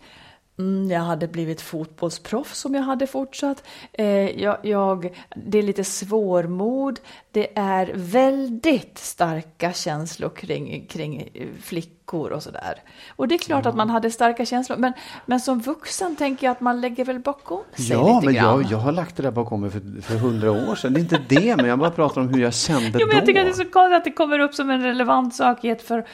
Mm, 0.59 0.91
jag 0.91 0.99
hade 0.99 1.27
blivit 1.27 1.61
fotbollsproffs 1.61 2.65
om 2.65 2.75
jag 2.75 2.81
hade 2.81 3.07
fortsatt. 3.07 3.63
Eh, 3.93 4.05
jag, 4.41 4.57
jag, 4.63 5.17
det 5.35 5.57
är 5.59 5.63
lite 5.63 5.83
svårmod. 5.83 6.99
Det 7.31 7.57
är 7.57 7.91
väldigt 7.95 8.97
starka 8.97 9.73
känslor 9.73 10.29
kring, 10.29 10.85
kring 10.87 11.29
flickor 11.61 12.31
och 12.31 12.43
sådär. 12.43 12.73
Och 13.15 13.27
det 13.27 13.35
är 13.35 13.39
klart 13.39 13.65
att 13.65 13.75
man 13.75 13.89
hade 13.89 14.11
starka 14.11 14.45
känslor. 14.45 14.77
Men, 14.77 14.93
men 15.25 15.39
som 15.39 15.59
vuxen 15.59 16.15
tänker 16.15 16.47
jag 16.47 16.51
att 16.51 16.61
man 16.61 16.81
lägger 16.81 17.05
väl 17.05 17.19
bakom 17.19 17.61
sig 17.75 17.85
Ja, 17.89 18.13
lite 18.15 18.25
men 18.25 18.33
grann. 18.35 18.61
jag, 18.61 18.71
jag 18.71 18.77
har 18.77 18.91
lagt 18.91 19.17
det 19.17 19.23
där 19.23 19.31
bakom 19.31 19.61
mig 19.61 19.69
för, 19.69 20.01
för 20.01 20.15
hundra 20.15 20.51
år 20.51 20.75
sedan. 20.75 20.93
Det 20.93 20.99
är 20.99 21.01
inte 21.01 21.21
det, 21.27 21.55
men 21.55 21.65
jag 21.65 21.79
bara 21.79 21.91
pratar 21.91 22.21
om 22.21 22.29
hur 22.29 22.41
jag 22.41 22.53
kände 22.53 22.99
Jo, 22.99 23.07
men 23.07 23.15
jag 23.15 23.23
då. 23.23 23.25
tycker 23.25 23.39
att 23.41 23.47
det 23.47 23.51
är 23.61 23.65
så 23.65 23.71
konstigt 23.71 23.97
att 23.97 24.03
det 24.03 24.11
kommer 24.11 24.39
upp 24.39 24.53
som 24.55 24.69
en 24.69 24.81
relevant 24.83 25.35
sak 25.35 25.63
i 25.65 25.69
ett 25.69 25.81
för... 25.81 26.05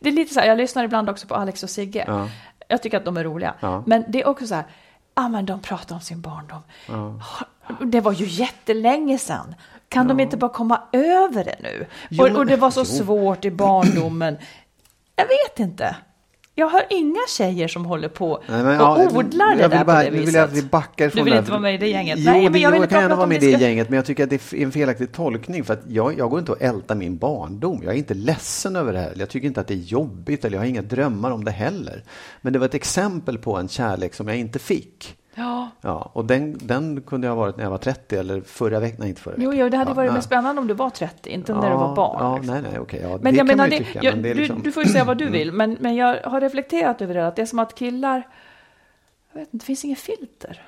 Det 0.00 0.08
är 0.08 0.12
lite 0.12 0.34
så 0.34 0.40
här, 0.40 0.46
jag 0.46 0.58
lyssnar 0.58 0.84
ibland 0.84 1.10
också 1.10 1.26
på 1.26 1.34
Alex 1.34 1.62
och 1.62 1.70
Sigge. 1.70 2.04
Ja. 2.06 2.28
Jag 2.72 2.82
tycker 2.82 2.96
att 2.96 3.04
de 3.04 3.16
är 3.16 3.24
roliga. 3.24 3.54
Ja. 3.60 3.82
Men 3.86 4.04
det 4.08 4.22
är 4.22 4.26
också 4.26 4.46
så 4.46 4.54
här, 4.54 4.64
ja 5.14 5.28
men 5.28 5.46
de 5.46 5.60
pratar 5.60 5.94
om 5.94 6.00
sin 6.00 6.20
barndom. 6.20 6.62
Det 7.80 8.00
var 8.00 8.12
ju 8.12 8.26
jättelänge 8.26 9.18
sedan. 9.18 9.54
Kan 9.88 10.08
de 10.08 10.20
inte 10.20 10.36
bara 10.36 10.50
komma 10.50 10.80
över 10.92 11.44
det 11.44 11.56
nu? 11.62 11.86
Jo, 12.10 12.24
och, 12.24 12.36
och 12.36 12.46
det 12.46 12.56
var 12.56 12.70
så 12.70 12.80
jo. 12.80 12.84
svårt 12.84 13.44
i 13.44 13.50
barndomen. 13.50 14.38
Jag 15.16 15.24
vet 15.24 15.58
inte. 15.58 15.96
Jag 16.54 16.66
har 16.66 16.82
inga 16.90 17.20
tjejer 17.28 17.68
som 17.68 17.84
håller 17.84 18.08
på 18.08 18.42
Nej, 18.48 18.62
men, 18.62 18.80
och 18.80 18.86
ja, 19.00 19.08
odlar 19.18 19.56
det 19.56 19.68
där 19.68 19.84
bara, 19.84 19.96
på 19.98 20.02
det 20.04 20.10
viset. 20.10 20.28
vill 20.28 20.34
jag 20.34 20.44
att 20.44 20.52
vi 20.52 20.62
backar 20.62 21.08
från 21.08 21.18
Du 21.24 21.30
vill 21.30 21.38
inte 21.38 21.50
vara 21.50 21.60
med 21.60 21.74
i 21.74 21.78
det 21.78 21.88
gänget? 21.88 22.18
Jo, 22.18 22.24
Nej, 22.30 22.50
men 22.50 22.60
jag 22.60 22.70
vill 22.70 22.80
jag 22.80 22.90
kan 22.90 23.00
gärna 23.02 23.16
vara 23.16 23.26
med 23.26 23.36
i 23.42 23.46
det 23.46 23.52
det 23.52 23.58
ska- 23.58 23.66
gänget, 23.66 23.88
men 23.88 23.96
jag 23.96 24.04
tycker 24.06 24.24
att 24.24 24.30
det 24.30 24.52
är 24.52 24.62
en 24.62 24.72
felaktig 24.72 25.12
tolkning. 25.12 25.64
För 25.64 25.72
att 25.74 25.82
jag, 25.88 26.18
jag 26.18 26.30
går 26.30 26.38
inte 26.38 26.52
och 26.52 26.62
ältar 26.62 26.94
min 26.94 27.16
barndom. 27.16 27.80
Jag 27.84 27.94
är 27.94 27.98
inte 27.98 28.14
ledsen 28.14 28.76
över 28.76 28.92
det 28.92 28.98
här. 28.98 29.12
Jag 29.16 29.28
tycker 29.28 29.46
inte 29.48 29.60
att 29.60 29.68
det 29.68 29.74
är 29.74 29.78
jobbigt, 29.78 30.44
eller 30.44 30.56
jag 30.56 30.62
har 30.62 30.68
inga 30.68 30.82
drömmar 30.82 31.30
om 31.30 31.44
det 31.44 31.50
heller. 31.50 32.04
Men 32.40 32.52
det 32.52 32.58
var 32.58 32.66
ett 32.66 32.74
exempel 32.74 33.38
på 33.38 33.56
en 33.56 33.68
kärlek 33.68 34.14
som 34.14 34.28
jag 34.28 34.36
inte 34.36 34.58
fick. 34.58 35.16
Ja. 35.34 35.70
Ja, 35.80 36.10
och 36.12 36.24
den, 36.24 36.58
den 36.62 37.02
kunde 37.02 37.26
jag 37.26 37.34
ha 37.34 37.40
varit 37.40 37.56
när 37.56 37.64
jag 37.64 37.70
var 37.70 37.78
30 37.78 38.16
eller 38.16 38.40
förra 38.40 38.80
veckan. 38.80 38.96
Nej, 39.00 39.08
inte 39.08 39.20
förra 39.20 39.34
veckan. 39.34 39.52
Jo, 39.52 39.54
jo, 39.54 39.68
det 39.68 39.76
hade 39.76 39.90
ja, 39.90 39.94
varit 39.94 40.08
ja. 40.08 40.14
mer 40.14 40.20
spännande 40.20 40.60
om 40.60 40.68
du 40.68 40.74
var 40.74 40.90
30, 40.90 41.30
inte 41.30 41.54
när 41.54 41.70
du 41.70 41.76
var 41.76 41.96
barn. 41.96 42.16
Ja, 42.20 42.36
liksom. 42.36 42.54
nej, 42.54 42.62
nej, 42.70 42.80
okej. 42.80 43.00
Ja, 43.02 43.08
Men 43.08 43.20
det 43.20 43.30
jag 43.30 43.36
kan 43.36 43.46
menar, 43.46 43.68
man 43.68 43.78
ju 43.78 43.84
tycka. 43.84 43.98
jag, 44.02 44.14
men 44.14 44.22
det 44.22 44.30
är 44.30 44.34
du, 44.34 44.40
liksom... 44.40 44.62
du 44.62 44.72
får 44.72 44.82
ju 44.82 44.88
säga 44.88 45.04
vad 45.04 45.18
du 45.18 45.28
vill, 45.28 45.52
men, 45.52 45.76
men 45.80 45.96
jag 45.96 46.22
har 46.22 46.40
reflekterat 46.40 47.02
över 47.02 47.14
det, 47.14 47.26
att 47.26 47.36
det 47.36 47.42
är 47.42 47.46
som 47.46 47.58
att 47.58 47.74
killar, 47.74 48.28
jag 49.32 49.40
vet 49.40 49.54
inte, 49.54 49.64
det 49.64 49.66
finns 49.66 49.84
inget 49.84 49.98
filter. 49.98 50.62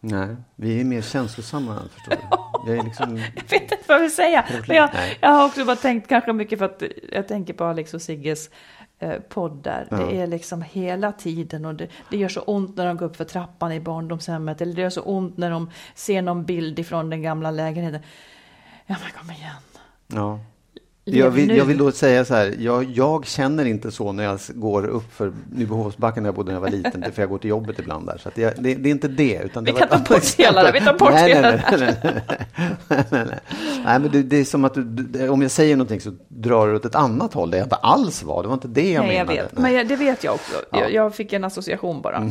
Nej, 0.00 0.36
vi 0.56 0.80
är 0.80 0.84
mer 0.84 1.02
känslosamma, 1.02 1.82
förstår 1.94 2.10
du. 2.10 2.36
Jag 2.66 2.78
är 2.78 2.82
liksom... 2.82 3.16
Jag 3.16 3.50
vet 3.50 3.62
inte 3.62 3.78
vad 3.86 3.96
jag 3.96 4.00
vill 4.00 4.14
säga. 4.14 4.44
Men 4.68 4.76
jag, 4.76 4.90
Nej. 4.94 5.18
jag 5.20 5.28
har 5.28 5.46
också 5.46 5.64
bara 5.64 5.76
tänkt 5.76 6.08
kanske 6.08 6.32
mycket 6.32 6.58
för 6.58 6.64
att 6.66 6.82
jag 7.12 7.28
tänker 7.28 7.54
på 7.54 7.64
Alex 7.64 7.94
och 7.94 8.02
Sigges 8.02 8.50
eh, 9.02 9.20
podd 9.28 9.62
där. 9.62 9.86
Ja. 9.90 9.96
Det 9.96 10.20
är 10.20 10.26
liksom 10.26 10.62
hela 10.62 11.12
tiden 11.12 11.64
och 11.64 11.74
det, 11.74 11.88
det 12.10 12.16
gör 12.16 12.28
så 12.28 12.40
ont 12.40 12.76
när 12.76 12.86
de 12.86 12.96
går 12.96 13.06
upp 13.06 13.16
för 13.16 13.24
trappan 13.24 13.72
i 13.72 13.80
barndomshemmet. 13.80 14.60
Eller 14.60 14.74
det 14.74 14.82
gör 14.82 14.90
så 14.90 15.02
ont 15.02 15.36
när 15.36 15.50
de 15.50 15.70
ser 15.94 16.22
någon 16.22 16.44
bild 16.44 16.78
ifrån 16.78 17.10
den 17.10 17.22
gamla 17.22 17.50
lägenheten. 17.50 18.00
Ja 18.86 18.96
men 19.02 19.10
kom 19.20 19.30
igen. 19.30 19.62
Ja. 20.06 20.40
Jag 21.04 21.30
vill, 21.30 21.56
jag 21.56 21.64
vill 21.64 21.78
då 21.78 21.92
säga 21.92 22.24
så 22.24 22.34
här, 22.34 22.54
jag, 22.58 22.84
jag 22.84 23.26
känner 23.26 23.64
inte 23.64 23.90
så 23.90 24.12
när 24.12 24.24
jag 24.24 24.38
går 24.54 24.86
upp 24.86 25.12
för 25.14 25.32
Nybohovsbacken 25.52 26.22
när 26.22 26.28
jag 26.28 26.34
bodde 26.34 26.46
när 26.48 26.54
jag 26.56 26.60
var 26.60 26.68
liten, 26.68 27.04
för 27.14 27.22
jag 27.22 27.28
går 27.28 27.38
till 27.38 27.50
jobbet 27.50 27.78
ibland 27.78 28.06
där. 28.06 28.18
Så 28.18 28.30
jag, 28.34 28.52
det, 28.58 28.74
det 28.74 28.88
är 28.88 28.90
inte 28.90 29.08
det. 29.08 29.40
Utan 29.44 29.64
Vi 29.64 29.72
det 29.72 29.78
kan 29.78 29.88
var 29.90 29.98
ta 29.98 30.14
bort 30.14 30.34
hela 30.38 30.62
det, 30.62 30.72
vi 30.72 30.80
tar 30.80 30.98
bort 30.98 31.10
nej, 31.12 31.34
hela 31.34 31.50
nej, 31.50 31.62
nej, 31.70 31.80
nej, 31.80 31.96
nej, 32.88 33.04
nej, 33.10 33.24
nej. 33.26 33.38
nej, 33.84 33.98
men 34.00 34.10
det, 34.10 34.22
det 34.22 34.36
är 34.36 34.44
som 34.44 34.64
att 34.64 34.74
du, 34.74 34.84
du- 34.84 35.28
om 35.28 35.42
jag 35.42 35.50
säger 35.50 35.76
någonting 35.76 36.00
så 36.00 36.12
drar 36.28 36.66
du 36.68 36.74
åt 36.76 36.84
ett 36.84 36.94
annat 36.94 37.34
håll, 37.34 37.50
det 37.50 37.56
jag 37.56 37.66
inte 37.66 37.76
alls 37.76 38.22
var. 38.22 38.42
Det 38.42 38.48
var 38.48 38.54
inte 38.54 38.68
det 38.68 38.90
jag 38.92 39.04
Nej, 39.06 39.16
jag 39.16 39.26
menade. 39.26 39.42
vet. 39.48 39.58
Men 39.58 39.72
jag, 39.72 39.88
det 39.88 39.96
vet 39.96 40.24
jag 40.24 40.34
också. 40.34 40.52
Ja. 40.72 40.78
Jag, 40.80 40.92
jag 40.92 41.14
fick 41.14 41.32
en 41.32 41.44
association 41.44 42.02
bara. 42.02 42.20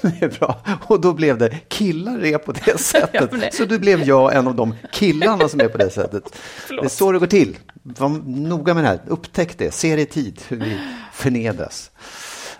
Det 0.00 0.22
är 0.22 0.38
bra. 0.38 0.60
Och 0.86 1.00
då 1.00 1.12
blev 1.12 1.38
det 1.38 1.50
killar 1.68 2.24
är 2.24 2.38
på 2.38 2.52
det 2.52 2.78
sättet. 2.80 3.30
det- 3.30 3.54
Så 3.54 3.64
då 3.64 3.78
blev 3.78 4.02
jag 4.02 4.36
en 4.36 4.46
av 4.48 4.54
de 4.54 4.74
killarna 4.92 5.48
som 5.48 5.60
är 5.60 5.68
på 5.68 5.78
det 5.78 5.90
sättet. 5.90 6.22
Förlåt. 6.66 6.82
Det 6.82 6.86
är 6.86 6.88
så 6.90 7.12
det 7.12 7.18
går 7.18 7.26
till. 7.26 7.56
Var 7.98 8.08
noga 8.26 8.74
med 8.74 8.84
det 8.84 8.88
här. 8.88 9.00
Upptäck 9.06 9.58
det. 9.58 9.70
Se 9.70 9.96
det 9.96 10.02
i 10.02 10.06
tid 10.06 10.42
hur 10.48 10.56
vi 10.56 10.78
förnedras. 11.12 11.90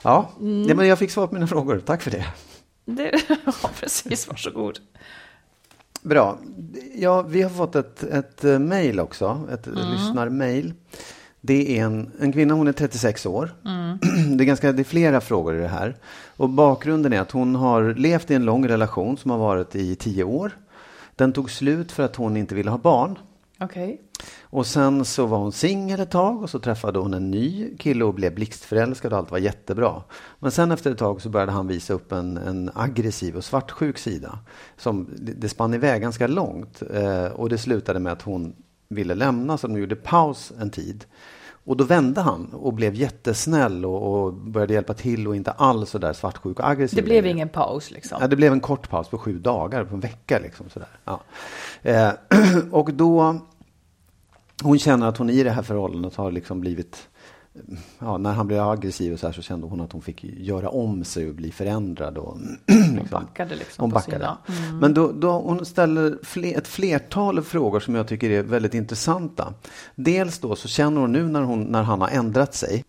Ja, 0.02 0.30
Mm. 0.40 0.68
ja, 0.68 0.74
men 0.74 0.86
jag 0.86 0.98
fick 0.98 1.10
svar 1.10 1.26
på 1.26 1.34
mina 1.34 1.46
frågor. 1.46 1.82
Tack 1.86 2.02
för 2.02 2.10
det. 2.10 2.24
Det, 2.84 3.12
ja, 3.46 3.70
precis. 3.80 4.28
Varsågod. 4.28 4.78
Bra. 6.02 6.38
Ja, 6.94 7.22
vi 7.22 7.42
har 7.42 7.50
fått 7.50 7.76
ett, 7.76 8.02
ett 8.02 8.44
eh, 8.44 8.58
mejl 8.58 9.00
också, 9.00 9.40
ett 9.52 9.66
Mm. 9.66 9.92
lyssnarmail. 9.92 10.74
Det 11.40 11.78
är 11.78 11.84
en, 11.84 12.10
en 12.20 12.32
kvinna, 12.32 12.54
hon 12.54 12.68
är 12.68 12.72
36 12.72 13.26
år. 13.26 13.54
Mm. 13.64 13.98
Det, 14.36 14.44
är 14.44 14.46
ganska, 14.46 14.72
det 14.72 14.82
är 14.82 14.84
flera 14.84 15.20
frågor 15.20 15.56
i 15.56 15.60
det 15.60 15.68
här. 15.68 15.96
Och 16.36 16.48
bakgrunden 16.48 17.12
är 17.12 17.20
att 17.20 17.30
hon 17.30 17.54
har 17.54 17.94
levt 17.94 18.30
i 18.30 18.34
en 18.34 18.44
lång 18.44 18.68
relation 18.68 19.16
som 19.16 19.30
har 19.30 19.38
varit 19.38 19.76
i 19.76 19.94
tio 19.94 20.24
år. 20.24 20.50
Den 21.16 21.32
tog 21.32 21.50
slut 21.50 21.92
för 21.92 22.02
att 22.02 22.16
hon 22.16 22.36
inte 22.36 22.54
ville 22.54 22.70
ha 22.70 22.78
barn. 22.78 23.18
Okej. 23.60 24.00
Och 24.42 24.66
sen 24.66 25.04
så 25.04 25.26
var 25.26 25.38
hon 25.38 25.52
singel 25.52 26.00
ett 26.00 26.10
tag 26.10 26.42
och 26.42 26.50
så 26.50 26.58
träffade 26.58 26.98
hon 26.98 27.14
en 27.14 27.30
ny 27.30 27.76
kille 27.76 28.04
och 28.04 28.14
blev 28.14 28.34
blixtförälskad 28.34 29.12
och 29.12 29.18
allt 29.18 29.30
var 29.30 29.38
jättebra. 29.38 30.02
Men 30.38 30.50
sen 30.50 30.70
efter 30.70 30.90
ett 30.90 30.98
tag 30.98 31.22
så 31.22 31.28
började 31.28 31.52
han 31.52 31.66
visa 31.66 31.94
upp 31.94 32.12
en, 32.12 32.36
en 32.36 32.70
aggressiv 32.74 33.36
och 33.36 33.44
svartsjuk 33.44 33.98
sida. 33.98 34.38
Som 34.76 35.08
det 35.18 35.32
det 35.32 35.48
spann 35.48 35.74
iväg 35.74 36.02
ganska 36.02 36.26
långt. 36.26 36.82
Eh, 36.94 37.26
och 37.26 37.48
det 37.48 37.58
slutade 37.58 38.00
med 38.00 38.12
att 38.12 38.22
hon 38.22 38.56
ville 38.88 39.14
lämna 39.14 39.58
så 39.58 39.66
de 39.66 39.78
gjorde 39.78 39.96
paus 39.96 40.52
en 40.60 40.70
tid. 40.70 41.04
Och 41.66 41.76
då 41.76 41.84
vände 41.84 42.20
han 42.20 42.48
och 42.52 42.72
blev 42.72 42.94
jättesnäll 42.94 43.84
och, 43.84 44.24
och 44.24 44.32
började 44.32 44.74
hjälpa 44.74 44.94
till 44.94 45.28
och 45.28 45.36
inte 45.36 45.50
alls 45.50 45.90
så 45.90 45.98
där 45.98 46.12
svartsjuk 46.12 46.58
och 46.58 46.68
aggressiv. 46.68 46.96
Det 46.96 47.02
blev 47.02 47.22
längre. 47.22 47.36
ingen 47.36 47.48
paus 47.48 47.90
liksom. 47.90 48.18
Ja, 48.20 48.28
det 48.28 48.36
blev 48.36 48.52
en 48.52 48.60
kort 48.60 48.88
paus 48.88 49.08
på 49.08 49.18
sju 49.18 49.38
dagar, 49.38 49.84
på 49.84 49.94
en 49.94 50.00
vecka 50.00 50.38
liksom 50.38 50.70
sådär. 50.70 50.88
Ja. 51.04 51.20
Eh, 51.82 52.10
och 52.70 52.92
då, 52.92 53.40
hon 54.62 54.78
känner 54.78 55.06
att 55.06 55.16
hon 55.16 55.30
i 55.30 55.42
det 55.42 55.50
här 55.50 55.62
förhållandet 55.62 56.16
har 56.16 56.30
liksom 56.30 56.60
blivit, 56.60 57.08
ja, 57.98 58.18
när 58.18 58.32
han 58.32 58.46
blev 58.46 58.60
aggressiv 58.60 59.12
och 59.12 59.20
så 59.20 59.26
här 59.26 59.34
så 59.34 59.42
kände 59.42 59.66
hon 59.66 59.80
att 59.80 59.92
hon 59.92 60.02
fick 60.02 60.24
göra 60.24 60.68
om 60.68 61.04
sig 61.04 61.28
och 61.28 61.34
bli 61.34 61.50
förändrad. 61.50 62.18
Och, 62.18 62.38
Hon 62.66 63.08
backade 63.10 63.56
liksom 63.56 63.82
hon 63.82 63.90
backade. 63.90 64.24
Mm. 64.24 64.78
Men 64.78 64.94
då, 64.94 65.12
då 65.12 65.32
hon 65.32 65.66
ställer 65.66 66.18
fler, 66.22 66.58
ett 66.58 66.68
flertal 66.68 67.42
frågor 67.42 67.80
som 67.80 67.94
jag 67.94 68.08
tycker 68.08 68.30
är 68.30 68.42
väldigt 68.42 68.74
intressanta. 68.74 69.54
Dels 69.94 70.38
då 70.38 70.56
så 70.56 70.68
känner 70.68 71.00
hon 71.00 71.12
nu 71.12 71.28
när, 71.28 71.42
hon, 71.42 71.62
när 71.62 71.82
han 71.82 72.00
har 72.00 72.08
ändrat 72.08 72.54
sig 72.54 72.84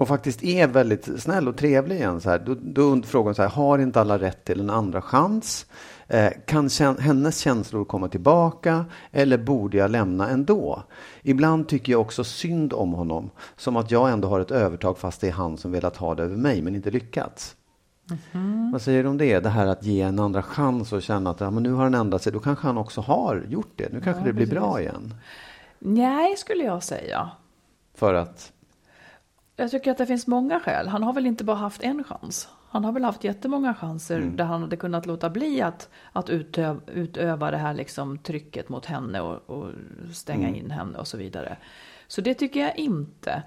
och 0.00 0.08
faktiskt 0.08 0.42
är 0.44 0.66
väldigt 0.66 1.20
snäll 1.22 1.48
och 1.48 1.56
trevlig 1.56 1.96
igen. 1.96 2.20
Så 2.20 2.30
här, 2.30 2.38
då, 2.38 2.54
då 2.60 3.02
frågar 3.02 3.32
så 3.32 3.42
här, 3.42 3.48
har 3.48 3.78
inte 3.78 4.00
alla 4.00 4.18
rätt 4.18 4.44
till 4.44 4.60
en 4.60 4.70
andra 4.70 5.02
chans? 5.02 5.66
Eh, 6.08 6.32
kan 6.46 6.68
kän- 6.68 7.00
hennes 7.00 7.38
känslor 7.38 7.84
komma 7.84 8.08
tillbaka 8.08 8.84
eller 9.12 9.38
borde 9.38 9.76
jag 9.76 9.90
lämna 9.90 10.28
ändå? 10.28 10.82
Ibland 11.22 11.68
tycker 11.68 11.92
jag 11.92 12.00
också 12.00 12.24
synd 12.24 12.72
om 12.72 12.92
honom, 12.92 13.30
som 13.56 13.76
att 13.76 13.90
jag 13.90 14.10
ändå 14.10 14.28
har 14.28 14.40
ett 14.40 14.50
övertag 14.50 14.98
fast 14.98 15.20
det 15.20 15.28
är 15.28 15.32
han 15.32 15.56
som 15.56 15.72
velat 15.72 15.96
ha 15.96 16.14
det 16.14 16.22
över 16.22 16.36
mig 16.36 16.62
men 16.62 16.74
inte 16.74 16.90
lyckats. 16.90 17.56
Vad 18.72 18.82
säger 18.82 19.02
du 19.02 19.08
om 19.08 19.18
det? 19.18 19.40
Det 19.40 19.48
här 19.48 19.66
att 19.66 19.84
ge 19.84 20.00
en 20.00 20.18
andra 20.18 20.42
chans 20.42 20.92
och 20.92 21.02
känna 21.02 21.30
att 21.30 21.40
ja, 21.40 21.50
men 21.50 21.62
nu 21.62 21.72
har 21.72 21.82
han 21.82 21.94
ändrat 21.94 22.22
sig. 22.22 22.32
Då 22.32 22.38
kanske 22.40 22.66
han 22.66 22.78
också 22.78 23.00
har 23.00 23.44
gjort 23.48 23.72
det. 23.76 23.92
Nu 23.92 24.00
kanske 24.00 24.24
det 24.24 24.32
blir 24.32 24.46
bra 24.46 24.80
igen. 24.80 25.14
Nej, 25.78 26.36
skulle 26.36 26.64
jag 26.64 26.82
säga. 26.82 27.30
För 27.94 28.14
att, 28.14 28.52
Jag 29.60 29.70
tycker 29.70 29.90
att 29.90 29.98
det 29.98 30.06
finns 30.06 30.26
många 30.26 30.60
skäl. 30.60 30.88
Han 30.88 31.02
har 31.02 31.12
väl 31.12 31.26
inte 31.26 31.44
bara 31.44 31.56
haft 31.56 31.82
en 31.82 32.04
chans? 32.04 32.48
Han 32.70 32.84
har 32.84 32.92
väl 32.92 33.04
haft 33.04 33.24
jättemånga 33.24 33.74
chanser 33.74 34.16
Mm. 34.18 34.36
där 34.36 34.44
han 34.44 34.60
hade 34.62 34.76
kunnat 34.76 35.06
låta 35.06 35.30
bli 35.30 35.62
att, 35.62 35.88
att 36.12 36.30
utöv, 36.30 36.80
utöva 36.94 37.50
det 37.50 37.56
här 37.56 37.74
liksom 37.74 38.18
trycket 38.18 38.68
mot 38.68 38.86
henne 38.86 39.20
och, 39.20 39.50
och 39.50 39.68
stänga 40.12 40.48
Mm. 40.48 40.60
in 40.64 40.70
henne 40.70 40.98
och 40.98 41.06
så 41.06 41.16
vidare. 41.16 41.56
Så 42.08 42.20
det 42.20 42.34
tycker 42.34 42.60
jag 42.60 42.78
inte. 42.78 43.42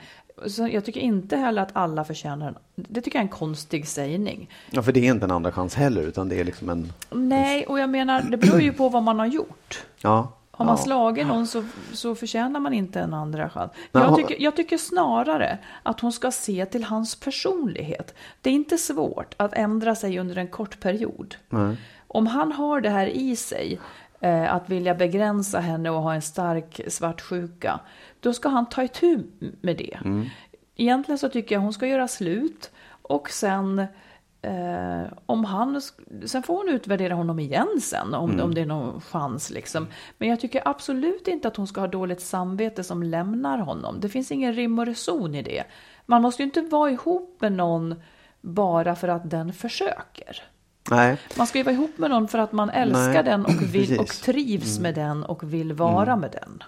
Så 0.48 0.68
jag 0.68 0.86
tycker 0.86 1.02
inte 1.02 1.38
heller 1.38 1.62
att 1.62 1.76
alla 1.76 2.04
förtjänar 2.04 2.48
en, 2.48 2.56
Det 2.76 3.02
tycker 3.02 3.18
jag 3.20 3.22
är 3.24 3.28
en 3.28 3.38
konstig 3.38 3.88
sägning. 3.88 4.50
Ja, 4.72 4.82
för 4.84 4.92
det 4.92 5.00
är 5.08 5.12
inte 5.14 5.26
en 5.26 5.32
andra 5.32 5.52
chans 5.52 5.76
heller, 5.76 6.02
utan 6.02 6.30
det 6.30 6.40
är 6.40 6.44
liksom 6.44 6.70
en... 6.70 6.94
Nej, 7.12 7.66
och 7.66 7.80
jag 7.80 7.90
menar, 7.90 8.22
det 8.22 8.38
beror 8.38 8.62
ju 8.62 8.74
på 8.74 8.90
vad 8.90 9.04
man 9.04 9.20
har 9.20 9.26
gjort. 9.26 9.86
Ja. 10.02 10.32
Har 10.56 10.66
man 10.66 10.78
ja. 10.78 10.84
slagit 10.84 11.28
någon 11.28 11.48
så, 11.48 11.64
så 11.94 12.16
förtjänar 12.16 12.60
man 12.60 12.74
inte 12.74 13.00
en 13.00 13.14
andra 13.14 13.50
chans. 13.50 13.72
Jag 13.92 14.16
tycker, 14.16 14.42
jag 14.42 14.56
tycker 14.56 14.78
snarare 14.78 15.58
att 15.84 16.00
hon 16.00 16.12
ska 16.12 16.32
se 16.32 16.66
till 16.66 16.84
hans 16.84 17.16
personlighet. 17.16 18.16
Det 18.42 18.50
är 18.50 18.54
inte 18.54 18.78
svårt 18.78 19.36
att 19.38 19.54
ändra 19.54 19.96
sig 19.96 20.20
under 20.20 20.38
en 20.38 20.48
kort 20.48 20.80
period. 20.80 21.36
Nej. 21.50 21.78
Om 22.08 22.28
han 22.28 22.52
har 22.52 22.82
det 22.82 22.90
här 22.90 23.08
i 23.08 23.36
sig, 23.36 23.80
eh, 24.20 24.54
att 24.54 24.70
vilja 24.70 24.96
begränsa 24.96 25.60
henne 25.60 25.90
och 25.90 26.02
ha 26.02 26.14
en 26.14 26.22
stark 26.22 26.82
svartsjuka, 26.88 27.80
då 28.20 28.34
ska 28.34 28.50
han 28.50 28.66
ta 28.66 28.84
itu 28.84 29.24
med 29.62 29.78
det. 29.78 30.00
Egentligen 30.76 31.18
så 31.18 31.30
tycker 31.30 31.56
jag 31.56 31.62
hon 31.62 31.74
ska 31.74 31.88
göra 31.88 32.08
slut 32.08 32.72
och 33.02 33.30
sen 33.30 33.86
Eh, 34.44 35.04
om 35.26 35.46
han, 35.46 35.82
sen 36.26 36.44
får 36.44 36.58
hon 36.58 36.70
utvärdera 36.70 37.14
honom 37.14 37.40
igen 37.40 37.68
sen 37.82 38.14
om, 38.14 38.40
om 38.40 38.54
det 38.54 38.62
är 38.62 38.66
någon 38.66 39.02
chans. 39.02 39.50
Liksom. 39.50 39.88
Men 40.18 40.30
jag 40.30 40.40
tycker 40.40 40.62
absolut 40.66 41.28
inte 41.28 41.48
att 41.48 41.56
hon 41.56 41.68
ska 41.68 41.82
ha 41.82 41.88
dåligt 41.88 42.22
samvete 42.22 42.84
som 42.84 43.04
lämnar 43.04 43.58
honom. 43.58 44.00
Det 44.00 44.10
finns 44.10 44.32
ingen 44.32 44.54
rim 44.54 44.80
och 44.80 44.86
reson 44.86 45.36
i 45.36 45.42
det. 45.42 45.64
Man 46.06 46.22
måste 46.22 46.42
ju 46.42 46.46
inte 46.46 46.62
vara 46.62 46.92
ihop 46.92 47.38
med 47.40 47.52
någon 47.52 47.96
bara 48.42 48.96
för 48.96 49.08
att 49.08 49.30
den 49.30 49.54
försöker. 49.54 50.44
Nej. 50.90 51.18
Man 51.38 51.48
ska 51.48 51.58
ju 51.58 51.64
vara 51.64 51.76
ihop 51.76 51.98
med 51.98 52.10
någon 52.10 52.28
för 52.28 52.40
att 52.40 52.52
man 52.52 52.70
älskar 52.70 53.14
Nej, 53.14 53.24
den 53.24 53.46
och, 53.46 53.76
vill, 53.76 54.00
och 54.00 54.08
trivs 54.08 54.80
med 54.80 54.96
den 54.96 55.24
och 55.24 55.54
vill 55.54 55.74
vara 55.74 56.16
med 56.16 56.32
den. 56.32 56.64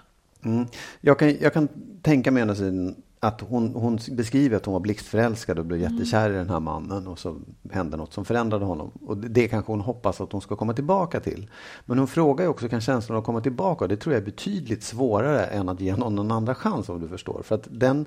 Mm. 0.52 0.66
Jag, 1.00 1.18
kan, 1.18 1.36
jag 1.40 1.52
kan 1.52 1.68
tänka 2.02 2.30
mig 2.30 2.42
å 2.42 2.44
ena 2.44 2.54
sidan 2.54 2.94
att 3.20 3.40
hon, 3.40 3.74
hon 3.74 3.98
beskriver 4.10 4.56
att 4.56 4.64
hon 4.64 4.72
var 4.72 4.80
blixtförälskad 4.80 5.58
och 5.58 5.66
blev 5.66 5.80
jättekär 5.80 6.30
i 6.30 6.34
den 6.34 6.50
här 6.50 6.60
mannen 6.60 7.06
och 7.06 7.18
så 7.18 7.36
hände 7.70 7.96
något 7.96 8.12
som 8.12 8.24
förändrade 8.24 8.64
honom. 8.64 8.90
Och 9.06 9.16
det, 9.16 9.28
det 9.28 9.48
kanske 9.48 9.72
hon 9.72 9.80
hoppas 9.80 10.20
att 10.20 10.32
hon 10.32 10.40
ska 10.40 10.56
komma 10.56 10.74
tillbaka 10.74 11.20
till. 11.20 11.50
Men 11.84 11.98
hon 11.98 12.08
frågar 12.08 12.44
ju 12.44 12.48
också, 12.48 12.68
kan 12.68 12.80
känslan 12.80 13.16
av 13.16 13.20
att 13.20 13.26
komma 13.26 13.40
tillbaka? 13.40 13.84
Och 13.84 13.88
det 13.88 13.96
tror 13.96 14.14
jag 14.14 14.20
är 14.20 14.24
betydligt 14.24 14.82
svårare 14.82 15.44
än 15.44 15.68
att 15.68 15.80
ge 15.80 15.96
någon 15.96 16.18
en 16.18 16.30
andra 16.30 16.54
chans 16.54 16.88
om 16.88 17.00
du 17.00 17.08
förstår. 17.08 17.42
För 17.42 17.54
att 17.54 17.68
den, 17.70 18.06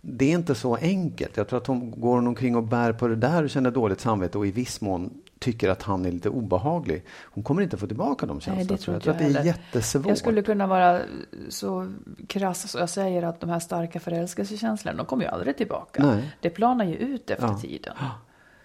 det 0.00 0.24
är 0.24 0.34
inte 0.34 0.54
så 0.54 0.76
enkelt. 0.76 1.36
Jag 1.36 1.48
tror 1.48 1.58
att 1.58 1.66
hon 1.66 2.00
går 2.00 2.18
omkring 2.18 2.56
och 2.56 2.62
bär 2.62 2.92
på 2.92 3.08
det 3.08 3.16
där 3.16 3.44
och 3.44 3.50
känner 3.50 3.70
dåligt 3.70 4.00
samvete 4.00 4.38
och 4.38 4.46
i 4.46 4.50
viss 4.50 4.80
mån 4.80 5.10
tycker 5.40 5.68
att 5.68 5.82
han 5.82 6.04
är 6.06 6.12
lite 6.12 6.28
obehaglig. 6.28 7.04
Hon 7.24 7.44
kommer 7.44 7.62
inte 7.62 7.76
få 7.76 7.86
tillbaka 7.86 8.26
de 8.26 8.40
känslorna. 8.40 8.56
Nej, 8.56 8.64
det 8.66 8.76
tror 8.76 8.76
tror 8.78 8.94
jag. 8.94 8.96
jag 8.96 9.32
tror 9.32 9.38
att 9.38 9.44
det 9.44 9.50
är 9.50 9.54
jättesvårt. 9.54 10.06
Jag 10.08 10.18
skulle 10.18 10.42
kunna 10.42 10.66
vara 10.66 11.00
så 11.48 11.92
krass 12.26 12.70
så 12.70 12.78
jag 12.78 12.88
säger 12.90 13.22
att 13.22 13.40
de 13.40 13.50
här 13.50 13.58
starka 13.60 14.00
förälskelsekänslorna, 14.00 14.96
de 14.96 15.06
kommer 15.06 15.24
ju 15.24 15.30
aldrig 15.30 15.56
tillbaka. 15.56 16.02
Nej. 16.06 16.34
Det 16.40 16.50
planar 16.50 16.84
ju 16.84 16.94
ut 16.96 17.30
efter 17.30 17.46
Ja. 17.46 17.58
tiden. 17.58 17.94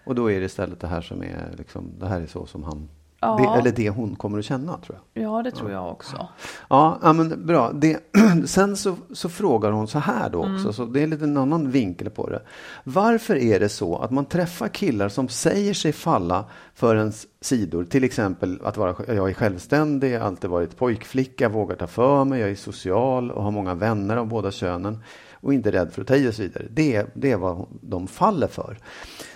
Och 0.05 0.15
då 0.15 0.31
är 0.31 0.39
det 0.39 0.45
istället 0.45 0.79
det 0.79 0.87
här 0.87 1.01
som 1.01 1.21
är 1.23 1.49
liksom, 1.57 1.91
det 1.99 2.07
här 2.07 2.21
är 2.21 2.27
så 2.27 2.45
som 2.45 2.63
han, 2.63 2.89
Ja. 3.25 3.37
det, 3.53 3.59
eller 3.59 3.71
det 3.71 3.89
hon 3.89 4.15
kommer 4.15 4.39
att 4.39 4.45
känna 4.45 4.77
tror 4.77 4.99
jag. 5.13 5.23
Ja, 5.23 5.43
det 5.43 5.51
tror 5.51 5.71
jag 5.71 5.91
också. 5.91 6.27
Ja, 6.69 6.99
ja 7.01 7.13
men 7.13 7.45
bra. 7.45 7.71
Det, 7.73 7.99
sen 8.45 8.77
så, 8.77 8.95
så 9.13 9.29
frågar 9.29 9.71
hon 9.71 9.87
så 9.87 9.99
här 9.99 10.29
då 10.29 10.43
Mm. 10.43 10.55
också, 10.55 10.73
så 10.73 10.85
det 10.85 11.03
är 11.03 11.07
lite 11.07 11.23
en 11.23 11.37
annan 11.37 11.71
vinkel 11.71 12.09
på 12.09 12.29
det. 12.29 12.41
Varför 12.83 13.35
är 13.35 13.59
det 13.59 13.69
så 13.69 13.97
att 13.97 14.11
man 14.11 14.25
träffar 14.25 14.67
killar 14.67 15.09
som 15.09 15.27
säger 15.27 15.73
sig 15.73 15.91
falla 15.93 16.45
för 16.73 16.95
ens 16.95 17.25
sidor, 17.41 17.83
till 17.83 18.03
exempel 18.03 18.59
att 18.63 18.77
vara, 18.77 18.95
jag 19.07 19.29
är 19.29 19.33
självständig, 19.33 20.11
jag 20.13 20.19
har 20.19 20.27
alltid 20.27 20.49
varit 20.49 20.77
pojkflicka, 20.77 21.49
vågar 21.49 21.75
ta 21.75 21.87
för 21.87 22.23
mig, 22.25 22.39
jag 22.41 22.49
är 22.49 22.55
social 22.55 23.31
och 23.31 23.43
har 23.43 23.51
många 23.51 23.73
vänner 23.73 24.17
av 24.17 24.27
båda 24.27 24.51
könen 24.51 24.99
och 25.45 25.53
inte 25.53 25.71
rädd 25.71 25.93
för 25.93 26.01
att 26.01 26.07
ta 26.07 26.15
i 26.15 26.29
och 26.29 26.33
så 26.33 26.41
vidare. 26.41 26.67
Det, 26.69 27.05
det 27.13 27.31
är 27.31 27.37
vad 27.37 27.67
de 27.81 28.07
faller 28.07 28.47
för. 28.47 28.77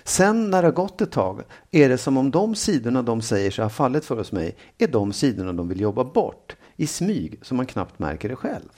Sen 0.03 0.49
när 0.49 0.61
det 0.61 0.67
har 0.67 0.73
gått 0.73 1.01
ett 1.01 1.11
tag 1.11 1.41
är 1.71 1.89
det 1.89 1.97
som 1.97 2.17
om 2.17 2.31
de 2.31 2.55
sidorna 2.55 3.01
de 3.01 3.21
säger 3.21 3.51
sig 3.51 3.65
ha 3.65 3.69
fallit 3.69 4.05
för 4.05 4.17
hos 4.17 4.31
mig 4.31 4.57
är 4.77 4.87
de 4.87 5.13
sidorna 5.13 5.53
de 5.53 5.67
vill 5.69 5.81
jobba 5.81 6.03
bort 6.03 6.55
i 6.75 6.87
smyg 6.87 7.39
så 7.41 7.55
man 7.55 7.65
knappt 7.65 7.99
märker 7.99 8.29
det 8.29 8.35
själv. 8.35 8.69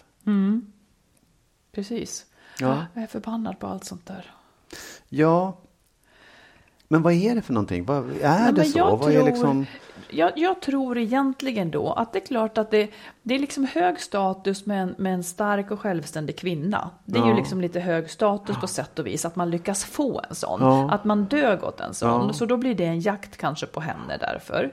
Precis. 1.72 2.26
Ja. 2.60 2.86
Jag 2.94 3.04
är 3.04 3.08
förbannad 3.08 3.60
på 3.60 3.68
allt 3.68 3.84
sånt 3.84 4.06
där. 4.06 4.32
Ja, 5.10 5.58
men 6.92 7.02
vad 7.02 7.14
är 7.14 7.36
det 7.36 7.42
för 7.42 7.54
någonting? 7.54 7.86
Vad, 7.86 7.98
är 8.22 8.46
Ja, 8.46 8.52
det 8.52 8.64
så? 8.66 8.78
jag 8.80 8.98
Vad 8.98 9.10
är 9.12 9.16
tror- 9.16 9.26
liksom... 9.26 9.66
Jag, 10.14 10.32
jag 10.36 10.62
tror 10.62 10.98
egentligen 10.98 11.72
då 11.72 11.94
att 11.94 12.14
det 12.14 12.20
är 12.20 12.26
klart 12.26 12.58
att 12.58 12.72
det, 12.72 12.90
det 13.24 13.36
är 13.36 13.40
liksom 13.40 13.68
hög 13.74 14.00
status 14.00 14.66
med 14.66 14.82
en, 14.84 14.96
med 14.98 15.14
en 15.14 15.24
stark 15.24 15.72
och 15.72 15.80
självständig 15.80 16.38
kvinna. 16.38 16.90
Det 17.06 17.20
är 17.20 17.24
ju 17.24 17.30
Ja. 17.30 17.36
liksom 17.36 17.62
lite 17.62 17.80
hög 17.80 18.10
status 18.10 18.58
på 18.58 18.68
sätt 18.68 19.00
och 19.00 19.08
vis 19.08 19.26
att 19.26 19.36
man 19.36 19.50
lyckas 19.50 19.86
få 19.86 20.22
en 20.30 20.36
sån. 20.36 20.62
Ja. 20.62 20.92
Att 20.92 21.06
man 21.06 21.26
dög 21.26 21.64
åt 21.64 21.80
en 21.80 21.94
sån. 21.94 22.34
Så 22.34 22.46
då 22.46 22.58
blir 22.58 22.76
det 22.76 22.86
en 22.86 23.00
jakt 23.00 23.38
kanske 23.38 23.66
på 23.66 23.80
henne 23.80 24.18
därför. 24.20 24.72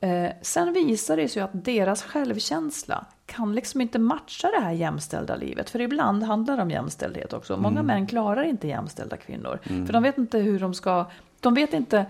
Eh, 0.00 0.30
sen 0.42 0.72
visar 0.72 1.16
det 1.16 1.28
sig 1.28 1.40
ju 1.40 1.44
att 1.44 1.64
deras 1.64 2.02
självkänsla 2.02 3.04
kan 3.26 3.54
liksom 3.54 3.80
inte 3.80 3.98
matcha 3.98 4.48
det 4.58 4.64
här 4.64 4.72
jämställda 4.72 5.36
livet. 5.36 5.70
För 5.70 5.80
ibland 5.80 6.22
handlar 6.22 6.56
det 6.56 6.62
om 6.62 6.70
jämställdhet 6.70 7.32
också. 7.32 7.56
Många 7.56 7.80
Mm. 7.80 7.86
män 7.86 8.06
klarar 8.06 8.42
inte 8.42 8.68
jämställda 8.68 9.16
kvinnor. 9.16 9.58
För 9.86 9.92
de 9.92 10.02
vet 10.02 10.18
inte 10.18 10.38
hur 10.38 10.60
de 10.60 10.74
ska... 10.74 11.06
De 11.44 11.54
vet 11.54 11.72
inte... 11.74 12.06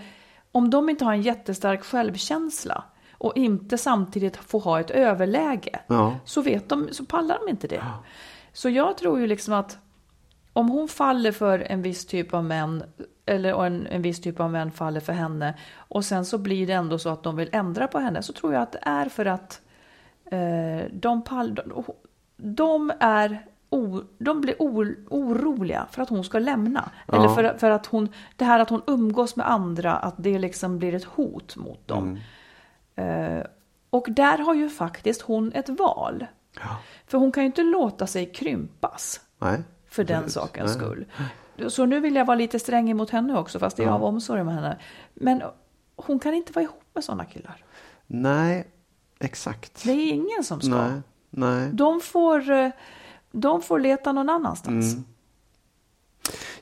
Om 0.53 0.71
de 0.71 0.89
inte 0.91 1.05
har 1.05 1.13
en 1.13 1.23
jättestark 1.23 1.85
självkänsla 1.85 2.85
och 3.13 3.37
inte 3.37 3.79
samtidigt 3.79 4.37
får 4.37 4.61
ha 4.61 4.81
ett 4.81 4.91
överläge 4.91 5.81
Ja. 5.87 6.17
så, 6.25 6.43
vet 6.43 6.69
de, 6.69 6.89
så 6.93 7.05
pallar 7.05 7.39
de 7.45 7.51
inte 7.51 7.67
det. 7.67 7.85
Så 8.53 8.69
jag 8.69 8.99
tror 8.99 9.21
ju 9.21 9.27
liksom 9.27 9.55
att 9.55 9.79
om 10.53 10.69
hon 10.69 10.89
faller 10.89 11.33
för 11.33 11.59
en 11.59 11.83
viss 11.83 12.07
typ 12.07 12.35
av 12.35 12.45
män 12.45 12.85
eller 13.27 13.65
en, 13.67 13.87
en 13.87 14.03
viss 14.03 14.21
typ 14.21 14.41
av 14.41 14.51
män 14.51 14.73
faller 14.73 15.01
för 15.01 15.13
henne 15.13 15.55
och 15.77 16.05
sen 16.05 16.25
så 16.25 16.39
blir 16.39 16.67
det 16.67 16.73
ändå 16.73 16.99
så 16.99 17.09
att 17.09 17.23
de 17.23 17.37
vill 17.37 17.49
ändra 17.53 17.89
på 17.89 17.99
henne 17.99 18.23
så 18.23 18.33
tror 18.33 18.53
jag 18.55 18.63
att 18.63 18.73
det 18.73 18.83
är 18.83 19.09
för 19.09 19.27
att 19.27 19.61
eh, 20.31 20.91
de, 20.93 21.25
pall, 21.25 21.55
de, 21.55 21.85
de 22.37 22.93
är 23.01 23.47
o, 23.71 24.01
de 24.19 24.41
blir 24.41 24.63
o, 24.63 24.85
oroliga 25.11 25.87
för 25.91 26.03
att 26.03 26.09
hon 26.09 26.25
ska 26.25 26.39
lämna. 26.39 26.91
Ja. 27.07 27.17
Eller 27.17 27.29
för, 27.29 27.59
för 27.59 27.71
att 27.71 27.87
hon, 27.87 28.09
det 28.37 28.45
här 28.45 28.59
att 28.61 28.71
hon 28.71 28.83
umgås 28.87 29.37
med 29.37 29.51
andra, 29.51 29.93
att 29.97 30.15
det 30.17 30.39
liksom 30.39 30.79
blir 30.79 30.95
ett 30.95 31.05
hot 31.05 31.57
mot 31.57 31.89
dem. 31.89 32.19
Eh, 32.95 33.41
och 33.91 34.07
där 34.11 34.39
har 34.39 34.55
ju 34.55 34.69
faktiskt 34.71 35.23
hon 35.23 35.53
ett 35.53 35.69
val. 35.69 36.27
För 37.07 37.19
hon 37.19 37.33
kan 37.33 37.43
ju 37.43 37.47
inte 37.47 37.63
låta 37.63 38.07
sig 38.07 38.27
krympas 38.33 39.21
Nej. 39.39 39.63
för 39.89 40.05
den 40.05 40.31
sakens 40.31 40.77
Nej. 40.77 40.85
skull. 40.85 41.07
Så 41.71 41.87
nu 41.87 42.01
vill 42.01 42.15
jag 42.17 42.25
vara 42.25 42.37
lite 42.37 42.59
sträng 42.59 42.91
emot 42.91 43.11
henne 43.11 43.39
också, 43.39 43.59
fast 43.59 43.77
det 43.77 43.83
är 43.83 43.87
Ja. 43.87 43.93
av 43.93 44.05
omsorg 44.05 44.41
om 44.41 44.49
henne. 44.49 44.79
Men 45.15 45.43
hon 45.97 46.19
kan 46.19 46.35
inte 46.35 46.53
vara 46.53 46.63
ihop 46.63 46.85
med 46.95 47.05
sådana 47.05 47.25
killar. 47.25 47.65
Nej, 48.07 48.67
exakt. 49.21 49.85
Det 49.85 49.93
är 49.93 50.13
ingen 50.13 50.45
som 50.45 50.61
ska. 50.61 50.77
Nej. 50.77 51.01
Nej. 51.31 51.71
De, 51.73 52.01
får, 52.01 52.51
eh, 52.51 52.71
de 53.35 53.63
får 53.63 53.79
leta 53.79 54.13
någon 54.13 54.29
annanstans. 54.29 54.93
Mm. 54.95 55.05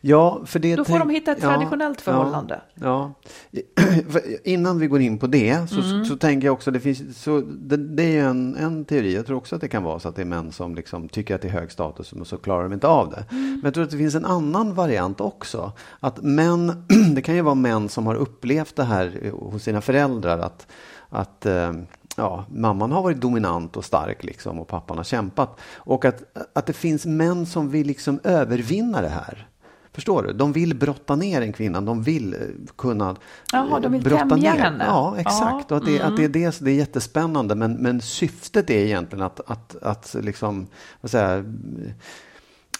Ja, 0.04 0.42
för 0.46 0.58
det 0.58 0.76
Då 0.76 0.84
får 0.84 0.98
de 0.98 1.10
hitta 1.10 1.32
ett 1.32 1.38
Ja, 1.42 1.48
traditionellt 1.48 2.00
förhållande. 2.00 2.60
Ja, 2.74 3.12
ja. 3.50 4.20
Innan 4.44 4.78
vi 4.78 4.86
går 4.86 5.00
in 5.00 5.18
på 5.18 5.26
det 5.26 5.70
så, 5.70 5.80
Mm. 5.80 6.04
så 6.04 6.16
tänker 6.16 6.48
jag 6.48 6.52
också, 6.52 6.70
det, 6.70 6.80
finns, 6.80 7.22
så, 7.22 7.40
det, 7.40 7.76
det 7.76 8.02
är 8.02 8.08
ju 8.12 8.20
en, 8.20 8.56
en 8.56 8.84
teori, 8.84 9.14
jag 9.14 9.26
tror 9.26 9.36
också 9.36 9.54
att 9.54 9.60
det 9.60 9.68
kan 9.68 9.82
vara 9.82 9.98
så 9.98 10.08
att 10.08 10.16
det 10.16 10.22
är 10.22 10.26
män 10.26 10.52
som 10.52 10.74
liksom 10.74 11.08
tycker 11.08 11.34
att 11.34 11.42
det 11.42 11.48
är 11.48 11.52
hög 11.52 11.70
status 11.72 12.12
och 12.12 12.26
så 12.26 12.36
klarar 12.36 12.62
de 12.62 12.72
inte 12.72 12.86
av 12.86 13.10
det. 13.10 13.24
Mm. 13.30 13.50
Men 13.52 13.60
jag 13.64 13.74
tror 13.74 13.84
att 13.84 13.90
det 13.90 13.96
finns 13.96 14.14
en 14.14 14.24
annan 14.24 14.74
variant 14.74 15.20
också. 15.20 15.72
Att 16.00 16.22
män, 16.22 16.84
det 17.14 17.22
kan 17.22 17.34
ju 17.34 17.42
vara 17.42 17.54
män 17.54 17.88
som 17.88 18.06
har 18.06 18.14
upplevt 18.14 18.76
det 18.76 18.84
här 18.84 19.30
hos 19.32 19.62
sina 19.62 19.80
föräldrar 19.80 20.38
att, 20.38 20.66
att 21.08 21.46
eh, 21.46 21.72
ja, 22.16 22.44
mamman 22.50 22.92
har 22.92 23.02
varit 23.02 23.20
dominant 23.20 23.76
och 23.76 23.84
stark 23.84 24.24
liksom 24.24 24.58
och 24.58 24.68
pappan 24.68 24.96
har 24.96 25.04
kämpat. 25.04 25.60
Och 25.74 26.04
att, 26.04 26.22
att 26.52 26.66
det 26.66 26.72
finns 26.72 27.06
män 27.06 27.46
som 27.46 27.70
vill 27.70 27.86
liksom 27.86 28.20
övervinna 28.24 29.02
det 29.02 29.08
här. 29.08 29.48
Förstår 29.94 30.22
du? 30.22 30.32
De 30.32 30.52
vill 30.52 30.74
brotta 30.74 31.16
ner 31.16 31.42
en 31.42 31.52
kvinna. 31.52 31.80
De 31.80 32.02
vill 32.02 32.34
eh, 32.34 32.40
kunna 32.76 33.16
Jaha, 33.52 33.80
de 33.80 33.84
eh, 33.84 33.90
vill 33.90 34.02
brotta 34.02 34.28
tämja 34.28 34.54
ner. 34.54 34.60
henne. 34.60 34.84
Ja, 34.84 35.14
exakt. 35.18 35.66
Ja, 35.68 35.76
Och 35.76 35.76
att 35.76 35.84
det, 35.86 35.96
mm. 35.98 36.08
att 36.08 36.16
det 36.16 36.24
är 36.24 36.28
det, 36.28 36.60
det 36.60 36.70
är 36.70 36.74
jättespännande. 36.74 37.54
Men, 37.54 37.72
men 37.72 38.00
syftet 38.00 38.70
är 38.70 38.74
egentligen 38.74 39.24
att, 39.24 39.40
att, 39.46 39.82
att 39.82 40.16
liksom, 40.20 40.66
vad 41.00 41.10
säger 41.10 41.36
jag, 41.36 41.44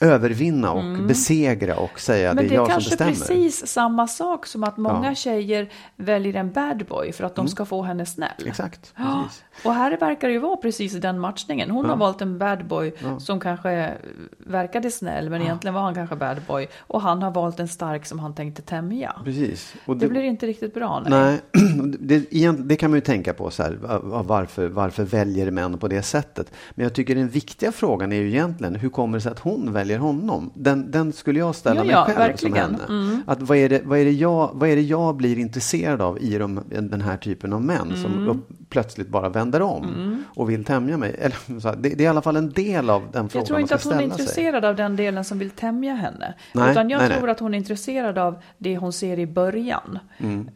övervinna 0.03 0.73
och 0.73 0.85
besegra 1.07 1.77
och 1.77 2.01
säga 2.01 2.31
Mm. 2.31 2.37
Men 2.37 2.45
det 2.45 2.49
det 2.49 2.55
är 2.55 2.57
är 2.57 2.61
jag 2.61 2.67
som 2.67 2.73
kanske 2.73 2.91
bestämmer. 2.91 3.13
precis 3.45 3.67
samma 3.67 4.07
sak 4.09 4.47
som 4.47 4.65
att 4.65 4.77
många 4.77 4.95
Ja. 4.95 5.03
Mm. 5.03 5.15
tjejer 5.15 5.69
väljer 5.97 6.35
en 6.35 6.53
bad 6.53 6.85
boy 6.89 7.13
för 7.13 7.25
att 7.25 7.35
de 7.35 7.49
ska 7.49 7.65
få 7.65 7.83
henne 7.83 8.07
snäll. 8.07 8.31
Exakt. 8.47 8.95
Ja, 8.97 9.25
och 9.65 9.75
här 9.75 9.97
verkar 9.97 10.29
det 10.29 10.35
ju 10.35 10.41
vara 10.41 10.57
precis 10.57 10.93
den 10.93 11.19
matchningen. 11.21 11.71
Hon 11.71 11.87
har 11.87 11.97
valt 11.97 12.21
en 12.21 12.39
bad 12.39 12.67
boy 12.67 12.93
som 13.19 13.41
kanske 13.41 13.93
verkade 14.39 14.91
snäll, 14.91 15.31
men 15.31 15.43
egentligen 15.43 15.75
var 15.75 15.83
han 15.83 15.95
kanske 15.95 16.17
bad 16.17 16.37
boy. 16.47 16.69
Och 16.79 17.01
han 17.03 17.23
har 17.23 17.31
valt 17.31 17.61
en 17.61 17.69
stark 17.69 18.07
som 18.07 18.19
han 18.19 18.35
tänkte 18.35 18.63
tämja. 18.63 19.17
precis. 19.25 19.75
Och 19.87 19.97
Det 19.97 20.09
blir 20.09 20.23
inte 20.23 20.47
riktigt 20.47 20.75
bra. 20.75 21.03
Nej. 21.09 21.39
Nej, 21.53 21.97
det, 22.01 22.51
det 22.53 22.77
kan 22.77 22.91
man 22.91 22.97
ju 22.97 23.01
tänka 23.01 23.33
på 23.35 23.51
så 23.51 23.63
här, 23.63 23.79
va- 23.83 24.23
varför, 24.27 24.69
varför 24.69 25.05
väljer 25.05 25.51
män 25.51 25.79
på 25.79 25.89
det 25.89 26.03
sättet? 26.03 26.53
Men 26.75 26.83
jag 26.85 26.93
tycker 26.95 27.15
den 27.15 27.29
viktiga 27.29 27.73
frågan 27.73 28.13
är 28.13 28.17
ju 28.17 28.29
egentligen, 28.29 28.75
hur 28.75 28.89
kommer 28.89 29.19
det 29.19 29.23
sig 29.23 29.33
att 29.33 29.39
hon 29.39 29.73
väljer 29.73 29.92
honom? 29.99 30.51
Den, 30.55 30.91
den 30.91 31.13
skulle 31.13 31.39
jag 31.39 31.55
ställa 31.55 31.77
Ja, 31.81 31.85
mig 31.85 31.93
ja, 31.93 32.05
själv 32.05 32.19
verkligen. 32.19 32.77
som 32.87 32.95
henne. 32.97 33.23
Att 33.27 33.43
vad, 33.43 33.59
är 33.59 33.69
det, 33.69 33.81
vad, 33.85 33.99
är 33.99 34.05
det 34.05 34.11
jag, 34.11 34.51
vad 34.55 34.69
är 34.69 34.77
det 34.77 34.83
jag 34.83 35.17
blir 35.17 35.39
intresserad 35.39 36.01
av 36.03 36.19
i 36.23 36.39
de, 36.39 36.61
den 36.69 37.01
här 37.01 37.17
typen 37.17 37.53
av 37.53 37.63
män 37.63 37.93
som 38.03 38.13
Mm. 38.13 38.29
upp, 38.29 38.49
plötsligt 38.69 39.09
bara 39.09 39.29
vänder 39.29 39.63
om 39.63 40.25
och 40.37 40.51
vill 40.51 40.65
tämja 40.65 40.97
mig? 40.97 41.17
Eller, 41.19 41.61
så 41.61 41.69
här, 41.69 41.77
det, 41.77 41.89
det 41.89 42.01
är 42.03 42.05
i 42.05 42.07
alla 42.09 42.23
fall 42.23 42.37
en 42.37 42.51
del 42.53 42.91
av 42.91 43.03
den 43.13 43.29
frågan 43.29 43.41
Jag 43.41 43.47
tror 43.47 43.61
inte 43.61 43.75
att 43.75 43.85
hon 43.85 43.93
är 43.93 43.97
ställa 43.99 44.15
sig. 44.15 44.23
intresserad 44.23 44.65
av 44.65 44.77
den 44.77 44.97
delen 44.97 45.25
som 45.25 45.39
vill 45.39 45.51
tämja 45.51 45.95
henne. 45.95 46.35
Nej, 46.53 46.71
utan 46.71 46.91
jag 46.91 46.99
nej, 46.99 47.11
tror 47.11 47.23
nej. 47.23 47.31
att 47.31 47.41
hon 47.41 47.55
är 47.55 47.59
intresserad 47.59 48.19
av 48.19 48.43
det 48.59 48.77
hon 48.77 48.93
ser 48.93 49.19
i 49.19 49.27
början. 49.27 49.99
Mm. 50.19 50.49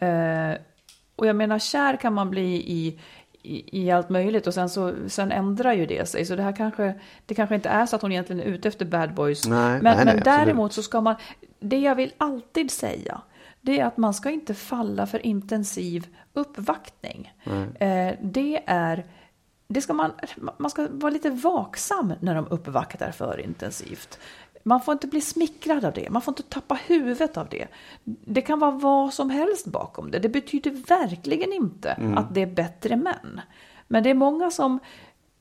Eh, 0.51 0.57
och 1.17 1.27
jag 1.27 1.37
menar, 1.37 1.59
kär 1.59 1.97
kan 1.97 2.13
man 2.15 2.31
bli 2.31 2.55
i, 2.57 2.99
i, 3.47 3.83
i 3.83 3.91
allt 3.91 4.09
möjligt 4.09 4.47
och 4.47 4.55
sen, 4.55 4.69
så, 4.69 4.93
sen 5.09 5.33
ändrar 5.33 5.73
ju 5.73 5.87
det 5.87 6.09
sig. 6.09 6.25
Så 6.25 6.37
det 6.37 6.43
här 6.43 6.57
kanske, 6.57 6.95
det 7.27 7.35
kanske 7.35 7.55
inte 7.55 7.69
är 7.69 7.87
så 7.87 7.97
att 7.97 8.03
hon 8.03 8.13
egentligen 8.13 8.43
är 8.43 8.47
ute 8.47 8.69
efter 8.69 8.85
bad 8.85 9.15
boys. 9.15 9.47
Nej, 9.47 9.83
men 9.83 9.97
nej, 9.97 10.05
men 10.05 10.21
däremot 10.25 10.73
så 10.73 10.83
ska 10.83 11.01
man, 11.01 11.15
det 11.61 11.79
jag 11.79 11.95
vill 11.95 12.13
alltid 12.19 12.71
säga, 12.71 13.21
det 13.61 13.81
är 13.81 13.85
att 13.85 13.97
man 13.97 14.15
ska 14.15 14.31
inte 14.31 14.55
falla 14.55 15.07
för 15.07 15.27
intensiv 15.27 16.07
uppvaktning. 16.33 17.33
Eh, 17.81 18.15
det 18.23 18.63
är 18.67 19.05
det 19.69 19.81
ska 19.81 19.93
man, 19.93 20.13
man 20.59 20.71
ska 20.71 20.89
vara 20.91 21.11
lite 21.11 21.31
vaksam 21.31 22.13
när 22.21 22.35
de 22.35 22.47
uppvaktar 22.51 23.11
för 23.11 23.41
intensivt. 23.41 24.19
Man 24.67 24.81
får 24.81 24.93
inte 24.93 25.07
bli 25.07 25.21
smickrad 25.21 25.85
av 25.85 25.93
det, 25.93 26.11
man 26.11 26.23
får 26.23 26.33
inte 26.33 26.43
tappa 26.43 26.75
huvudet 26.75 27.37
av 27.37 27.49
det. 27.49 27.67
Det 28.05 28.41
kan 28.41 28.59
vara 28.59 28.71
vad 28.71 29.15
som 29.15 29.31
helst 29.31 29.67
bakom 29.67 30.11
det. 30.11 30.19
Det 30.19 30.29
betyder 30.29 30.71
verkligen 30.71 31.53
inte 31.53 31.93
att 32.17 32.35
det 32.35 32.43
är 32.43 32.47
bättre 32.47 32.97
män. 32.97 33.41
Men 33.89 34.03
det 34.03 34.11
är 34.11 34.15
många 34.15 34.51
som, 34.51 34.79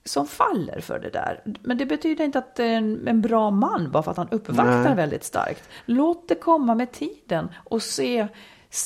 som 0.03 0.27
faller 0.27 0.79
för 0.79 0.99
det 0.99 1.09
där. 1.09 1.41
Men 1.61 1.77
det 1.77 1.85
betyder 1.85 2.25
inte 2.25 2.39
att 2.39 2.55
det 2.55 2.63
är 2.63 2.77
en, 2.77 3.07
en 3.07 3.21
bra 3.21 3.51
man 3.51 3.91
bara 3.91 4.03
för 4.03 4.11
att 4.11 4.17
han 4.17 4.29
uppvaktar 4.29 4.83
Nej. 4.83 4.95
väldigt 4.95 5.23
starkt. 5.23 5.69
Låt 5.85 6.27
det 6.27 6.35
komma 6.35 6.75
med 6.75 6.91
tiden 6.91 7.49
och 7.63 7.83
se 7.83 8.27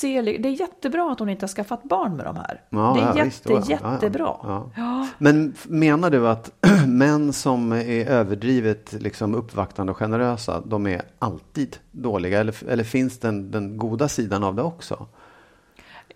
Det 0.01 0.47
är 0.47 0.61
jättebra 0.61 1.11
att 1.11 1.19
hon 1.19 1.29
inte 1.29 1.43
har 1.43 1.47
skaffat 1.47 1.83
barn 1.83 2.15
med 2.15 2.25
de 2.25 2.35
här. 2.35 2.61
Ja, 2.69 2.93
det 2.95 3.01
är 3.01 3.05
ja, 3.05 3.25
jätte, 3.25 3.55
visst, 3.55 3.69
jättebra. 3.69 4.35
Ja. 4.75 5.07
Men 5.17 5.53
menar 5.63 6.09
du 6.09 6.27
att 6.27 6.51
män 6.87 7.33
som 7.33 7.71
är 7.71 8.05
överdrivet 8.05 8.93
liksom 8.93 9.35
uppvaktande 9.35 9.91
och 9.91 9.97
generösa, 9.97 10.61
de 10.65 10.87
är 10.87 11.01
alltid 11.19 11.77
dåliga? 11.91 12.39
Eller, 12.39 12.69
eller 12.69 12.83
finns 12.83 13.19
den, 13.19 13.51
den 13.51 13.77
goda 13.77 14.07
sidan 14.07 14.43
av 14.43 14.55
det 14.55 14.61
också? 14.61 15.07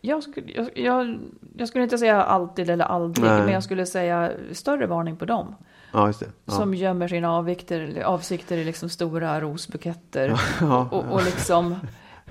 Jag, 0.02 0.24
skulle, 0.24 0.52
jag, 0.52 0.70
jag, 0.76 1.20
jag 1.58 1.68
skulle 1.68 1.84
inte 1.84 1.98
säga 1.98 2.24
alltid 2.24 2.70
eller 2.70 2.86
aldrig, 2.86 3.30
Nej. 3.30 3.42
men 3.42 3.54
jag 3.54 3.64
skulle 3.64 3.86
säga 3.86 4.32
större 4.52 4.86
varning 4.86 5.18
på 5.18 5.26
dem. 5.26 5.56
Ja. 5.92 6.14
Ja. 6.20 6.54
Som 6.54 6.74
gömmer 6.74 7.08
sina 7.08 7.32
avvikter, 7.32 8.04
avsikter 8.06 8.58
i 8.58 8.64
liksom 8.64 8.90
stora 8.90 9.42
rosbuketter. 9.42 10.42
Ja, 10.62 10.88
och, 10.92 11.04
och 11.12 11.24
liksom, 11.24 11.76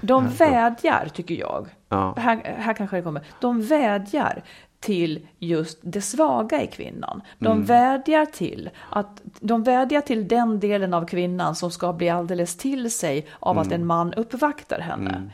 de 0.02 0.28
vädjar, 0.28 1.08
tycker 1.14 1.34
jag. 1.34 1.68
Ja. 1.88 2.14
Här, 2.16 2.56
här 2.58 2.74
kanske 2.74 2.96
det 2.96 3.02
kommer. 3.02 3.22
De 3.40 3.62
vädjar 3.62 4.42
till 4.80 5.26
just 5.38 5.78
det 5.82 6.00
svaga 6.02 6.62
i 6.62 6.66
kvinnan. 6.66 7.22
De 7.38 7.46
Mm. 7.52 7.64
vädjar 7.64 8.26
till 8.26 8.70
att 8.90 9.22
de 9.40 9.62
vädjar 9.62 10.00
till 10.00 10.28
den 10.28 10.60
delen 10.60 10.94
av 10.94 11.06
kvinnan 11.06 11.54
som 11.54 11.70
ska 11.70 11.92
bli 11.92 12.10
alldeles 12.10 12.56
till 12.56 12.90
sig 12.90 13.26
av 13.40 13.56
Mm. 13.56 13.66
att 13.66 13.72
en 13.72 13.86
man 13.86 14.12
uppvaktar 14.14 14.78
henne. 14.80 15.30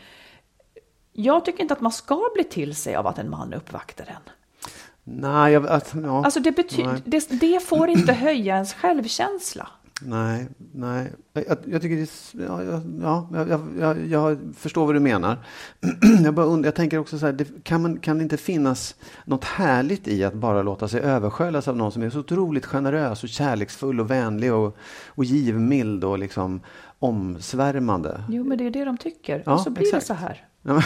Jag 1.12 1.44
tycker 1.44 1.60
inte 1.62 1.74
att 1.74 1.80
man 1.80 1.92
ska 1.92 2.20
bli 2.34 2.44
till 2.44 2.76
sig 2.76 2.94
av 2.96 3.06
att 3.06 3.18
en 3.18 3.30
man 3.30 3.54
uppvaktar 3.54 4.04
en. 4.04 4.32
Nej, 5.04 5.52
jag, 5.52 5.66
att, 5.66 5.94
ja, 6.04 6.24
Alltså 6.24 6.40
det, 6.40 6.50
bety- 6.50 7.02
det, 7.04 7.28
det 7.40 7.60
får 7.62 7.88
inte 7.88 8.12
höja 8.12 8.54
ens 8.54 8.74
självkänsla. 8.74 9.68
Nej, 10.02 10.46
nej. 10.72 11.12
Jag, 11.32 11.58
jag 11.64 11.82
tycker 11.82 11.96
det 11.96 12.02
är, 12.02 12.46
ja, 12.46 12.62
ja, 12.62 13.28
ja 13.32 13.46
jag, 13.48 13.60
jag, 13.78 14.06
jag, 14.06 14.38
förstår 14.56 14.86
vad 14.86 14.94
du 14.94 15.00
menar. 15.00 15.36
jag, 16.24 16.34
bara 16.34 16.46
undrar, 16.46 16.66
jag 16.66 16.74
tänker 16.74 16.98
också 16.98 17.18
så 17.18 17.26
här, 17.26 17.32
det, 17.32 17.64
kan, 17.64 17.82
man, 17.82 17.98
kan 17.98 18.18
det 18.18 18.22
inte 18.22 18.36
finnas 18.36 18.94
något 19.24 19.44
härligt 19.44 20.08
i 20.08 20.24
att 20.24 20.34
bara 20.34 20.62
låta 20.62 20.88
sig 20.88 21.00
översköljas 21.00 21.68
av 21.68 21.76
någon 21.76 21.92
som 21.92 22.02
är 22.02 22.10
så 22.10 22.18
otroligt 22.18 22.66
generös 22.66 23.22
och 23.22 23.28
kärleksfull 23.28 24.00
och 24.00 24.10
vänlig 24.10 24.52
och, 24.52 24.76
och 25.06 25.24
givmild 25.24 26.04
och 26.04 26.18
liksom 26.18 26.60
omsvärmande? 26.98 28.24
Jo, 28.28 28.44
men 28.44 28.58
det 28.58 28.66
är 28.66 28.70
det 28.70 28.84
de 28.84 28.96
tycker. 28.96 29.42
Ja, 29.46 29.52
och 29.52 29.60
så 29.60 29.70
blir 29.70 29.86
exakt. 29.86 30.02
det 30.02 30.06
så 30.06 30.14
här. 30.14 30.44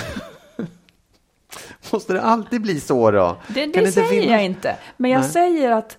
Måste 1.92 2.12
det 2.12 2.22
alltid 2.22 2.62
bli 2.62 2.80
så 2.80 3.10
då? 3.10 3.36
Det, 3.54 3.66
det 3.66 3.92
säger 3.92 4.08
finnas- 4.08 4.30
jag 4.30 4.44
inte. 4.44 4.76
Men 4.96 5.10
jag 5.10 5.20
Nej. 5.20 5.30
säger 5.30 5.70
att, 5.70 5.98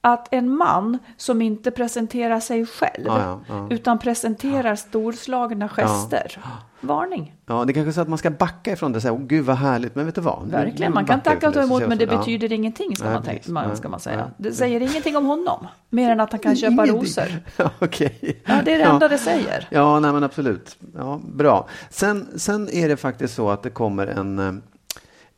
att 0.00 0.28
en 0.34 0.56
man 0.56 0.98
som 1.16 1.42
inte 1.42 1.70
presenterar 1.70 2.40
sig 2.40 2.66
själv, 2.66 3.04
Ja, 3.06 3.20
ja, 3.20 3.40
ja. 3.48 3.66
utan 3.70 3.98
presenterar 3.98 4.74
storslagna 4.76 5.68
gester. 5.68 6.38
Varning. 6.80 7.34
Ja, 7.46 7.64
det 7.64 7.72
är 7.72 7.74
kanske 7.74 7.92
så 7.92 8.00
att 8.00 8.08
man 8.08 8.18
ska 8.18 8.30
backa 8.30 8.72
ifrån 8.72 8.92
det 8.92 8.98
och 8.98 9.02
säga, 9.02 9.12
åh 9.12 9.20
gud 9.20 9.44
vad 9.44 9.56
härligt, 9.56 9.94
men 9.94 10.06
vet 10.06 10.14
du 10.14 10.20
vad? 10.20 10.50
Verkligen, 10.50 10.94
man 10.94 11.04
kan 11.06 11.20
tacka 11.20 11.48
och 11.48 11.54
ta 11.54 11.62
emot, 11.62 11.88
men 11.88 11.98
det 11.98 12.06
betyder 12.06 12.52
ingenting, 12.52 12.96
ska, 12.96 13.10
man, 13.10 13.22
tänka, 13.22 13.52
man, 13.52 13.76
ska 13.76 13.88
man 13.88 14.00
säga. 14.00 14.30
Det 14.36 14.52
säger 14.52 14.80
ingenting 14.80 15.16
om 15.16 15.26
honom, 15.26 15.66
mer 15.90 16.10
än 16.10 16.20
att 16.20 16.32
han 16.32 16.40
kan 16.40 16.56
köpa 16.56 16.72
Ingenting. 16.72 16.96
rosor. 16.96 17.28
Okej. 17.78 18.42
Ja, 18.46 18.54
det 18.64 18.72
är 18.74 18.78
det 18.78 18.84
enda 18.84 19.08
det 19.08 19.18
säger. 19.18 19.68
Ja, 19.70 20.00
nej 20.00 20.12
men 20.12 20.24
absolut. 20.24 20.76
Ja, 20.96 21.20
bra. 21.34 21.68
Sen, 21.90 22.28
sen 22.36 22.68
är 22.72 22.88
det 22.88 22.96
faktiskt 22.96 23.34
så 23.34 23.50
att 23.50 23.62
det 23.62 23.70
kommer 23.70 24.06
en, 24.06 24.38
eh, 24.38 24.52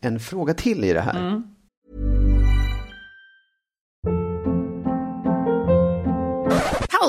en 0.01 0.21
fråga 0.21 0.55
till 0.55 0.85
i 0.85 0.93
det 0.93 1.01
här. 1.01 1.19
Mm. 1.21 1.43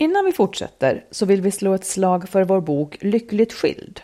Innan 0.00 0.24
vi 0.24 0.32
fortsätter 0.32 1.04
så 1.10 1.26
vill 1.26 1.42
vi 1.42 1.50
slå 1.50 1.74
ett 1.74 1.84
slag 1.84 2.28
för 2.28 2.44
vår 2.44 2.60
bok 2.60 2.96
Lyckligt 3.00 3.52
skild. 3.52 4.00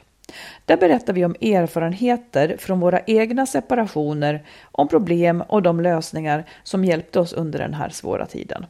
Där 0.64 0.76
berättar 0.76 1.12
vi 1.12 1.24
om 1.24 1.34
erfarenheter 1.40 2.56
från 2.58 2.80
våra 2.80 3.00
egna 3.00 3.46
separationer, 3.46 4.44
om 4.72 4.88
problem 4.88 5.42
och 5.48 5.62
de 5.62 5.80
lösningar 5.80 6.44
som 6.62 6.84
hjälpte 6.84 7.20
oss 7.20 7.32
under 7.32 7.58
den 7.58 7.74
här 7.74 7.88
svåra 7.88 8.26
tiden. 8.26 8.66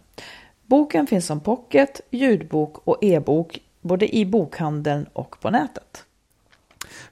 Boken 0.67 1.07
finns 1.07 1.27
som 1.27 1.41
pocket, 1.41 2.01
ljudbok 2.11 2.79
och 2.85 3.05
e-bok 3.05 3.61
både 3.81 4.17
i 4.17 4.27
bokhandeln 4.27 5.07
och 5.13 5.41
på 5.41 5.51
nätet. 5.51 6.06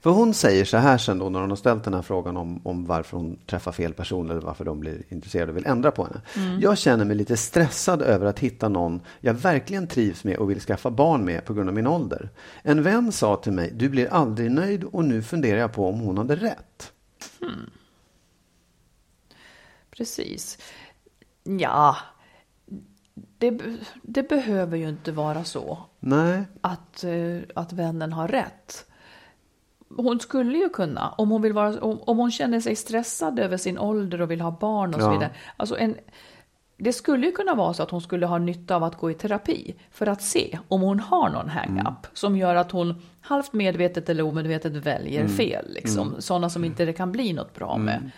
För 0.05 0.11
hon 0.11 0.35
säger 0.35 0.64
så 0.64 0.77
här 0.77 0.99
sen 0.99 1.19
då 1.19 1.29
när 1.29 1.40
hon 1.40 1.51
har 1.51 1.57
ställt 1.57 1.85
den 1.85 1.95
här 1.95 2.03
frågan 2.03 2.37
om, 2.37 2.67
om 2.67 2.85
varför 2.87 3.17
hon 3.17 3.38
träffar 3.47 3.73
fel 3.73 3.95
person 3.95 4.31
eller 4.31 4.40
varför 4.40 4.64
de 4.64 4.81
blir 4.81 5.03
intresserade 5.09 5.51
och 5.51 5.57
vill 5.57 5.67
ändra 5.67 5.90
på 5.90 6.05
henne. 6.05 6.21
Mm. 6.37 6.61
Jag 6.61 6.79
känner 6.79 7.05
mig 7.05 7.17
lite 7.17 7.37
stressad 7.37 8.03
över 8.03 8.27
att 8.27 8.38
hitta 8.38 8.69
någon 8.69 9.01
jag 9.21 9.35
verkligen 9.35 9.87
trivs 9.87 10.25
med 10.25 10.37
och 10.37 10.51
vill 10.51 10.61
skaffa 10.61 10.90
barn 10.90 11.25
med 11.25 11.45
på 11.45 11.55
grund 11.55 11.69
av 11.69 11.75
min 11.75 11.87
ålder. 11.87 12.31
En 12.62 12.83
vän 12.83 13.12
sa 13.12 13.37
till 13.37 13.53
mig, 13.53 13.71
du 13.75 13.88
blir 13.88 14.12
aldrig 14.12 14.51
nöjd 14.51 14.85
och 14.85 15.05
nu 15.05 15.23
funderar 15.23 15.59
jag 15.59 15.73
på 15.73 15.88
om 15.88 16.01
hon 16.01 16.19
hade 16.19 16.37
rätt. 16.37 16.93
Hmm. 17.40 17.71
Precis. 19.90 20.59
Ja, 21.42 21.96
det, 23.15 23.61
det, 24.02 24.29
behöver 24.29 24.77
ju 24.77 24.88
inte 24.88 25.13
vara 25.13 25.44
så. 25.44 25.79
Nej. 26.00 26.42
Att, 26.61 27.05
eh, 27.05 27.38
att 27.55 27.73
vännen 27.73 28.13
har 28.13 28.29
rätt 28.29 28.87
hon 29.97 30.21
skulle 30.21 30.59
ju 30.59 30.69
kunna, 30.69 31.09
om 31.09 31.31
hon, 31.31 31.42
vill 31.42 31.53
vara, 31.53 31.81
om, 31.81 32.01
om 32.01 32.19
hon 32.19 32.31
känner 32.31 32.61
sig 32.61 32.77
stressad 32.77 33.38
över 33.38 33.57
sin 33.57 33.79
ålder 33.79 34.21
och 34.21 34.31
vill 34.31 34.40
ha 34.40 34.51
barn 34.61 34.95
och 34.95 35.01
så 35.01 35.11
vidare. 35.11 35.31
Alltså 35.57 35.79
en, 35.79 35.97
det 36.77 36.92
skulle 36.92 37.27
ju 37.27 37.33
kunna 37.33 37.55
vara 37.55 37.75
så 37.75 37.83
att 37.83 37.90
hon 37.90 38.01
skulle 38.01 38.27
ha 38.27 38.38
nytta 38.38 38.77
av 38.77 38.85
att 38.85 38.99
gå 38.99 39.11
i 39.11 39.15
terapi 39.15 39.75
för 39.90 40.07
att 40.07 40.23
se 40.23 40.59
om 40.69 40.81
hon 40.81 41.01
har 41.01 41.31
någon 41.31 41.49
hang-up 41.49 41.79
mm. 41.81 41.97
som 42.13 42.37
gör 42.37 42.55
att 42.55 42.71
hon 42.71 43.03
halvt 43.21 43.53
medvetet 43.53 44.09
eller 44.09 44.23
omedvetet 44.23 44.73
väljer 44.73 45.21
mm. 45.21 45.33
fel. 45.33 45.67
Liksom. 45.75 46.09
Mm. 46.09 46.21
Sådana 46.21 46.51
som 46.51 46.65
inte 46.65 46.85
det 46.85 46.92
kan 46.92 47.13
bli 47.13 47.33
något 47.33 47.55
bra 47.55 47.77
med. 47.77 47.97
Mm. 47.97 48.11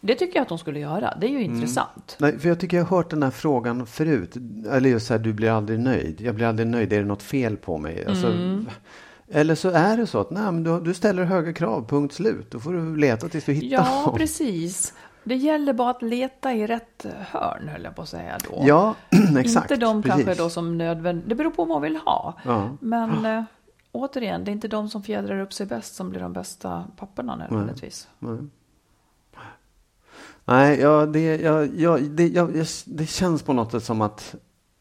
Det 0.00 0.14
tycker 0.14 0.36
jag 0.36 0.42
att 0.42 0.50
hon 0.50 0.58
skulle 0.58 0.80
göra. 0.80 1.14
Det 1.20 1.26
är 1.26 1.30
ju 1.30 1.44
mm. 1.44 1.54
intressant. 1.54 2.16
Nej, 2.18 2.38
för 2.38 2.48
jag 2.48 2.60
tycker 2.60 2.76
jag 2.76 2.84
har 2.84 2.96
hört 2.96 3.10
den 3.10 3.22
här 3.22 3.30
frågan 3.30 3.86
förut. 3.86 4.36
Eller 4.70 4.90
just 4.90 5.06
så 5.06 5.14
här, 5.14 5.18
du 5.18 5.32
blir 5.32 5.50
aldrig 5.50 5.80
nöjd. 5.80 6.20
Jag 6.20 6.34
blir 6.34 6.46
aldrig 6.46 6.68
nöjd. 6.68 6.92
Är 6.92 6.98
det 6.98 7.04
något 7.04 7.22
fel 7.22 7.56
på 7.56 7.78
mig? 7.78 8.06
Alltså, 8.06 8.26
mm. 8.26 8.68
Eller 9.28 9.54
så 9.54 9.68
är 9.70 9.96
det 9.96 10.06
så 10.06 10.20
att 10.20 10.30
nej, 10.30 10.52
men 10.52 10.62
du, 10.62 10.80
du 10.80 10.94
ställer 10.94 11.24
höga 11.24 11.52
krav, 11.52 11.88
punkt 11.88 12.14
slut. 12.14 12.50
Då 12.50 12.60
får 12.60 12.72
du 12.72 12.96
leta 12.96 13.28
tills 13.28 13.44
du 13.44 13.52
hittar 13.52 13.84
Ja, 13.84 14.02
dem. 14.06 14.14
precis. 14.18 14.94
Det 15.24 15.34
gäller 15.36 15.72
bara 15.72 15.90
att 15.90 16.02
leta 16.02 16.52
i 16.52 16.66
rätt 16.66 17.06
hörn, 17.18 17.68
höll 17.68 17.84
jag 17.84 17.96
på 17.96 18.02
att 18.02 18.08
säga 18.08 18.38
då. 18.50 18.62
Ja, 18.66 18.94
exakt. 19.38 19.70
Inte 19.70 19.86
de 19.86 20.02
precis. 20.02 20.24
kanske 20.24 20.42
då 20.42 20.50
som 20.50 20.78
nödvändigt, 20.78 21.28
det 21.28 21.34
beror 21.34 21.50
på 21.50 21.64
vad 21.64 21.68
man 21.68 21.82
vill 21.82 21.96
ha. 21.96 22.34
Ja. 22.44 22.76
Men 22.80 23.24
ja. 23.24 23.38
Äh, 23.38 23.44
återigen, 23.92 24.44
det 24.44 24.50
är 24.50 24.52
inte 24.52 24.68
de 24.68 24.88
som 24.88 25.02
fjädrar 25.02 25.40
upp 25.40 25.52
sig 25.52 25.66
bäst 25.66 25.94
som 25.94 26.10
blir 26.10 26.20
de 26.20 26.32
bästa 26.32 26.84
papporna 26.96 27.36
nödvändigtvis. 27.36 28.08
Nej, 28.18 28.32
Nej. 28.32 28.46
Nej 30.44 30.80
ja, 30.80 31.06
det, 31.06 31.36
ja, 31.36 31.64
ja, 31.64 31.98
det, 31.98 32.28
ja, 32.28 32.48
det 32.84 33.06
känns 33.06 33.42
på 33.42 33.52
något 33.52 33.72
sätt 33.72 33.84
som 33.84 34.00
att 34.00 34.34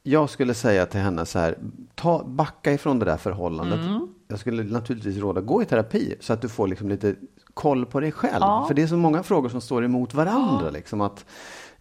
jag 0.04 0.30
skulle 0.30 0.54
säga 0.54 0.86
till 0.86 1.00
henne 1.00 1.26
så 1.26 1.40
här, 1.40 1.58
ta, 1.96 2.24
backa 2.24 2.74
ifrån 2.74 3.00
det 3.00 3.06
där 3.06 3.18
förhållandet. 3.18 3.80
Mm. 3.80 4.08
Jag 4.28 4.40
skulle 4.40 4.64
naturligtvis 4.64 5.18
råda, 5.18 5.42
gå 5.42 5.62
i 5.62 5.66
terapi 5.66 6.16
så 6.20 6.34
att 6.34 6.42
du 6.42 6.50
får 6.50 6.68
liksom 6.68 6.90
lite 6.90 7.16
koll 7.54 7.86
på 7.86 8.00
dig 8.00 8.12
själv. 8.12 8.40
Ja. 8.40 8.66
För 8.68 8.74
det 8.74 8.82
är 8.82 8.88
så 8.88 8.98
många 8.98 9.24
frågor 9.24 9.50
som 9.50 9.62
står 9.62 9.86
emot 9.86 10.14
varandra. 10.14 10.66
Ja. 10.66 10.72
Liksom 10.72 11.02
att 11.02 11.26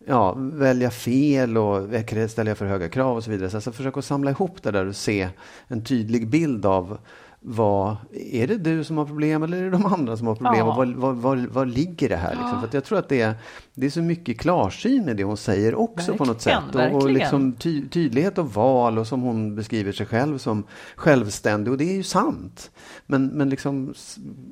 ja, 0.07 0.35
välja 0.37 0.91
fel 0.91 1.59
och 1.59 1.89
ställa 2.29 2.55
för 2.55 2.67
höga 2.67 2.89
krav 2.89 3.17
och 3.17 3.25
så 3.25 3.31
vidare. 3.31 3.51
Så 3.51 3.57
alltså, 3.57 3.73
försök 3.73 3.97
att 3.97 4.05
samla 4.05 4.31
ihop 4.31 4.63
det 4.63 4.71
där 4.71 4.87
och 4.87 4.97
se 4.97 5.29
en 5.69 5.85
tydlig 5.85 6.29
bild 6.29 6.67
av 6.67 6.99
vad, 7.47 7.97
är 8.13 8.47
det 8.47 8.57
du 8.57 8.85
som 8.85 8.99
har 8.99 9.05
problem 9.05 9.43
eller 9.43 9.59
är 9.59 9.65
det 9.65 9.71
de 9.71 9.87
andra 9.87 10.17
som 10.17 10.27
har 10.27 10.35
problem? 10.35 10.55
Ja. 10.57 10.65
Och 10.65 10.77
var, 10.77 10.87
var, 10.87 11.13
var, 11.13 11.47
var, 11.47 11.67
ligger 11.67 12.09
det 12.09 12.17
här? 12.17 12.31
Liksom? 12.31 12.51
Ja. 12.53 12.61
För 12.61 12.77
jag 12.77 12.85
tror 12.85 12.99
att 12.99 13.09
det 13.09 13.21
är, 13.21 13.35
det 13.75 13.87
är 13.87 13.91
så 13.91 14.03
mycket 14.03 14.41
klarsyn 14.41 15.09
i 15.09 15.15
det 15.15 15.25
hon 15.25 15.37
säger 15.37 15.75
också 15.75 15.97
verkligen, 15.97 16.19
på 16.19 16.25
något 16.25 16.43
sätt. 16.43 16.75
Och, 16.75 17.03
och 17.03 17.11
liksom 17.11 17.53
ty, 17.53 17.89
tydlighet 17.89 18.39
och 18.39 18.55
val 18.55 18.99
och 18.99 19.07
som 19.07 19.23
hon 19.23 19.55
beskriver 19.55 19.93
sig 19.93 20.07
själv 20.07 20.39
som 20.39 20.65
självständig. 20.97 21.73
Och 21.73 21.79
det 21.79 21.85
är 21.85 21.97
ju 21.97 22.03
sant. 22.03 22.71
Men, 23.07 23.27
men 23.27 23.51
liksom 23.51 23.95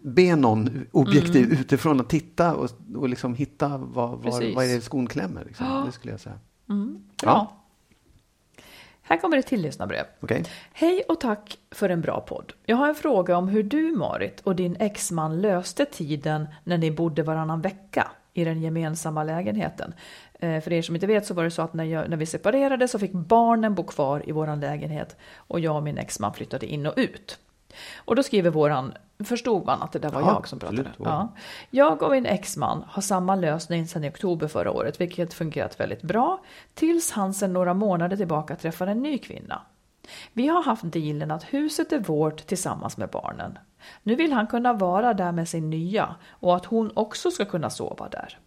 be 0.03 0.37
någon 0.37 0.87
objektiv 0.91 1.45
mm. 1.45 1.59
utifrån 1.59 2.01
att 2.01 2.09
titta 2.09 2.55
och, 2.55 2.71
och 2.97 3.09
liksom 3.09 3.35
hitta 3.35 3.69
var, 3.69 4.17
var, 4.17 4.55
var 4.55 4.63
är 4.63 4.75
det 4.75 4.81
skon 4.81 5.07
klämmer. 5.07 5.45
Liksom. 5.45 5.67
Ja. 5.67 5.83
Det 5.87 5.93
skulle 5.93 6.13
jag 6.13 6.21
säga. 6.21 6.39
Mm. 6.69 6.99
Ja. 7.23 7.62
Här 9.03 9.17
kommer 9.17 9.37
ett 9.37 9.47
till 9.47 9.63
lyssnarbrev. 9.63 10.05
Okay. 10.21 10.43
Hej 10.73 11.03
och 11.09 11.21
tack 11.21 11.59
för 11.71 11.89
en 11.89 12.01
bra 12.01 12.21
podd. 12.21 12.53
Jag 12.67 12.77
har 12.77 12.89
en 12.89 12.95
fråga 12.95 13.37
om 13.37 13.49
hur 13.49 13.63
du, 13.63 13.97
Marit, 13.97 14.41
och 14.41 14.57
din 14.57 14.77
exman 14.81 15.41
löste 15.41 15.85
tiden 15.85 16.49
när 16.65 16.79
ni 16.79 16.91
bodde 16.91 17.23
varannan 17.23 17.61
vecka 17.61 18.11
i 18.35 18.45
den 18.45 18.63
gemensamma 18.63 19.25
lägenheten. 19.25 19.95
Eh, 20.39 20.61
för 20.61 20.73
er 20.73 20.83
som 20.83 20.95
inte 20.95 21.07
vet 21.07 21.27
så 21.27 21.35
var 21.35 21.45
det 21.45 21.51
så 21.51 21.63
att 21.63 21.75
när, 21.75 21.85
jag, 21.85 22.11
när 22.11 22.17
vi 22.17 22.27
separerade 22.27 22.89
så 22.89 22.99
fick 22.99 23.13
barnen 23.13 23.75
bo 23.75 23.85
kvar 23.85 24.23
i 24.29 24.33
vår 24.33 24.57
lägenhet 24.57 25.17
och 25.37 25.61
jag 25.61 25.77
och 25.77 25.83
min 25.83 25.99
exman 25.99 26.35
flyttade 26.35 26.67
in 26.67 26.87
och 26.87 26.95
ut. 26.97 27.39
Och 27.97 28.17
då 28.17 28.23
skriver 28.23 28.51
våran, 28.51 28.95
förstod 29.25 29.67
man 29.67 29.83
att 29.83 29.93
det 29.93 29.99
där 29.99 30.11
var 30.11 30.21
ja, 30.21 30.33
jag 30.33 30.49
som 30.49 30.59
pratade? 30.59 30.91
Ja. 30.99 31.33
Jag 31.71 32.03
och 32.03 32.11
min 32.11 32.27
exman 32.27 32.85
har 32.89 33.03
samma 33.03 33.35
lösning 33.35 33.87
sedan 33.87 34.05
i 34.05 34.11
oktober 34.11 34.49
förra 34.49 34.71
året, 34.71 35.01
vilket 35.01 35.35
fungerat 35.35 35.81
väldigt 35.81 36.03
bra, 36.03 36.45
tills 36.75 37.11
han 37.11 37.35
sedan 37.35 37.53
några 37.53 37.75
månader 37.75 38.17
tillbaka 38.17 38.57
träffade 38.57 38.91
en 38.91 39.03
ny 39.03 39.19
kvinna. 39.19 39.63
Vi 40.33 40.49
har 40.49 40.63
haft 40.63 40.93
dealen 40.93 41.31
att 41.31 41.45
huset 41.45 41.93
är 41.93 41.99
vårt 41.99 42.47
tillsammans 42.47 42.97
med 42.97 43.09
barnen. 43.09 43.59
Nu 44.03 44.15
vill 44.15 44.33
han 44.33 44.47
kunna 44.47 44.73
vara 44.73 45.15
där 45.15 45.33
med 45.33 45.49
sin 45.49 45.71
nya 45.71 46.15
och 46.29 46.57
att 46.57 46.65
hon 46.65 46.93
också 46.95 47.31
ska 47.31 47.45
kunna 47.45 47.71
sova 47.71 48.09
där. 48.09 48.39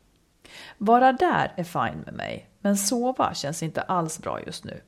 Vara 0.78 1.13
där 1.13 1.53
är 1.55 1.63
fine 1.63 2.01
med 2.05 2.13
mig, 2.13 2.49
men 2.59 2.78
sova 2.78 3.34
känns 3.34 3.63
inte 3.63 3.82
alls 3.82 4.19
bra 4.19 4.41
just 4.41 4.63
nu. 4.63 4.82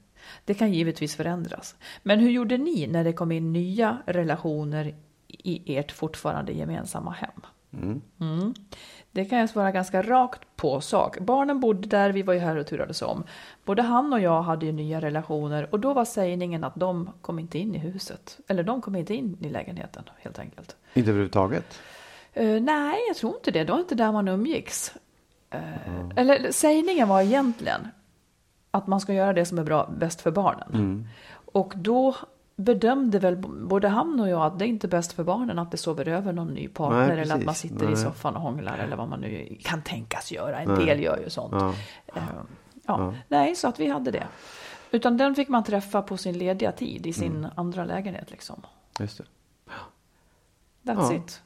Det 0.45 0.53
kan 0.53 0.73
givetvis 0.73 1.15
förändras. 1.15 1.75
Men 2.03 2.19
hur 2.19 2.29
gjorde 2.29 2.57
ni 2.57 2.87
när 2.87 3.03
det 3.03 3.13
kom 3.13 3.31
in 3.31 3.53
nya 3.53 3.97
relationer 4.05 4.95
i 5.27 5.77
ert 5.77 5.91
fortfarande 5.91 6.51
gemensamma 6.51 7.11
hem? 7.11 7.41
Mm. 7.73 8.01
Mm. 8.19 8.53
Det 9.11 9.25
kan 9.25 9.39
jag 9.39 9.49
svara 9.49 9.71
ganska 9.71 10.01
rakt 10.01 10.41
på 10.55 10.81
sak. 10.81 11.19
Barnen 11.19 11.59
bodde 11.59 11.87
där, 11.87 12.09
vi 12.09 12.21
var 12.21 12.33
ju 12.33 12.39
här 12.39 12.55
och 12.55 12.67
turades 12.67 13.01
om. 13.01 13.23
Både 13.65 13.81
han 13.81 14.13
och 14.13 14.19
jag 14.19 14.41
hade 14.41 14.65
ju 14.65 14.71
nya 14.71 15.01
relationer 15.01 15.67
och 15.71 15.79
då 15.79 15.93
var 15.93 16.05
sägningen 16.05 16.63
att 16.63 16.75
de 16.75 17.09
kom 17.21 17.39
inte 17.39 17.59
in 17.59 17.75
i 17.75 17.77
huset. 17.77 18.39
Eller 18.47 18.63
de 18.63 18.81
kom 18.81 18.95
inte 18.95 19.13
in 19.15 19.37
i 19.41 19.49
lägenheten 19.49 20.03
helt 20.17 20.39
enkelt. 20.39 20.75
Inte 20.93 21.09
överhuvudtaget? 21.09 21.79
Uh, 22.39 22.61
nej, 22.61 22.99
jag 23.07 23.17
tror 23.17 23.35
inte 23.35 23.51
det. 23.51 23.63
Det 23.63 23.71
var 23.71 23.79
inte 23.79 23.95
där 23.95 24.11
man 24.11 24.27
umgicks. 24.27 24.93
Uh, 25.55 25.87
mm. 25.87 26.11
Eller 26.15 26.51
sägningen 26.51 27.07
var 27.07 27.21
egentligen 27.21 27.87
att 28.77 28.87
man 28.87 28.99
ska 28.99 29.13
göra 29.13 29.33
det 29.33 29.45
som 29.45 29.59
är 29.59 29.63
bra, 29.63 29.89
bäst 29.97 30.21
för 30.21 30.31
barnen. 30.31 30.69
Mm. 30.73 31.07
Och 31.45 31.73
då 31.75 32.15
bedömde 32.55 33.19
väl 33.19 33.37
både 33.67 33.87
han 33.87 34.19
och 34.19 34.29
jag 34.29 34.41
att 34.41 34.59
det 34.59 34.65
är 34.65 34.67
inte 34.67 34.87
bäst 34.87 35.13
för 35.13 35.23
barnen 35.23 35.59
att 35.59 35.71
det 35.71 35.77
sover 35.77 36.07
över 36.07 36.33
någon 36.33 36.47
ny 36.47 36.67
partner 36.67 37.07
Nej, 37.07 37.19
eller 37.19 37.35
att 37.35 37.45
man 37.45 37.55
sitter 37.55 37.85
Nej. 37.85 37.93
i 37.93 37.95
soffan 37.95 38.35
och 38.35 38.41
hånglar 38.41 38.77
eller 38.77 38.95
vad 38.95 39.09
man 39.09 39.19
nu 39.19 39.57
kan 39.61 39.81
tänkas 39.81 40.31
göra. 40.31 40.59
En 40.59 40.73
Nej. 40.73 40.85
del 40.85 41.03
gör 41.03 41.17
ju 41.17 41.29
sånt. 41.29 41.53
Ja. 41.53 41.67
Uh, 41.67 41.73
ja. 42.13 42.21
ja. 42.85 43.13
Nej, 43.27 43.55
så 43.55 43.67
att 43.67 43.79
vi 43.79 43.87
hade 43.87 44.11
det. 44.11 44.27
Utan 44.91 45.17
den 45.17 45.35
fick 45.35 45.49
man 45.49 45.63
träffa 45.63 46.01
på 46.01 46.17
sin 46.17 46.37
lediga 46.37 46.71
tid 46.71 47.07
i 47.07 47.13
sin 47.13 47.35
mm. 47.35 47.51
andra 47.55 47.85
lägenhet 47.85 48.31
liksom. 48.31 48.61
Just 48.99 49.17
det. 49.17 49.23
That's 50.83 51.15
it. 51.15 51.41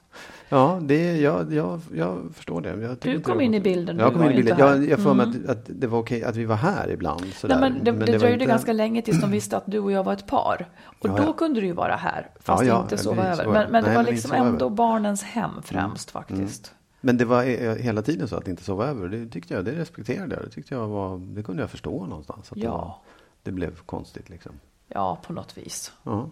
Ja, 0.49 0.79
det, 0.81 1.17
jag, 1.17 1.53
jag, 1.53 1.81
jag 1.93 2.29
förstår 2.33 2.61
det. 2.61 2.81
Jag 2.81 2.97
du 2.97 3.19
kom 3.21 3.41
in 3.41 3.53
i 3.53 3.59
bilden. 3.59 3.99
Jag 3.99 4.13
kom 4.13 4.23
in 4.23 4.31
i 4.31 4.35
bilden. 4.35 4.57
Jag, 4.59 4.89
jag 4.89 4.99
får 4.99 5.11
mm. 5.11 5.29
mig 5.29 5.41
att, 5.43 5.49
att, 5.49 5.65
det 5.67 5.87
var 5.87 5.99
okej 5.99 6.23
att 6.23 6.35
vi 6.35 6.45
var 6.45 6.55
här 6.55 6.89
ibland. 6.89 7.25
Nej, 7.43 7.59
men 7.59 7.83
det, 7.83 7.91
men 7.91 7.99
det, 7.99 8.05
det 8.05 8.17
dröjde 8.17 8.33
inte... 8.33 8.45
ganska 8.45 8.73
länge 8.73 9.01
tills 9.01 9.21
de 9.21 9.31
visste 9.31 9.57
att 9.57 9.63
du 9.65 9.79
och 9.79 9.91
jag 9.91 10.03
var 10.03 10.13
ett 10.13 10.27
par. 10.27 10.69
Och 10.83 11.09
ja, 11.09 11.17
då 11.17 11.23
ja. 11.23 11.33
kunde 11.33 11.61
du 11.61 11.67
ju 11.67 11.73
vara 11.73 11.95
här, 11.95 12.29
fast 12.39 12.65
ja, 12.65 12.81
inte 12.81 12.97
sova 12.97 13.27
över. 13.27 13.45
Men, 13.45 13.53
men 13.53 13.83
Nej, 13.83 13.91
det 13.91 13.95
var 13.95 14.03
liksom 14.03 14.31
ändå 14.31 14.65
över. 14.65 14.75
barnens 14.75 15.23
hem 15.23 15.51
främst 15.63 16.15
mm. 16.15 16.23
faktiskt. 16.23 16.67
Mm. 16.67 16.77
Men 17.01 17.17
det 17.17 17.25
var 17.25 17.43
hela 17.75 18.01
tiden 18.01 18.27
så 18.27 18.35
att 18.35 18.47
inte 18.47 18.63
sova 18.63 18.87
över. 18.87 19.07
Det 19.07 19.27
tyckte 19.27 19.53
jag, 19.53 19.65
det 19.65 19.71
respekterade 19.71 20.35
jag. 20.35 20.43
Det 20.43 20.49
tyckte 20.49 20.75
jag 20.75 20.87
var, 20.87 21.17
det 21.17 21.43
kunde 21.43 21.63
jag 21.63 21.69
förstå 21.69 22.05
någonstans. 22.05 22.51
Att 22.51 22.57
ja. 22.57 23.01
det, 23.43 23.49
det 23.49 23.55
blev 23.55 23.75
konstigt 23.75 24.29
liksom. 24.29 24.51
Ja, 24.87 25.17
på 25.27 25.33
något 25.33 25.57
vis. 25.57 25.91
Uh 26.07 26.13
-huh 26.13 26.29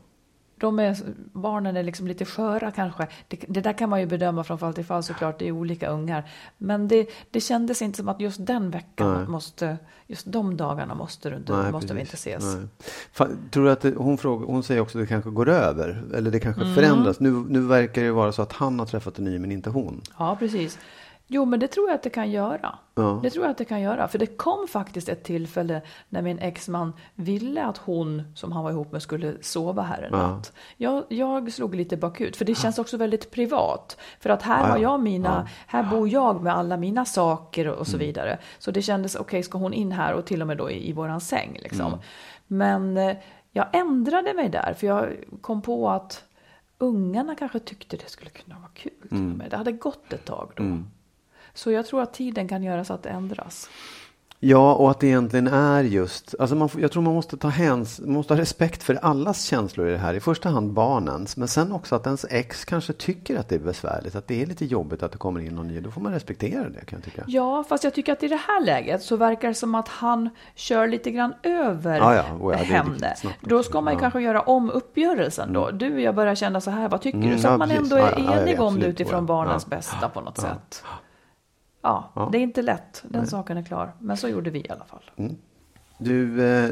de 0.60 0.80
är, 0.80 0.98
barnen 1.34 1.78
är 1.78 1.84
liksom 1.84 2.08
lite 2.08 2.26
sköra 2.26 2.72
kanske. 2.72 3.08
Det, 3.28 3.46
det, 3.48 3.62
där 3.62 3.74
kan 3.74 3.90
man 3.90 4.00
ju 4.00 4.06
bedöma 4.06 4.44
från 4.44 4.60
fall 4.60 4.74
till 4.74 4.86
fall 4.86 5.04
såklart, 5.04 5.40
det 5.40 5.48
är 5.48 5.52
olika 5.52 5.90
ungar. 5.90 6.30
Men 6.58 6.88
det, 6.88 7.10
det 7.32 7.42
kändes 7.42 7.82
inte 7.82 7.98
som 7.98 8.10
att 8.10 8.22
just 8.22 8.46
den 8.46 8.72
veckan 8.72 9.18
Nej. 9.18 9.28
måste, 9.28 9.78
just 10.08 10.26
de 10.26 10.58
dagarna 10.58 10.96
måste, 10.96 11.30
du 11.30 11.36
inte, 11.36 11.54
Nej, 11.54 11.72
måste 11.72 11.94
vi 11.94 12.00
inte 12.00 12.14
ses. 12.14 12.44
Tror 13.52 13.64
du 13.66 13.72
att 13.72 13.82
det, 13.82 13.96
hon, 13.96 14.18
frågar, 14.18 14.48
hon 14.48 14.64
säger 14.64 14.82
också 14.82 14.98
att 14.98 15.04
det 15.04 15.08
kanske 15.08 15.30
går 15.30 15.50
över, 15.50 16.04
eller 16.16 16.32
det 16.32 16.40
kanske 16.40 16.62
mm. 16.62 16.76
förändras. 16.76 17.20
Nu, 17.20 17.32
nu 17.32 17.60
verkar 17.62 18.04
det 18.04 18.12
vara 18.12 18.32
så 18.32 18.42
att 18.42 18.54
han 18.54 18.80
har 18.80 18.86
träffat 18.86 19.18
en 19.18 19.26
ny 19.26 19.40
men 19.40 19.52
inte 19.52 19.70
hon. 19.70 20.02
Ja, 20.18 20.36
precis. 20.40 20.80
Jo, 21.32 21.46
men 21.46 21.60
det 21.60 21.68
tror 21.68 21.88
jag 21.88 21.96
att 21.96 22.04
det 22.04 22.10
kan 22.10 22.32
göra. 22.32 22.78
Ja. 22.96 23.20
Det 23.24 23.30
tror 23.30 23.46
jag 23.46 23.52
att 23.52 23.58
det 23.58 23.66
kan 23.66 23.82
göra. 23.82 24.08
För 24.08 24.20
det 24.20 24.26
kom 24.26 24.68
faktiskt 24.68 25.10
ett 25.10 25.24
tillfälle 25.24 25.82
när 26.10 26.22
min 26.22 26.40
exman 26.40 26.94
ville 27.16 27.66
att 27.66 27.78
hon, 27.78 28.24
som 28.36 28.52
han 28.52 28.64
var 28.64 28.72
ihop 28.72 28.92
med, 28.92 29.02
skulle 29.02 29.34
sova 29.42 29.82
här 29.82 30.02
en 30.02 30.12
natt. 30.12 30.54
Jag, 30.78 31.04
jag 31.10 31.52
slog 31.52 31.76
lite 31.76 31.98
bakut, 31.98 32.38
för 32.38 32.46
det 32.46 32.56
känns 32.56 32.80
också 32.80 32.98
väldigt 32.98 33.32
privat. 33.32 33.98
För 34.20 34.30
att 34.30 34.42
här 34.42 34.64
ja, 34.64 34.68
har 34.68 34.78
jag 34.78 35.00
mina, 35.00 35.48
här 35.68 35.84
bor 35.84 36.10
jag 36.10 36.44
med 36.44 36.56
alla 36.56 36.78
mina 36.78 37.06
saker 37.06 37.68
och 37.68 37.88
så 37.88 37.96
mm. 37.96 38.08
vidare. 38.08 38.38
Så 38.60 38.72
det 38.72 38.82
kändes, 38.82 39.16
okej, 39.16 39.24
okay, 39.24 39.44
ska 39.44 39.58
hon 39.58 39.74
in 39.74 39.92
här 39.92 40.14
och 40.14 40.26
till 40.26 40.42
och 40.42 40.48
med 40.48 40.58
då 40.58 40.72
i, 40.72 40.90
i 40.90 40.94
våran 40.94 41.22
säng 41.22 41.60
liksom. 41.64 41.88
Mm. 41.88 42.00
Men 42.48 42.98
eh, 42.98 43.18
jag 43.52 43.66
ändrade 43.74 44.34
mig 44.34 44.50
där 44.50 44.74
för 44.78 44.88
jag 44.88 45.10
kom 45.42 45.62
på 45.62 45.90
att 45.90 46.24
ungarna 46.78 47.36
kanske 47.36 47.60
tyckte 47.60 47.98
det 47.98 48.10
skulle 48.10 48.30
kunna 48.30 48.60
vara 48.60 48.72
kul. 48.74 49.08
och 49.12 49.18
med. 49.18 49.50
Det 49.50 49.58
hade 49.58 49.72
gått 49.72 50.14
ett 50.14 50.26
tag 50.26 50.52
då. 50.56 50.64
Så 51.54 51.72
jag 51.72 51.86
tror 51.86 52.02
att 52.02 52.14
tiden 52.14 52.48
kan 52.48 52.64
göra 52.64 52.84
så 52.84 52.94
att 52.94 53.04
det 53.04 53.10
ändras. 53.10 53.70
Ja, 54.42 54.74
och 54.76 54.92
att 54.92 55.00
det 55.00 55.08
egentligen 55.08 55.48
är 55.48 55.84
just, 55.84 56.36
alltså 56.40 56.56
man, 56.56 56.70
jag 56.78 56.92
tror 56.92 57.04
man 57.04 57.14
måste 57.14 57.38
ta 57.38 57.48
häns, 57.48 58.00
man 58.00 58.14
måste 58.14 58.34
ha 58.34 58.42
respekt 58.42 58.84
för 58.84 58.96
allas 58.96 59.44
känslor 59.44 59.88
i 59.88 59.92
det 59.92 59.98
här. 59.98 60.14
I 60.14 60.20
första 60.20 60.50
hand 60.50 60.72
barnens, 60.74 61.38
men 61.38 61.48
sen 61.48 61.72
också 61.72 61.96
att 61.96 62.06
ens 62.06 62.26
ex 62.30 62.66
kanske 62.66 62.94
tycker 62.94 63.40
att 63.40 63.50
det 63.50 63.56
är 63.56 63.60
besvärligt, 63.60 64.16
att 64.16 64.28
det 64.28 64.42
är 64.42 64.46
lite 64.46 64.66
jobbigt 64.66 65.04
att 65.04 65.12
det 65.12 65.18
kommer 65.18 65.40
in 65.40 65.56
någon 65.56 65.68
ny. 65.68 65.80
Då 65.80 65.92
får 65.92 66.02
man 66.02 66.12
respektera 66.14 66.70
det 66.70 66.86
kan 66.86 66.98
jag 67.00 67.04
tycka. 67.04 67.24
Ja, 67.28 67.64
fast 67.70 67.84
jag 67.84 67.94
tycker 67.94 68.14
att 68.14 68.24
i 68.24 68.28
det 68.28 68.40
här 68.48 68.66
läget 68.66 69.04
så 69.04 69.16
verkar 69.16 69.48
det 69.48 69.54
som 69.54 69.76
att 69.76 69.88
han 69.88 70.30
kör 70.56 70.88
lite 70.88 71.12
grann 71.12 71.34
över 71.44 71.98
Ja, 71.98 72.16
ja. 72.16 72.24
Oh, 72.42 72.52
ja, 72.54 72.58
henne. 72.64 73.16
Då 73.42 73.64
ska 73.64 73.82
man 73.82 73.94
ju 73.94 73.98
Ja. 73.98 74.02
kanske 74.02 74.22
göra 74.22 74.42
om 74.42 74.70
uppgörelsen 74.70 75.54
då. 75.54 75.72
Du 75.72 75.94
och 75.94 76.00
jag 76.02 76.16
börjar 76.16 76.36
känna 76.36 76.62
så 76.62 76.72
här, 76.72 76.90
vad 76.90 77.02
tycker 77.02 77.18
Mm, 77.18 77.30
du? 77.30 77.40
Så 77.40 77.48
att 77.48 77.60
man 77.60 77.70
precis. 77.70 77.84
ändå 77.92 77.96
är 78.06 78.14
ja, 78.18 78.42
enig 78.42 78.62
om 78.62 78.80
det 78.80 78.86
utifrån 78.86 79.26
barnens 79.26 79.66
bästa 79.68 80.10
på 80.10 80.22
något 80.22 80.38
sätt. 80.38 80.84
Ja, 81.82 82.30
det 82.32 82.38
är 82.38 82.42
inte 82.42 82.62
lätt. 82.62 83.04
Den 83.10 83.28
saken 83.28 83.58
är 83.58 83.64
klar. 83.64 83.92
Men 84.00 84.18
så 84.18 84.28
gjorde 84.28 84.50
vi 84.50 84.60
i 84.60 84.70
alla 84.70 84.86
fall. 84.86 85.12
Mm. 85.16 85.36
Du, 85.98 86.46
eh, 86.46 86.70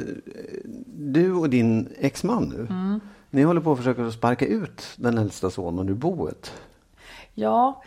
du 0.85 1.33
och 1.33 1.49
din 1.49 1.89
exman 1.99 2.43
nu, 2.57 2.67
Mm. 2.69 2.99
ni 3.29 3.41
håller 3.43 3.61
på 3.61 3.71
att 3.71 3.77
försöka 3.77 4.11
sparka 4.11 4.45
ut 4.45 4.83
den 4.95 5.17
äldsta 5.17 5.49
sonen 5.49 5.89
ur 5.89 5.93
boet. 5.93 6.53
Ja, 7.33 7.83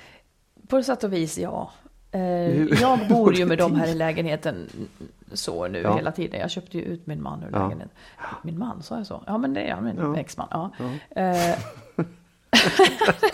på 0.68 0.82
sätt 0.82 1.04
och 1.04 1.12
vis 1.12 1.38
ja. 1.38 1.70
Eh, 2.12 2.62
jag 2.64 2.98
bor 3.08 3.34
ju 3.34 3.46
med 3.46 3.58
dem 3.58 3.74
här 3.74 3.86
i 3.88 3.94
lägenheten 3.94 4.68
så 5.32 5.68
nu 5.68 5.78
Ja. 5.80 5.96
hela 5.96 6.12
tiden. 6.12 6.40
Jag 6.40 6.50
köpte 6.50 6.78
ju 6.78 6.84
ut 6.84 7.06
min 7.06 7.22
man 7.22 7.42
ur 7.42 7.48
Ja. 7.52 7.58
lägenheten. 7.58 7.94
Min 8.42 8.58
man, 8.58 8.82
sa 8.82 8.96
jag 8.96 9.06
så? 9.06 9.22
Ja, 9.26 9.38
men 9.38 9.54
det 9.54 9.60
är 9.60 9.68
ja, 9.68 9.80
min 9.80 9.96
Ja. 9.96 10.16
exman. 10.16 10.48
Ja. 10.50 10.70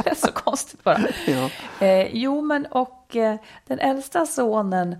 Det 0.04 0.06
är 0.10 0.14
så 0.14 0.32
konstigt 0.32 0.84
bara. 0.84 0.98
Ja. 1.26 1.50
Eh, 1.86 2.06
jo, 2.16 2.40
men 2.42 2.66
och 2.66 3.16
eh, 3.16 3.36
den 3.66 3.78
äldsta 3.78 4.26
sonen 4.26 4.96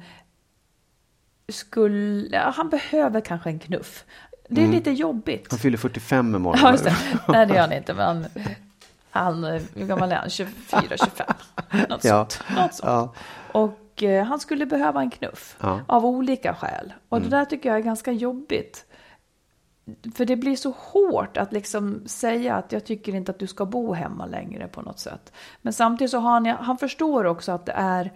skulle, 1.53 2.29
ja, 2.37 2.53
han 2.57 2.69
behöver 2.69 3.21
kanske 3.21 3.51
en 3.51 3.59
knuff. 3.59 4.05
Det 4.49 4.65
är 4.65 4.69
lite 4.69 4.91
jobbigt. 4.91 5.41
Mm. 5.41 5.47
Han 5.51 5.59
fyller 5.59 5.79
45 5.79 6.35
imorgon. 6.35 6.61
Ja, 6.63 6.71
just 6.73 6.85
det. 6.85 6.95
Nej, 7.29 7.47
det 7.47 7.55
gör 7.55 7.61
han 7.61 7.73
inte. 7.73 7.95
Men 7.95 8.27
han, 9.11 9.45
eh, 9.45 9.63
hur 9.75 9.87
gammal 9.87 10.13
är 10.13 10.17
han? 10.17 10.31
24, 10.31 10.83
25? 10.97 11.27
Något 11.89 12.05
Ja. 12.05 12.27
sånt. 12.29 12.43
Något 12.57 12.75
sånt. 12.75 12.81
Ja. 12.83 13.13
Och 13.53 14.03
eh, 14.03 14.25
han 14.25 14.41
skulle 14.41 14.67
behöva 14.67 15.01
en 15.01 15.11
knuff. 15.11 15.57
Mm. 15.63 15.79
Av 15.87 16.07
olika 16.07 16.55
skäl. 16.55 16.93
Och 17.09 17.21
det 17.21 17.29
där 17.29 17.45
tycker 17.45 17.69
jag 17.69 17.79
är 17.79 17.83
ganska 17.83 18.13
jobbigt. 18.13 18.85
För 20.15 20.25
det 20.25 20.37
blir 20.37 20.57
så 20.57 20.71
hårt 20.71 21.37
att 21.37 21.53
liksom 21.53 22.03
säga 22.07 22.55
att 22.55 22.73
jag 22.73 22.85
tycker 22.85 23.15
inte 23.15 23.31
att 23.31 23.39
du 23.39 23.47
ska 23.47 23.65
bo 23.67 23.93
hemma 23.93 24.27
längre 24.27 24.69
på 24.69 24.83
något 24.83 24.99
sätt. 24.99 25.33
Men 25.63 25.73
samtidigt 25.73 26.11
så 26.11 26.19
har 26.19 26.31
han, 26.31 26.47
han 26.47 26.79
förstår 26.79 27.25
också 27.25 27.53
att 27.53 27.67
det 27.67 27.73
är 27.73 28.13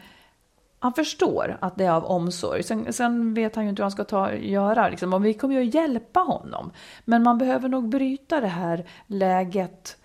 han 0.83 0.93
förstår 0.93 1.59
att 1.61 1.77
det 1.77 1.85
är 1.85 1.91
av 1.91 2.05
omsorg. 2.05 2.63
Sen, 2.63 2.93
sen 2.93 3.35
vet 3.35 3.57
han 3.57 3.65
ju 3.65 3.71
inte 3.71 3.83
hur 3.83 3.85
han 3.85 3.91
ska 3.91 4.05
ta, 4.05 4.33
göra. 4.33 4.89
Liksom. 4.89 5.15
Och 5.15 5.25
vi 5.25 5.35
kommer 5.35 5.55
ju 5.55 5.69
att 5.69 5.75
hjälpa 5.75 6.21
honom. 6.21 6.71
Men 7.05 7.23
man 7.23 7.39
behöver 7.39 7.69
nog 7.69 7.89
bryta 7.89 8.41
det 8.41 8.47
här 8.47 8.87
läget 9.07 9.97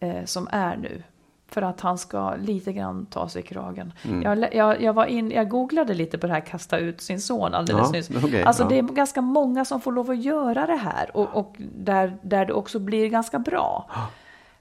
eh, 0.00 0.24
som 0.24 0.48
är 0.50 0.76
nu. 0.76 1.02
För 1.50 1.62
att 1.62 1.80
han 1.80 1.98
ska 1.98 2.34
lite 2.34 2.72
grann 2.72 3.06
ta 3.06 3.28
sig 3.28 3.42
i 3.42 3.46
kragen. 3.46 3.92
Mm. 4.04 4.22
Jag, 4.22 4.54
jag, 4.54 4.82
jag, 4.82 4.92
var 4.92 5.06
in, 5.06 5.30
jag 5.30 5.48
googlade 5.48 5.94
lite 5.94 6.18
på 6.18 6.26
det 6.26 6.32
här 6.32 6.40
kasta 6.40 6.78
ut 6.78 7.00
sin 7.00 7.20
son 7.20 7.54
alldeles 7.54 7.86
Ja, 7.86 7.92
nyss. 7.92 8.24
okej, 8.24 8.42
alltså 8.42 8.62
ja. 8.62 8.68
det 8.68 8.78
är 8.78 8.82
ganska 8.82 9.20
många 9.20 9.64
som 9.64 9.80
får 9.80 9.92
lov 9.92 10.10
att 10.10 10.22
göra 10.22 10.66
det 10.66 10.76
här. 10.76 11.16
Och, 11.16 11.34
och 11.34 11.56
där, 11.58 12.16
där 12.22 12.46
det 12.46 12.52
också 12.52 12.78
blir 12.78 13.08
ganska 13.08 13.38
bra. 13.38 13.90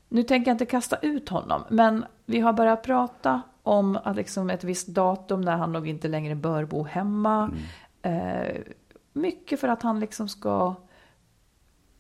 Nu 0.10 0.24
tänker 0.24 0.52
jag 0.52 0.54
inte 0.56 0.66
kasta 0.66 0.96
ut 0.96 1.30
honom, 1.30 1.64
men 1.70 2.06
vi 2.26 2.40
har 2.40 2.54
börjat 2.54 2.84
prata 2.84 3.42
om 3.64 4.00
att 4.04 4.16
liksom 4.16 4.50
ett 4.50 4.64
visst 4.64 4.88
datum 4.88 5.42
när 5.42 5.58
han 5.58 5.72
nog 5.74 5.88
inte 5.88 6.08
längre 6.08 6.36
bör 6.36 6.66
bo 6.66 6.84
hemma. 6.84 7.52
Eh, 8.02 8.56
mycket 9.14 9.60
för 9.60 9.68
att 9.68 9.82
han 9.82 10.00
liksom 10.00 10.30
ska, 10.30 10.76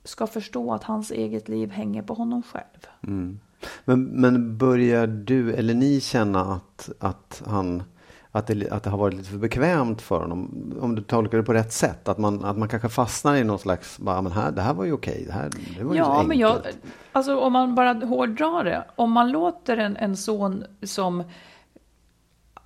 ska 0.04 0.28
förstå 0.28 0.74
att 0.74 0.84
hans 0.84 1.12
eget 1.12 1.50
liv 1.50 1.72
hänger 1.72 2.02
på 2.04 2.14
honom 2.14 2.44
själv. 2.44 2.88
Men, 3.86 4.04
men 4.04 4.58
börjar 4.58 5.08
du 5.08 5.54
eller 5.54 5.74
ni 5.74 6.00
känna 6.02 6.42
att, 6.42 6.90
att, 7.00 7.44
han, 7.48 7.84
att, 8.32 8.48
det, 8.48 8.70
att 8.72 8.84
det 8.84 8.90
har 8.90 8.98
varit 8.98 9.14
lite 9.14 9.30
för 9.30 9.38
bekvämt 9.38 10.02
för 10.02 10.20
honom? 10.20 10.74
Om 10.82 10.96
du 10.96 11.02
tolkar 11.02 11.38
det 11.38 11.44
på 11.44 11.54
rätt 11.54 11.74
sätt? 11.74 12.08
Att 12.08 12.18
man, 12.18 12.46
att 12.46 12.58
man 12.58 12.68
kanske 12.68 12.90
fastnar 12.90 13.36
i 13.36 13.44
någon 13.44 13.60
slags, 13.60 14.00
bara, 14.00 14.22
men 14.22 14.32
här, 14.32 14.52
det 14.52 14.62
här 14.62 14.74
var 14.74 14.86
ju 14.86 14.94
okej. 14.94 15.24
Det, 15.28 15.34
här, 15.34 15.50
det 15.78 15.84
var 15.84 15.94
ju 15.94 16.00
Ja, 16.00 16.24
men 16.28 16.38
jag, 16.40 16.56
enkelt." 16.58 16.78
alltså 17.12 17.40
om 17.40 17.54
man 17.54 17.76
bara 17.76 17.94
hårdrar 17.94 18.64
det. 18.64 18.86
Om 18.96 19.12
man 19.12 19.32
låter 19.32 19.78
en, 19.78 19.98
en 19.98 20.18
son 20.18 20.64
som, 20.84 21.24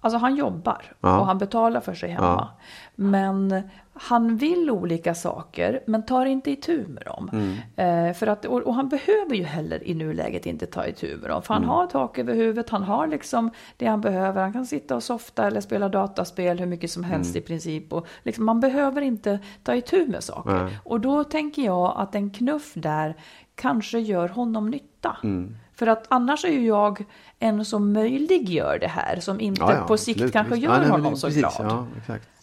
alltså 0.01 0.17
han 0.17 0.35
jobbar 0.35 0.81
Ja. 1.01 1.19
och 1.19 1.25
han 1.25 1.37
betalar 1.37 1.81
för 1.81 1.93
sig 1.93 2.09
hemma. 2.09 2.47
Men 2.95 3.61
han 4.07 4.37
vill 4.37 4.69
olika 4.69 5.15
saker, 5.15 5.83
men 5.87 6.05
tar 6.05 6.25
inte 6.25 6.51
itu 6.51 6.87
med 6.87 7.03
dem. 7.05 7.29
Mm. 7.33 8.07
Eh, 8.09 8.13
för 8.13 8.27
att, 8.27 8.45
och, 8.45 8.61
och 8.61 8.75
han 8.75 8.89
behöver 8.89 9.35
ju 9.35 9.43
heller 9.43 9.87
i 9.87 9.93
nuläget 9.93 10.45
inte 10.45 10.65
ta 10.65 10.85
itu 10.87 11.17
med 11.17 11.29
dem. 11.29 11.41
För 11.41 11.53
Mm. 11.53 11.69
han 11.69 11.77
har 11.77 11.87
tak 11.87 12.17
över 12.19 12.33
huvudet, 12.35 12.69
han 12.69 12.83
har 12.83 13.07
liksom 13.07 13.51
det 13.77 13.85
han 13.85 14.01
behöver. 14.01 14.41
Han 14.41 14.53
kan 14.53 14.65
sitta 14.65 14.95
och 14.95 15.03
softa 15.03 15.47
eller 15.47 15.61
spela 15.61 15.89
dataspel 15.89 16.59
hur 16.59 16.65
mycket 16.65 16.91
som 16.91 17.03
helst 17.03 17.29
Mm. 17.35 17.43
i 17.43 17.47
princip. 17.47 17.93
Och 17.93 18.07
liksom, 18.23 18.45
man 18.45 18.59
behöver 18.59 19.01
inte 19.01 19.39
ta 19.63 19.75
itu 19.75 20.07
med 20.07 20.23
saker. 20.23 20.77
Och 20.83 20.99
då 20.99 21.23
tänker 21.23 21.61
jag 21.61 21.93
att 21.97 22.15
en 22.15 22.29
knuff 22.29 22.71
där 22.75 23.15
kanske 23.55 23.99
gör 23.99 24.27
honom 24.27 24.69
nytta. 24.69 25.17
Mm. 25.23 25.55
För 25.81 25.87
att 25.87 26.05
annars 26.09 26.45
är 26.45 26.49
ju 26.49 26.65
jag 26.65 27.05
en 27.39 27.65
som 27.65 27.93
möjliggör 27.93 28.77
det 28.81 28.87
här, 28.87 29.19
som 29.19 29.39
inte 29.39 29.61
Ja, 29.61 29.75
ja, 29.75 29.87
på 29.87 29.97
sikt 29.97 30.17
absolut, 30.17 30.33
kanske 30.33 30.55
gör 30.55 30.73
Ja, 30.73 30.79
nej, 30.79 30.89
honom 30.89 31.15
så 31.15 31.27
precis, 31.27 31.41
glad. 31.41 31.85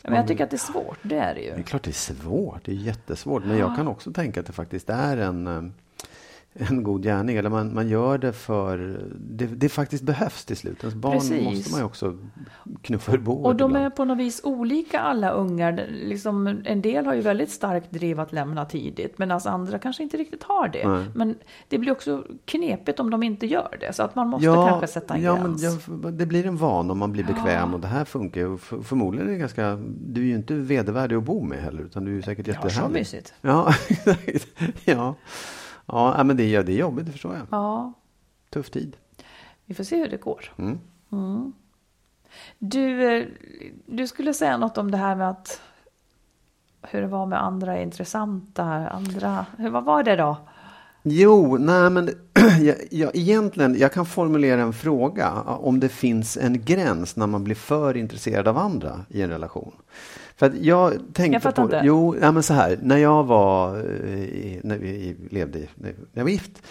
Men 0.03 0.15
jag 0.15 0.27
tycker 0.29 0.45
att 0.45 0.51
det 0.51 0.57
är 0.57 0.73
svårt, 0.73 0.99
det 1.03 1.19
är 1.19 1.35
det 1.35 1.41
ju. 1.41 1.51
Det 1.51 1.59
är 1.59 1.63
klart 1.63 1.83
det 1.83 1.91
är 1.91 2.15
svårt, 2.15 2.65
det 2.65 2.73
är 2.73 2.77
jättesvårt. 2.77 3.45
Men 3.45 3.59
jag 3.59 3.77
kan 3.77 3.89
också 3.89 4.13
tänka 4.13 4.41
att 4.41 4.47
det 4.47 4.53
faktiskt 4.53 4.91
är 4.91 5.17
en, 5.17 5.47
eh, 5.47 5.63
en 6.59 6.83
god 6.83 7.03
gärning. 7.03 7.37
Eller 7.37 7.51
man, 7.51 7.75
man 7.75 7.89
gör 7.89 8.19
det 8.19 8.33
för, 8.33 9.01
det, 9.21 9.47
det 9.47 9.69
faktiskt 9.69 10.03
behövs 10.03 10.45
till 10.45 10.57
slut. 10.57 10.79
Ens 10.81 10.95
barn 10.95 11.13
Precis. 11.13 11.45
måste 11.45 11.71
man 11.71 11.81
ju 11.81 11.87
också 11.87 12.19
knuffa 12.83 13.13
ur 13.13 13.19
boet 13.19 13.47
Och 13.47 13.57
de 13.57 13.73
är 13.73 13.79
ibland. 13.79 13.95
på 13.95 14.05
något 14.05 14.19
vis 14.19 14.41
olika 14.45 15.01
alla 15.01 15.31
ungar. 15.31 15.87
Liksom, 15.91 16.61
en 16.65 16.83
del 16.83 17.07
har 17.07 17.15
ju 17.15 17.21
väldigt 17.21 17.51
starkt 17.51 17.91
driv 17.91 18.21
att 18.21 18.33
lämna 18.33 18.65
tidigt 18.65 19.19
medan 19.19 19.41
andra 19.45 19.79
kanske 19.79 20.03
inte 20.03 20.17
riktigt 20.17 20.43
har 20.43 20.69
det. 20.69 20.89
Nej. 20.89 21.05
Men 21.15 21.35
det 21.69 21.79
blir 21.79 21.93
också 21.93 22.25
knepigt 22.45 23.01
om 23.01 23.11
de 23.11 23.23
inte 23.23 23.47
gör 23.47 23.77
det. 23.81 23.93
Så 23.93 24.03
att 24.03 24.15
man 24.15 24.29
måste 24.29 24.47
kanske 24.47 24.87
sätta 24.87 25.15
en 25.15 25.23
ja, 25.23 25.37
gräns. 25.37 25.87
Men, 25.89 26.01
ja, 26.05 26.11
det 26.11 26.27
blir 26.27 26.47
en 26.47 26.57
vana 26.57 26.93
om 26.93 26.99
man 26.99 27.13
blir 27.13 27.25
bekväm 27.25 27.75
och 27.75 27.81
det 27.81 27.87
här 27.89 28.05
funkar 28.05 28.41
ju. 28.41 28.59
För, 28.59 28.83
förmodligen 28.83 29.29
är 29.29 29.33
det 29.33 29.39
ganska, 29.39 29.79
du 30.07 30.21
är 30.21 30.27
ju 30.27 30.35
inte 30.35 30.55
vedervärdig 30.55 31.17
att 31.17 31.23
bo 31.25 31.43
med 31.43 31.59
heller 31.59 31.83
utan 31.83 32.05
du 32.05 32.11
är 32.11 32.17
ju 32.17 32.23
säkert 32.23 32.47
Ja, 32.47 32.55
så 32.55 32.67
jättehärlig. 32.69 32.95
mysigt. 32.95 33.35
Ja, 33.41 33.73
exakt. 34.27 34.53
Ja, 34.85 35.15
ja 35.89 36.25
men 36.25 36.37
det, 36.37 36.63
det 36.63 36.73
är 36.73 36.77
jobbigt, 36.77 37.07
det 37.07 37.13
förstår 37.13 37.35
jag. 37.35 37.47
Ja, 37.51 37.93
Tuff 38.51 38.71
tid. 38.71 38.97
vi 39.65 39.75
får 39.75 39.85
se 39.85 39.97
hur 39.97 40.09
det 40.09 40.17
går. 40.17 40.53
Mm. 40.57 40.79
Mm. 41.13 41.53
Du, 42.59 43.17
eh, 43.17 43.27
du 43.87 44.07
skulle 44.07 44.35
säga 44.35 44.57
något 44.57 44.79
om 44.79 44.91
det 44.91 44.97
här 44.97 45.17
med 45.17 45.31
att 45.31 45.61
hur 46.83 47.01
det 47.01 47.07
var 47.07 47.27
med 47.27 47.43
andra 47.43 47.83
intressanta, 47.83 48.65
andra, 48.89 49.47
hur, 49.59 49.71
vad 49.71 49.85
var 49.85 50.03
det 50.03 50.17
då? 50.17 50.37
Jo, 51.03 51.57
nej 51.59 51.91
men 51.91 52.11
jag, 52.61 52.77
jag, 52.91 53.17
egentligen, 53.17 53.79
jag 53.79 53.93
kan 53.93 54.07
formulera 54.07 54.61
en 54.61 54.73
fråga 54.73 55.31
om 55.43 55.81
det 55.81 55.89
finns 55.89 56.37
en 56.37 56.65
gräns 56.65 57.17
när 57.17 57.27
man 57.27 57.45
blir 57.45 57.55
för 57.55 57.97
intresserad 57.97 58.49
av 58.49 58.59
andra 58.59 59.05
i 59.09 59.23
en 59.23 59.31
relation. 59.31 59.73
För 60.39 60.47
att 60.47 60.57
jag 60.57 60.93
tänkte 61.13 61.25
Jag 61.35 61.43
fattar 61.43 61.63
på, 61.63 61.69
inte. 61.77 61.81
Jo, 61.85 62.15
nej 62.21 62.33
men 62.33 62.43
så 62.43 62.55
här, 62.55 62.79
när 62.83 62.97
jag 62.97 63.25
var, 63.25 63.77
eh, 63.79 64.19
i, 64.23 64.61
när 64.65 64.79
vi 64.79 65.17
levde, 65.31 65.59
i- 65.59 65.69
när 65.75 65.95
jag 66.13 66.23
var 66.25 66.31
gift, 66.31 66.63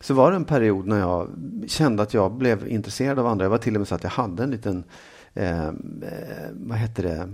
så 0.00 0.14
var 0.14 0.30
det 0.30 0.36
en 0.36 0.44
period 0.44 0.86
när 0.86 0.98
jag 0.98 1.28
kände 1.66 2.02
att 2.02 2.14
jag 2.14 2.32
blev 2.32 2.68
intresserad 2.68 3.18
av 3.18 3.26
andra. 3.26 3.44
Jag 3.44 3.50
var 3.50 3.58
till 3.58 3.74
och 3.74 3.80
med 3.80 3.88
så 3.88 3.94
att 3.94 4.02
jag 4.02 4.10
hade 4.10 4.42
en 4.42 4.50
liten, 4.50 4.84
eh, 5.34 5.66
eh, 5.68 5.72
vad 6.52 6.78
heter 6.78 7.02
det, 7.02 7.28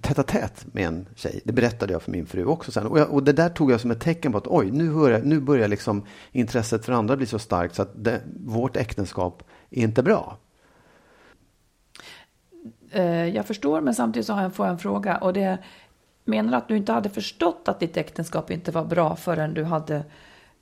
tätt 0.00 0.26
tät 0.26 0.66
med 0.72 0.86
en 0.86 1.06
tjej. 1.14 1.40
Det 1.44 1.52
berättade 1.52 1.92
jag 1.92 2.02
för 2.02 2.10
min 2.12 2.26
fru 2.26 2.44
också 2.44 2.72
sen. 2.72 2.86
Och, 2.86 2.98
jag, 2.98 3.10
och 3.10 3.22
det 3.22 3.32
där 3.32 3.48
tog 3.48 3.70
jag 3.72 3.80
som 3.80 3.90
ett 3.90 4.00
tecken 4.00 4.32
på 4.32 4.38
att 4.38 4.46
oj, 4.46 4.70
nu 4.70 4.90
börjar, 4.94 5.22
nu 5.22 5.40
börjar 5.40 5.68
liksom 5.68 6.02
intresset 6.32 6.84
för 6.84 6.92
andra 6.92 7.16
bli 7.16 7.26
så 7.26 7.38
starkt 7.38 7.74
så 7.74 7.82
att 7.82 8.04
det, 8.04 8.20
vårt 8.46 8.76
äktenskap 8.76 9.42
är 9.70 9.82
inte 9.82 10.02
bra. 10.02 10.38
Eh, 12.94 13.26
Jag 13.28 13.46
förstår, 13.46 13.80
men 13.80 13.94
samtidigt 13.94 14.26
så 14.26 14.32
har 14.32 14.42
jag, 14.42 14.54
får 14.54 14.66
jag 14.66 14.72
en 14.72 14.78
fråga. 14.78 15.16
Och 15.16 15.32
det 15.32 15.58
menar 16.24 16.58
att 16.58 16.68
du 16.68 16.76
inte 16.76 16.92
hade 16.92 17.10
förstått 17.10 17.62
att 17.68 17.80
ditt 17.80 17.96
äktenskap 17.96 18.50
inte 18.50 18.70
var 18.70 18.84
bra 18.84 19.16
förrän 19.16 19.54
du 19.54 19.64
hade 19.64 20.04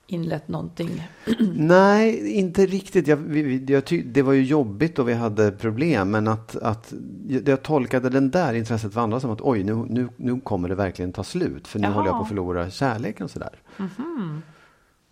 inlett 0.07 0.47
någonting. 0.47 1.07
Nej, 1.55 2.31
inte 2.33 2.65
riktigt. 2.65 3.07
Jag, 3.07 3.17
vi, 3.17 3.65
jag 3.67 3.85
ty, 3.85 4.01
det 4.03 4.21
var 4.21 4.33
ju 4.33 4.43
jobbigt 4.43 4.99
och 4.99 5.09
vi 5.09 5.13
hade 5.13 5.51
problem. 5.51 6.11
Men 6.11 6.27
att, 6.27 6.55
att 6.55 6.93
jag, 7.27 7.47
jag 7.47 7.61
tolkade 7.63 8.09
den 8.09 8.31
där 8.31 8.53
intresset 8.53 8.93
för 8.93 9.01
andra 9.01 9.19
som 9.19 9.31
att 9.31 9.41
oj, 9.41 9.63
nu, 9.63 9.75
nu, 9.89 10.09
nu 10.17 10.39
kommer 10.41 10.69
det 10.69 10.75
verkligen 10.75 11.11
ta 11.13 11.23
slut. 11.23 11.67
För 11.67 11.79
nu 11.79 11.87
Jaha. 11.87 11.93
håller 11.93 12.07
jag 12.07 12.17
på 12.17 12.21
att 12.21 12.27
förlora 12.27 12.69
kärleken 12.69 13.29
sådär. 13.29 13.59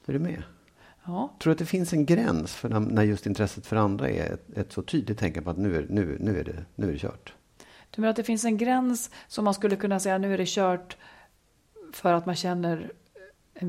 Är 0.06 0.14
du 0.14 0.20
med? 0.20 0.44
Ja, 1.06 1.34
Tror 1.40 1.52
du 1.52 1.52
att 1.52 1.58
det 1.58 1.66
finns 1.66 1.94
en 1.94 2.06
gräns 2.06 2.56
för 2.56 2.70
när, 2.70 2.80
när 2.80 3.04
just 3.04 3.26
intresset 3.26 3.66
för 3.66 3.76
andra 3.76 4.10
är 4.10 4.34
ett, 4.34 4.58
ett 4.58 4.72
så 4.72 4.82
tydligt 4.82 5.20
tecken 5.20 5.44
på 5.44 5.50
att 5.50 5.58
nu 5.58 5.76
är, 5.78 5.86
nu, 5.90 6.18
nu 6.20 6.40
är, 6.40 6.44
det, 6.44 6.66
nu 6.76 6.88
är 6.90 6.92
det 6.94 7.00
kört? 7.00 7.34
du 7.90 8.02
menar 8.02 8.10
att 8.10 8.16
det 8.16 8.24
finns 8.24 8.46
en 8.46 8.58
gräns 8.58 9.12
som 9.28 9.46
man 9.46 9.54
skulle 9.54 9.76
kunna 9.76 10.00
säga 10.00 10.18
nu 10.18 10.34
är 10.34 10.38
det 10.38 10.48
kört 10.48 10.98
för 11.94 12.14
att 12.14 12.26
man 12.26 12.36
känner 12.36 12.92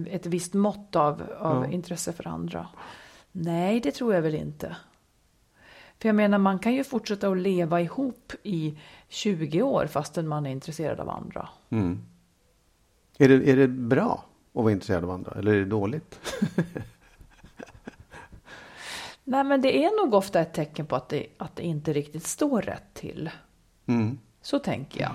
ett 0.06 0.26
visst 0.26 0.54
mått 0.54 0.96
av, 0.96 1.22
av 1.38 1.64
Ja. 1.64 1.70
intresse 1.70 2.12
för 2.12 2.26
andra? 2.26 2.68
Nej, 3.32 3.80
det 3.80 3.92
tror 3.92 4.14
jag 4.14 4.22
väl 4.22 4.34
inte. 4.34 4.76
För 5.98 6.08
jag 6.08 6.16
menar, 6.16 6.38
man 6.38 6.58
kan 6.58 6.74
ju 6.74 6.84
fortsätta 6.84 7.28
att 7.28 7.38
leva 7.38 7.80
ihop 7.80 8.32
i 8.42 8.78
20 9.08 9.62
år 9.62 9.86
fastän 9.86 10.28
man 10.28 10.46
är 10.46 10.50
intresserad 10.50 11.00
av 11.00 11.08
andra. 11.10 11.48
Mm. 11.70 12.00
Är, 13.18 13.28
det, 13.28 13.50
är 13.50 13.56
det 13.56 13.68
bra 13.68 14.24
att 14.54 14.62
vara 14.62 14.72
intresserad 14.72 15.04
av 15.04 15.10
andra 15.10 15.32
eller 15.32 15.54
är 15.54 15.58
det 15.58 15.64
dåligt? 15.64 16.20
Nej, 19.24 19.44
men 19.44 19.60
det 19.60 19.84
är 19.84 20.04
nog 20.04 20.14
ofta 20.14 20.40
ett 20.40 20.54
tecken 20.54 20.86
på 20.86 20.96
att 20.96 21.08
det, 21.08 21.26
att 21.38 21.56
det 21.56 21.62
inte 21.62 21.92
riktigt 21.92 22.26
står 22.26 22.62
rätt 22.62 22.94
till. 22.94 23.30
Mm. 23.86 24.18
Så 24.42 24.58
tänker 24.58 25.00
jag. 25.00 25.12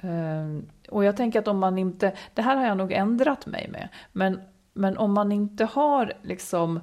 Ehm, 0.00 0.66
och 0.88 1.04
jag 1.04 1.16
tänker 1.16 1.38
att 1.38 1.48
om 1.48 1.58
man 1.58 1.78
inte, 1.78 2.12
det 2.34 2.42
här 2.42 2.56
har 2.56 2.66
jag 2.66 2.76
nog 2.76 2.92
ändrat 2.92 3.46
mig 3.46 3.68
med, 3.68 3.88
men, 4.12 4.40
men 4.72 4.98
om 4.98 5.12
man 5.12 5.32
inte 5.32 5.64
har 5.64 6.12
liksom 6.22 6.80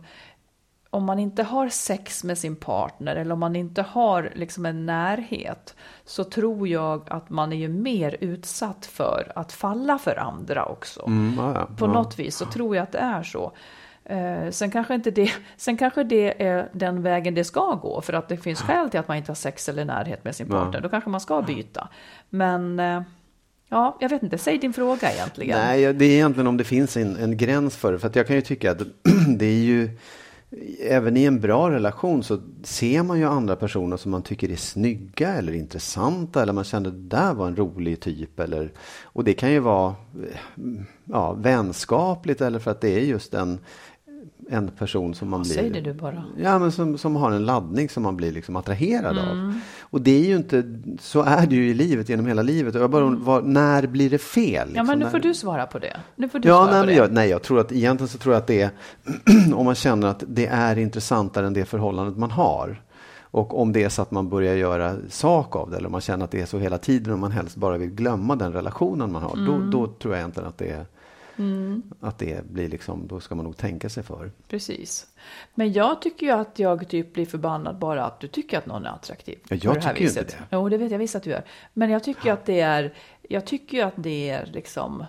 om 0.89 1.03
man 1.03 1.19
inte 1.19 1.43
har 1.43 1.69
sex 1.69 2.23
med 2.23 2.38
sin 2.38 2.55
partner 2.55 3.15
eller 3.15 3.34
om 3.34 3.39
man 3.39 3.55
inte 3.55 3.82
har 3.82 4.32
liksom 4.36 4.65
en 4.65 4.86
närhet 4.86 5.75
så 6.05 6.23
tror 6.23 6.67
jag 6.67 7.07
att 7.09 7.30
man 7.30 7.53
är 7.53 7.57
ju 7.57 7.67
mer 7.67 8.17
utsatt 8.19 8.86
för 8.86 9.32
att 9.36 9.51
falla 9.51 9.97
för 9.97 10.19
andra 10.19 10.65
också. 10.65 11.05
Mm, 11.07 11.34
ja, 11.38 11.53
ja. 11.55 11.75
På 11.77 11.86
ja. 11.86 11.93
något 11.93 12.19
vis 12.19 12.36
så 12.38 12.45
tror 12.45 12.75
jag 12.75 12.84
att 12.84 12.91
det 12.91 12.99
är 12.99 13.23
så. 13.23 13.51
Eh, 14.10 14.49
sen, 14.51 14.72
kanske 14.72 14.95
inte 14.95 15.12
det, 15.12 15.32
sen 15.57 15.78
kanske 15.78 16.03
det 16.03 16.43
är 16.43 16.70
den 16.74 17.01
vägen 17.01 17.36
det 17.36 17.43
ska 17.43 17.74
gå 17.76 18.01
för 18.01 18.14
att 18.14 18.28
det 18.30 18.38
finns 18.38 18.62
skäl 18.62 18.89
till 18.89 18.99
att 18.99 19.07
man 19.07 19.18
inte 19.18 19.32
har 19.32 19.36
sex 19.36 19.70
eller 19.70 19.86
närhet 19.86 20.24
med 20.24 20.36
sin 20.36 20.47
Ja. 20.49 20.53
partner. 20.53 20.82
Då 20.82 20.89
kanske 20.89 21.10
man 21.10 21.22
ska 21.22 21.41
byta. 21.41 21.89
Men 22.30 22.80
eh, 22.80 23.01
ja, 23.70 23.97
jag 23.99 24.10
vet 24.10 24.24
inte, 24.24 24.38
säg 24.38 24.57
din 24.57 24.74
fråga 24.74 25.12
egentligen. 25.14 25.57
Nej, 25.60 25.82
ja, 25.82 25.93
det 25.93 26.05
är 26.05 26.10
egentligen 26.10 26.47
om 26.47 26.57
det 26.57 26.64
finns 26.64 26.97
en, 26.97 27.16
en 27.18 27.38
gräns 27.38 27.76
för 27.76 27.91
det. 27.91 27.99
För 27.99 28.07
att 28.07 28.16
jag 28.16 28.28
kan 28.28 28.36
ju 28.36 28.41
tycka 28.41 28.72
att 28.72 28.82
det 29.38 29.45
är 29.45 29.64
ju 29.64 29.89
Även 30.84 31.18
i 31.18 31.24
en 31.24 31.39
bra 31.39 31.72
relation 31.72 32.24
så 32.24 32.39
ser 32.64 33.03
man 33.03 33.20
ju 33.20 33.26
andra 33.26 33.55
personer 33.55 33.97
som 33.97 34.12
man 34.12 34.22
tycker 34.22 34.51
är 34.51 34.55
snygga 34.55 35.34
eller 35.34 35.53
intressanta 35.53 36.41
eller 36.41 36.53
man 36.53 36.64
känner 36.64 36.89
det 36.91 36.97
där 37.18 37.34
var 37.34 37.47
en 37.47 37.55
rolig 37.55 37.99
typ. 37.99 38.39
Eller, 38.39 38.72
och 39.03 39.24
det 39.24 39.34
kan 39.34 39.51
ju 39.51 39.60
vara 39.60 39.95
eh, 40.24 40.39
ja, 41.05 41.34
vänskapligt 41.34 42.41
eller 42.41 42.60
för 42.60 42.72
att 42.72 42.82
det 42.82 42.89
är 42.89 42.99
just 42.99 43.34
en, 43.34 43.60
en 44.49 44.67
person 44.67 45.13
som 45.15 45.29
man 45.29 45.41
blir... 45.41 45.51
Säg 45.53 45.69
det 45.69 45.81
du 45.81 45.93
bara. 45.93 46.23
Ja, 46.37 46.59
men 46.59 46.71
som, 46.71 46.97
som 46.97 47.15
har 47.15 47.31
en 47.31 47.45
laddning 47.45 47.89
som 47.89 48.03
man 48.03 48.17
blir 48.17 48.31
liksom 48.31 48.55
attraherad 48.55 49.17
Mm. 49.17 49.29
av. 49.47 49.59
Och 49.81 50.01
det 50.01 50.11
är 50.11 50.25
ju 50.25 50.35
inte, 50.35 50.79
så 50.99 51.21
är 51.21 51.47
det 51.47 51.55
ju 51.55 51.69
i 51.69 51.73
livet, 51.73 52.09
genom 52.09 52.25
hela 52.25 52.41
livet. 52.41 52.75
Och 52.75 52.81
jag 52.81 52.89
bara, 52.89 53.05
var, 53.05 53.41
när 53.41 53.87
blir 53.87 54.09
det 54.09 54.17
fel? 54.17 54.53
Ja, 54.53 54.65
liksom? 54.65 54.87
men 54.87 54.99
nu 54.99 55.05
När- 55.05 55.11
får 55.11 55.19
du 55.19 55.33
svara 55.33 55.65
på 55.65 55.79
det. 55.79 55.97
Nu 56.15 56.29
får 56.29 56.39
du 56.39 56.47
Ja, 56.47 56.55
svara 56.55 56.71
nej, 56.71 56.81
på 56.81 56.87
det. 56.87 56.93
jag, 56.95 57.11
nej, 57.11 57.29
jag 57.29 57.41
tror 57.41 57.59
att 57.59 57.71
egentligen 57.71 58.07
så 58.07 58.17
tror 58.17 58.33
jag 58.35 58.41
att 58.41 58.47
det 58.47 58.61
är 58.61 58.69
om 59.55 59.65
man 59.65 59.75
känner 59.75 60.07
att 60.07 60.23
det 60.27 60.47
är 60.47 60.77
intressantare 60.77 61.47
än 61.47 61.53
det 61.53 61.65
förhållandet 61.65 62.17
man 62.17 62.31
har. 62.31 62.81
Och 63.31 63.61
om 63.61 63.73
det 63.73 63.83
är 63.83 63.89
så 63.89 64.01
att 64.01 64.11
man 64.11 64.29
börjar 64.29 64.55
göra 64.55 64.95
sak 65.09 65.55
av 65.55 65.69
det 65.71 65.77
eller 65.77 65.85
om 65.85 65.91
man 65.91 66.01
känner 66.01 66.25
att 66.25 66.31
det 66.31 66.41
är 66.41 66.45
så 66.45 66.57
hela 66.59 66.77
tiden 66.77 67.13
och 67.13 67.19
man 67.19 67.31
helst 67.31 67.55
bara 67.55 67.77
vill 67.77 67.89
glömma 67.89 68.35
den 68.35 68.53
relationen 68.53 69.11
man 69.11 69.21
har. 69.23 69.33
Mm. 69.37 69.45
Då, 69.71 69.79
då 69.79 69.93
tror 69.93 70.13
jag 70.13 70.19
egentligen 70.19 70.49
att 70.49 70.57
det, 70.57 70.69
är, 70.69 70.85
att 71.99 72.17
det 72.17 72.45
blir 72.45 72.69
liksom, 72.69 73.07
då 73.07 73.19
ska 73.19 73.35
man 73.35 73.45
nog 73.45 73.57
tänka 73.57 73.89
sig 73.89 74.03
för. 74.03 74.31
Precis. 74.47 75.07
Men 75.55 75.73
jag 75.73 76.01
tycker 76.01 76.25
ju 76.25 76.31
att 76.31 76.59
jag 76.59 76.87
typ 76.87 77.13
blir 77.13 77.25
förbannad 77.25 77.79
bara 77.79 78.05
att 78.05 78.19
du 78.19 78.27
tycker 78.27 78.57
att 78.57 78.65
någon 78.65 78.85
är 78.85 78.89
attraktiv. 78.89 79.39
Ja, 79.49 79.57
jag 79.61 79.81
tycker 79.81 80.01
ju 80.01 80.07
inte 80.07 80.23
det. 80.23 80.35
Jo, 80.51 80.69
det 80.69 80.77
vet 80.77 80.91
jag 80.91 80.99
visst 80.99 81.15
att 81.15 81.23
du 81.23 81.29
gör. 81.29 81.43
Men 81.73 81.89
jag 81.89 82.03
tycker 82.03 82.33
att 82.33 82.45
det 82.45 82.59
är, 82.59 82.93
jag 83.29 83.45
tycker 83.45 83.77
ju 83.77 83.83
att 83.83 83.93
det 83.97 84.29
är 84.29 84.45
liksom, 84.45 85.05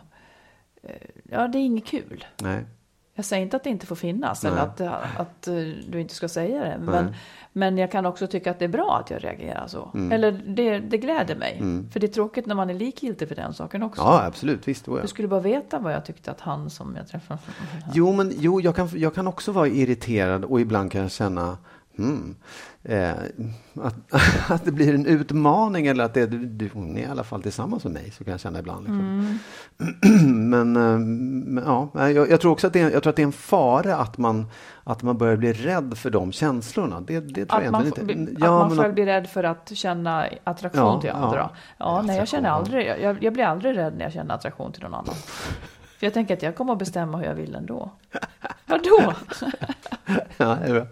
eh, 0.83 0.91
ja 1.31 1.49
det 1.49 1.59
är 1.59 1.63
inget 1.63 1.87
kul. 1.87 2.25
Nej. 2.43 2.65
Jag 3.21 3.25
säger 3.25 3.43
inte 3.43 3.57
att 3.57 3.65
det 3.65 3.71
inte 3.71 3.87
får 3.87 3.97
finnas 3.97 4.45
eller 4.45 4.57
Nej. 4.57 4.89
att, 4.89 5.21
att 5.21 5.49
eh, 5.49 5.55
du 5.89 6.01
inte 6.01 6.15
ska 6.15 6.29
säga 6.29 6.65
det. 6.65 6.79
Men, 6.81 7.05
Nej. 7.05 7.15
men 7.53 7.79
jag 7.79 7.93
kan 7.93 8.07
också 8.07 8.27
tycka 8.27 8.51
att 8.51 8.59
det 8.59 8.65
är 8.65 8.69
bra 8.69 9.01
att 9.05 9.11
jag 9.11 9.25
reagerar 9.25 9.67
så. 9.67 9.91
Mm. 9.95 10.13
Eller 10.13 10.33
det, 10.33 10.79
det 10.79 10.99
gläder 10.99 11.37
mig. 11.37 11.63
För 11.93 12.01
det 12.01 12.07
är 12.07 12.13
tråkigt 12.13 12.47
när 12.47 12.55
man 12.55 12.71
är 12.71 12.75
likgiltig 12.75 13.29
för 13.29 13.35
den 13.35 13.55
saken 13.55 13.83
också. 13.83 14.03
Ja, 14.03 14.23
absolut. 14.25 14.69
Visst. 14.69 14.85
då, 14.85 14.99
ja. 14.99 15.03
Du 15.03 15.09
skulle 15.09 15.29
bara 15.29 15.41
veta 15.41 15.79
vad 15.79 15.93
jag 15.93 16.05
tyckte 16.05 16.31
att 16.31 16.41
han 16.41 16.71
som 16.71 16.97
jag 16.97 17.09
träffade. 17.09 17.41
Jo, 17.95 18.13
men 18.13 18.33
jo, 18.37 18.61
jag, 18.61 18.77
kan, 18.77 18.89
jag 18.95 19.15
kan 19.15 19.27
också 19.27 19.53
vara 19.53 19.69
irriterad 19.69 20.45
och 20.45 20.61
ibland 20.61 20.93
kan 20.93 21.01
jag 21.01 21.11
känna 21.11 21.59
hmm, 21.97 22.35
eh, 22.83 23.11
att, 23.83 23.95
att 24.51 24.65
det 24.65 24.73
blir 24.73 24.95
en 24.95 25.07
utmaning 25.07 25.87
eller 25.87 26.05
att 26.05 26.15
det, 26.15 26.27
du, 26.27 26.47
du, 26.47 26.71
hon 26.73 26.97
är 26.97 27.03
i 27.03 27.07
alla 27.07 27.25
fall 27.25 27.43
tillsammans 27.43 27.85
med 27.85 27.93
mig. 27.93 28.11
Så 28.11 28.25
kan 28.25 28.31
jag 28.31 28.41
känna 28.41 28.59
ibland. 28.59 28.85
Liksom. 28.85 29.39
men, 30.51 30.77
eh, 30.77 30.99
men 30.99 31.65
ja, 31.67 31.91
jag, 31.95 32.31
jag 32.31 32.41
tror 32.41 32.53
också 32.53 32.67
att 32.67 32.73
det 32.73 32.81
är, 32.81 32.91
jag 32.91 33.03
tror 33.03 33.11
att 33.11 33.17
det 33.17 33.23
är 33.23 33.27
en 33.27 33.33
fara 33.33 33.97
att 33.97 34.19
man, 34.19 34.47
att 34.85 35.03
man 35.03 35.19
börjar 35.19 35.37
bli 35.37 35.53
rädd 35.53 35.99
för 35.99 36.11
de 36.11 36.33
känslorna. 36.33 37.01
Det, 37.01 37.21
det 37.21 37.47
tror 37.47 37.59
Att 37.59 37.65
jag 37.65 37.73
man, 37.73 37.87
inte. 37.87 38.33
att 38.35 38.51
man 38.51 38.77
själv 38.77 38.95
blir 38.95 39.07
rädd 39.07 39.27
för 39.27 39.45
att 39.45 39.71
känna 39.75 40.27
attraktion 40.45 40.95
Ja, 40.95 41.01
till 41.01 41.11
ja. 41.11 41.17
andra. 41.17 41.39
Ja, 41.39 41.51
Ja, 41.79 42.03
nej, 42.07 42.17
jag 42.17 42.29
känner 42.29 42.49
aldrig, 42.51 42.87
jag, 42.87 43.23
jag 43.23 43.33
blir 43.33 43.45
aldrig 43.45 43.77
rädd 43.77 43.97
när 43.97 44.05
jag 44.05 44.13
känner 44.13 44.35
attraktion 44.35 44.73
till 44.73 44.83
någon 44.83 44.95
annan. 44.95 45.15
För 46.01 46.07
jag 46.07 46.15
tänker 46.15 46.35
att 46.35 46.43
jag 46.43 46.55
kommer 46.57 46.73
att 46.73 46.79
bestämma 46.79 47.19
hur 47.19 47.25
jag 47.25 47.35
vill 47.35 47.55
ändå. 47.55 47.91
Vadå? 48.67 49.15
ja, 50.37 50.55
det 50.55 50.67
är 50.67 50.73
bra. 50.73 50.87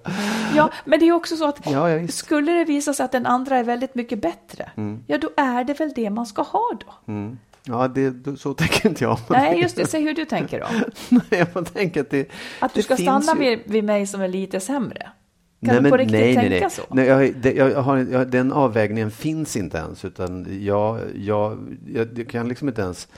Ja, 0.57 0.71
men 0.85 1.01
det 1.01 1.09
är 1.09 1.13
också 1.13 1.37
så 1.37 1.49
att 1.49 1.71
Ja, 1.71 1.91
ja, 1.91 2.09
skulle 2.09 2.53
det 2.53 2.65
visa 2.65 2.95
sig 2.95 3.05
att 3.05 3.13
den 3.13 3.27
andra 3.27 3.57
är 3.57 3.65
väldigt 3.65 3.95
mycket 3.95 4.23
bättre, 4.23 4.71
ja 5.07 5.19
då 5.19 5.31
är 5.37 5.65
det 5.65 5.81
väl 5.81 5.93
det 5.95 6.11
man 6.11 6.27
ska 6.27 6.43
ha 6.43 6.71
då. 6.87 7.13
Mm. 7.13 7.39
Ja, 7.65 7.89
det, 7.89 8.39
så 8.39 8.55
tänker 8.55 8.89
inte 8.89 9.05
jag. 9.05 9.19
Nej, 9.29 9.61
just 9.61 9.77
det, 9.77 9.87
säg 9.87 10.03
hur 10.03 10.15
du 10.15 10.25
tänker 10.25 10.61
då. 10.61 10.67
Nej, 11.09 11.47
jag 11.55 11.75
tänker 11.75 12.01
att 12.01 12.11
det 12.11 12.29
Att 12.61 12.75
du 12.75 12.79
det 12.79 12.83
ska 12.85 12.97
stanna 12.97 13.45
ju- 13.45 13.51
vid, 13.51 13.61
vid 13.65 13.85
mig 13.85 14.07
som 14.07 14.21
är 14.21 14.29
lite 14.29 14.61
sämre. 14.61 14.99
Kan 15.01 15.13
nej, 15.61 15.77
du 15.77 15.83
men, 15.83 15.91
på 15.91 15.97
riktigt 15.97 16.21
nej, 16.21 16.35
tänka 16.35 16.51
nej, 16.51 16.61
nej. 16.61 16.71
så? 16.71 16.83
Nej, 16.91 17.07
jag, 17.07 17.37
det, 17.37 17.53
jag 17.53 17.83
har, 17.83 17.97
jag, 17.97 18.31
den 18.31 18.53
avvägningen 18.53 19.11
finns 19.11 19.57
inte 19.57 19.79
ens. 19.79 20.05
Utan 20.05 20.47
jag, 20.65 21.01
jag, 21.15 21.77
jag, 21.87 22.19
jag 22.19 22.29
kan 22.29 22.49
liksom 22.49 22.69
inte 22.69 22.83
ens 22.83 23.09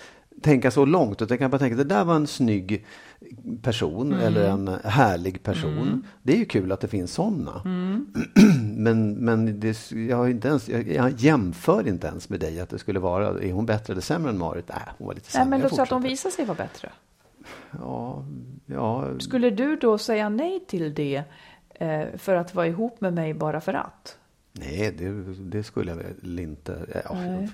tänka 0.41 0.71
så 0.71 0.85
långt. 0.85 1.23
Utan 1.23 1.29
jag 1.35 1.39
kan 1.39 1.51
bara 1.51 1.59
tänka 1.59 1.75
att 1.75 1.89
det 1.89 1.95
där 1.95 2.05
var 2.05 2.15
en 2.17 2.27
snygg 2.27 2.87
person 3.63 4.13
Mm. 4.13 4.27
eller 4.27 4.49
en 4.51 4.69
härlig 4.85 5.43
person. 5.43 6.07
Det 6.23 6.33
är 6.33 6.37
ju 6.37 6.45
kul 6.45 6.73
att 6.73 6.81
det 6.81 6.89
finns 6.89 7.13
sådana. 7.13 7.63
Mm. 7.65 8.07
men 8.77 9.13
men 9.15 9.61
det, 9.61 9.91
jag, 9.93 10.17
har 10.17 10.29
inte 10.29 10.49
ens, 10.49 10.69
jag, 10.69 10.89
jag 10.93 11.11
jämför 11.11 11.89
inte 11.89 12.07
ens 12.07 12.29
med 12.29 12.41
dig 12.41 12.61
att 12.61 12.71
det 12.71 12.79
skulle 12.79 12.99
vara, 13.01 13.29
är 13.43 13.53
hon 13.53 13.67
bättre 13.67 13.93
eller 13.93 14.03
sämre 14.03 14.31
än 14.31 14.39
Marit? 14.39 14.69
Nej, 14.69 14.79
hon 14.99 15.07
var 15.07 15.15
lite 15.15 15.27
Nej, 15.27 15.33
sämre. 15.33 15.51
men 15.51 15.61
Jag 15.61 15.65
låt 15.65 15.71
säga 15.75 15.83
att 15.83 15.89
de 15.89 16.03
fortsätter. 16.03 16.11
visar 16.11 16.31
sig 16.31 16.45
vara 16.45 16.57
bättre. 16.57 16.91
Ja, 17.79 18.25
ja, 18.67 19.09
Skulle 19.19 19.51
du 19.51 19.77
då 19.77 19.99
säga 19.99 20.29
nej 20.29 20.65
till 20.69 20.95
det 20.95 21.23
eh, 21.75 22.03
för 22.17 22.35
att 22.37 22.55
vara 22.55 22.67
ihop 22.67 23.01
med 23.01 23.13
mig 23.15 23.35
bara 23.35 23.61
för 23.61 23.75
att? 23.75 24.17
Nej, 24.53 24.95
det, 24.99 25.11
det 25.51 25.63
skulle 25.63 25.91
jag 25.91 25.97
väl 25.97 26.39
inte. 26.39 26.87
Ja, 27.05 27.15
Nej. 27.15 27.49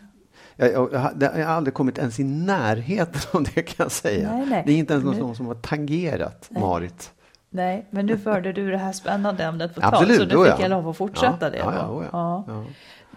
Jag, 0.57 0.73
jag, 0.73 0.89
jag, 1.21 1.31
har- 1.31 1.43
aldrig 1.55 1.75
kommit 1.75 1.99
ens 1.99 2.21
i 2.21 2.25
närheten 2.25 3.21
av 3.33 3.43
det 3.55 3.63
kan 3.63 3.85
jag 3.85 3.93
säga. 3.93 4.33
Nej, 4.33 4.47
nej. 4.47 4.63
Det 4.67 4.73
är 4.73 4.77
inte 4.77 4.93
ens 4.95 5.05
Nu- 5.07 5.19
någon 5.19 5.37
som 5.37 5.47
har 5.47 5.55
tangerat 5.55 6.47
Nej. 6.51 6.63
Marit. 6.63 7.13
Nej, 7.51 7.87
men 7.91 8.07
nu 8.07 8.19
förde 8.19 8.53
du 8.53 8.71
det 8.71 8.79
här 8.79 8.93
spännande 8.93 9.45
ämnet 9.45 9.75
på 9.75 9.81
tal, 9.81 10.07
så 10.07 10.23
nu 10.25 10.29
fick 10.29 10.33
ja. 10.33 10.57
jag 10.61 10.71
lov 10.71 10.89
att 10.89 10.97
fortsätta 10.97 11.37
Ja, 11.41 11.51
det. 11.51 11.57
ja. 11.57 12.03
Ja. 12.13 12.65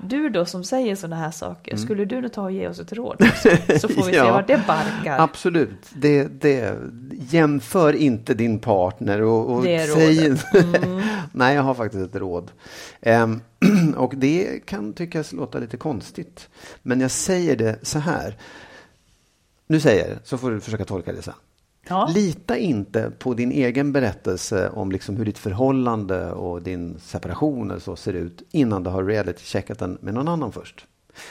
Du 0.07 0.29
då 0.29 0.45
som 0.45 0.63
säger 0.63 0.95
sådana 0.95 1.15
här 1.15 1.31
saker, 1.31 1.71
Mm. 1.71 1.83
skulle 1.85 2.05
du 2.05 2.21
nu 2.21 2.29
ta 2.29 2.41
och 2.43 2.51
ge 2.51 2.67
oss 2.67 2.79
ett 2.79 2.93
råd? 2.93 3.15
också? 3.21 3.49
Så 3.79 3.87
får 3.87 3.95
vi 4.05 4.11
se 4.11 4.15
Ja. 4.17 4.31
vart 4.31 4.47
det 4.47 4.61
barkar. 4.67 5.19
Absolut. 5.19 5.85
Det, 5.95 6.23
det, 6.41 6.77
jämför 7.11 7.93
inte 7.93 8.33
din 8.33 8.59
partner 8.59 9.21
och, 9.21 9.51
och 9.55 9.63
Det 9.63 9.87
säg. 9.93 10.25
Mm. 10.25 11.01
Nej, 11.33 11.55
jag 11.55 11.63
har 11.63 11.73
faktiskt 11.73 12.05
ett 12.15 12.21
råd. 12.21 12.51
Ehm, 13.01 13.41
och 13.97 14.13
det 14.15 14.65
kan 14.65 14.93
tyckas 14.93 15.33
låta 15.33 15.59
lite 15.59 15.77
konstigt. 15.77 16.49
Men 16.81 16.99
jag 17.01 17.11
säger 17.11 17.55
det 17.55 17.79
så 17.81 17.99
här. 17.99 18.37
Nu 19.67 19.79
säger 19.79 20.07
jag 20.07 20.17
det, 20.17 20.19
så 20.23 20.37
får 20.37 20.51
du 20.51 20.59
försöka 20.59 20.85
tolka 20.85 21.11
det 21.13 21.21
sen. 21.21 21.33
Ja. 21.89 22.09
Lita 22.15 22.57
inte 22.57 23.11
på 23.19 23.33
din 23.33 23.51
egen 23.51 23.91
berättelse 23.91 24.69
om 24.69 24.91
liksom 24.91 25.17
hur 25.17 25.25
ditt 25.25 25.37
förhållande 25.37 26.31
och 26.31 26.61
din 26.61 26.99
separation 26.99 27.71
eller 27.71 27.81
så 27.81 27.95
ser 27.95 28.13
ut 28.13 28.43
innan 28.51 28.83
du 28.83 28.89
har 28.89 29.03
reality-checkat 29.03 29.79
den 29.79 29.97
med 30.01 30.13
någon 30.13 30.27
annan 30.27 30.51
först. 30.51 30.85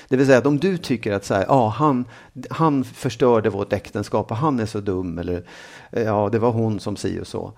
Det 0.09 0.17
vill 0.17 0.27
säga 0.27 0.39
att 0.39 0.47
om 0.47 0.59
du 0.59 0.79
tycker 0.79 1.13
att 1.13 1.25
så 1.25 1.35
här, 1.35 1.45
ja, 1.49 1.69
han, 1.69 2.05
han 2.51 2.85
förstörde 2.85 3.51
vårt 3.51 3.73
äktenskap 3.73 4.31
och 4.31 4.37
han 4.37 4.61
är 4.61 4.67
så 4.67 4.81
dum 4.81 5.19
eller 5.19 5.45
ja, 5.91 6.29
det 6.33 6.39
var 6.39 6.51
hon 6.51 6.81
som 6.81 6.97
si 6.97 7.21
och 7.21 7.27
så. 7.27 7.53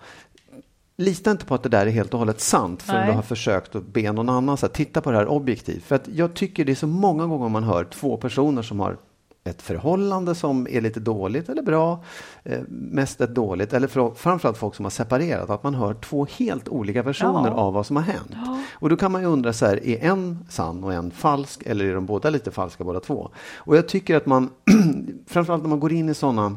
Lita 0.97 1.31
inte 1.31 1.45
på 1.45 1.55
att 1.55 1.63
det 1.63 1.69
där 1.69 1.87
är 1.87 1.91
helt 1.91 2.13
och 2.13 2.19
hållet 2.19 2.41
sant 2.41 2.83
för 2.83 3.07
du 3.07 3.13
har 3.13 3.23
försökt 3.23 3.75
att 3.75 3.87
be 3.87 4.13
någon 4.13 4.29
annan 4.29 4.57
så 4.57 4.67
här, 4.67 4.73
titta 4.73 5.01
på 5.01 5.11
det 5.11 5.17
här 5.17 5.27
objektivt. 5.27 5.85
För 5.85 5.95
att 5.97 6.09
jag 6.09 6.35
tycker 6.35 6.65
det 6.65 6.73
är 6.73 6.77
så 6.77 6.87
många 6.87 7.27
gånger 7.27 7.49
man 7.49 7.65
hör 7.65 7.85
två 7.85 8.17
personer 8.17 8.63
som 8.63 8.81
har 8.81 8.97
ett 9.45 9.63
förhållande 9.63 10.35
som 10.35 10.67
är 10.71 10.81
lite 10.81 11.01
dåligt 11.01 11.49
eller 11.49 11.63
bra, 11.63 12.05
eh, 12.45 12.61
mest 12.69 13.21
ett 13.21 13.35
dåligt, 13.35 13.73
eller 13.73 13.89
för, 13.89 14.11
framförallt 14.15 14.59
folk 14.59 14.75
som 14.75 14.85
har 14.85 14.91
separerat, 14.91 15.51
att 15.51 15.63
man 15.63 15.75
hör 15.75 15.95
två 15.95 16.27
helt 16.39 16.69
olika 16.69 17.03
versioner 17.03 17.49
ja. 17.49 17.55
av 17.55 17.73
vad 17.73 17.87
som 17.87 17.97
har 17.97 18.03
hänt. 18.03 18.31
Ja. 18.33 18.59
Och 18.73 18.89
då 18.89 18.97
kan 18.97 19.13
man 19.13 19.21
ju 19.21 19.27
undra 19.27 19.53
så 19.53 19.67
här, 19.67 19.87
är 19.87 20.11
en 20.11 20.39
sann 20.49 20.85
och 20.85 20.93
en 20.93 21.11
falsk 21.11 21.63
eller 21.67 21.85
är 21.85 21.95
de 21.95 22.07
båda 22.07 22.31
lite 22.31 22.51
falska 22.51 22.85
båda 22.85 23.01
två? 23.01 23.31
Och 23.57 23.77
jag 23.77 23.89
tycker 23.89 24.17
att 24.17 24.27
man, 24.27 24.51
framförallt 25.27 25.63
när 25.63 25.71
man 25.71 25.81
går 25.81 25.93
in 25.93 26.09
i 26.09 26.15
sådana 26.15 26.57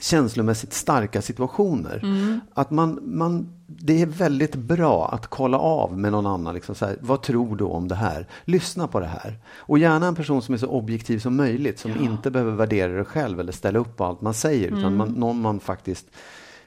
känslomässigt 0.00 0.72
starka 0.72 1.22
situationer. 1.22 2.00
Mm. 2.02 2.40
Att 2.54 2.70
man, 2.70 3.00
man, 3.02 3.48
det 3.66 4.02
är 4.02 4.06
väldigt 4.06 4.54
bra 4.54 5.08
att 5.08 5.26
kolla 5.26 5.58
av 5.58 5.98
med 5.98 6.12
någon 6.12 6.26
annan. 6.26 6.54
Liksom 6.54 6.74
så 6.74 6.86
här, 6.86 6.96
vad 7.00 7.22
tror 7.22 7.56
du 7.56 7.64
om 7.64 7.88
det 7.88 7.94
här? 7.94 8.26
Lyssna 8.44 8.88
på 8.88 9.00
det 9.00 9.06
här. 9.06 9.38
Och 9.56 9.78
gärna 9.78 10.06
en 10.06 10.14
person 10.14 10.42
som 10.42 10.54
är 10.54 10.58
så 10.58 10.66
objektiv 10.66 11.18
som 11.18 11.36
möjligt. 11.36 11.78
Som 11.78 11.90
ja. 11.90 12.00
inte 12.00 12.30
behöver 12.30 12.52
värdera 12.52 12.92
det 12.92 13.04
själv 13.04 13.40
eller 13.40 13.52
ställa 13.52 13.78
upp 13.78 13.96
på 13.96 14.04
allt 14.04 14.20
man 14.20 14.34
säger. 14.34 14.68
Mm. 14.68 14.78
Utan 14.78 14.96
man, 14.96 15.08
någon 15.08 15.40
man 15.40 15.60
faktiskt 15.60 16.06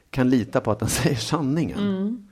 kan 0.09 0.29
lita 0.29 0.61
på 0.61 0.71
att 0.71 0.79
den 0.79 0.89
säger 0.89 1.15
sanningen. 1.15 1.79
Mm. 1.79 2.29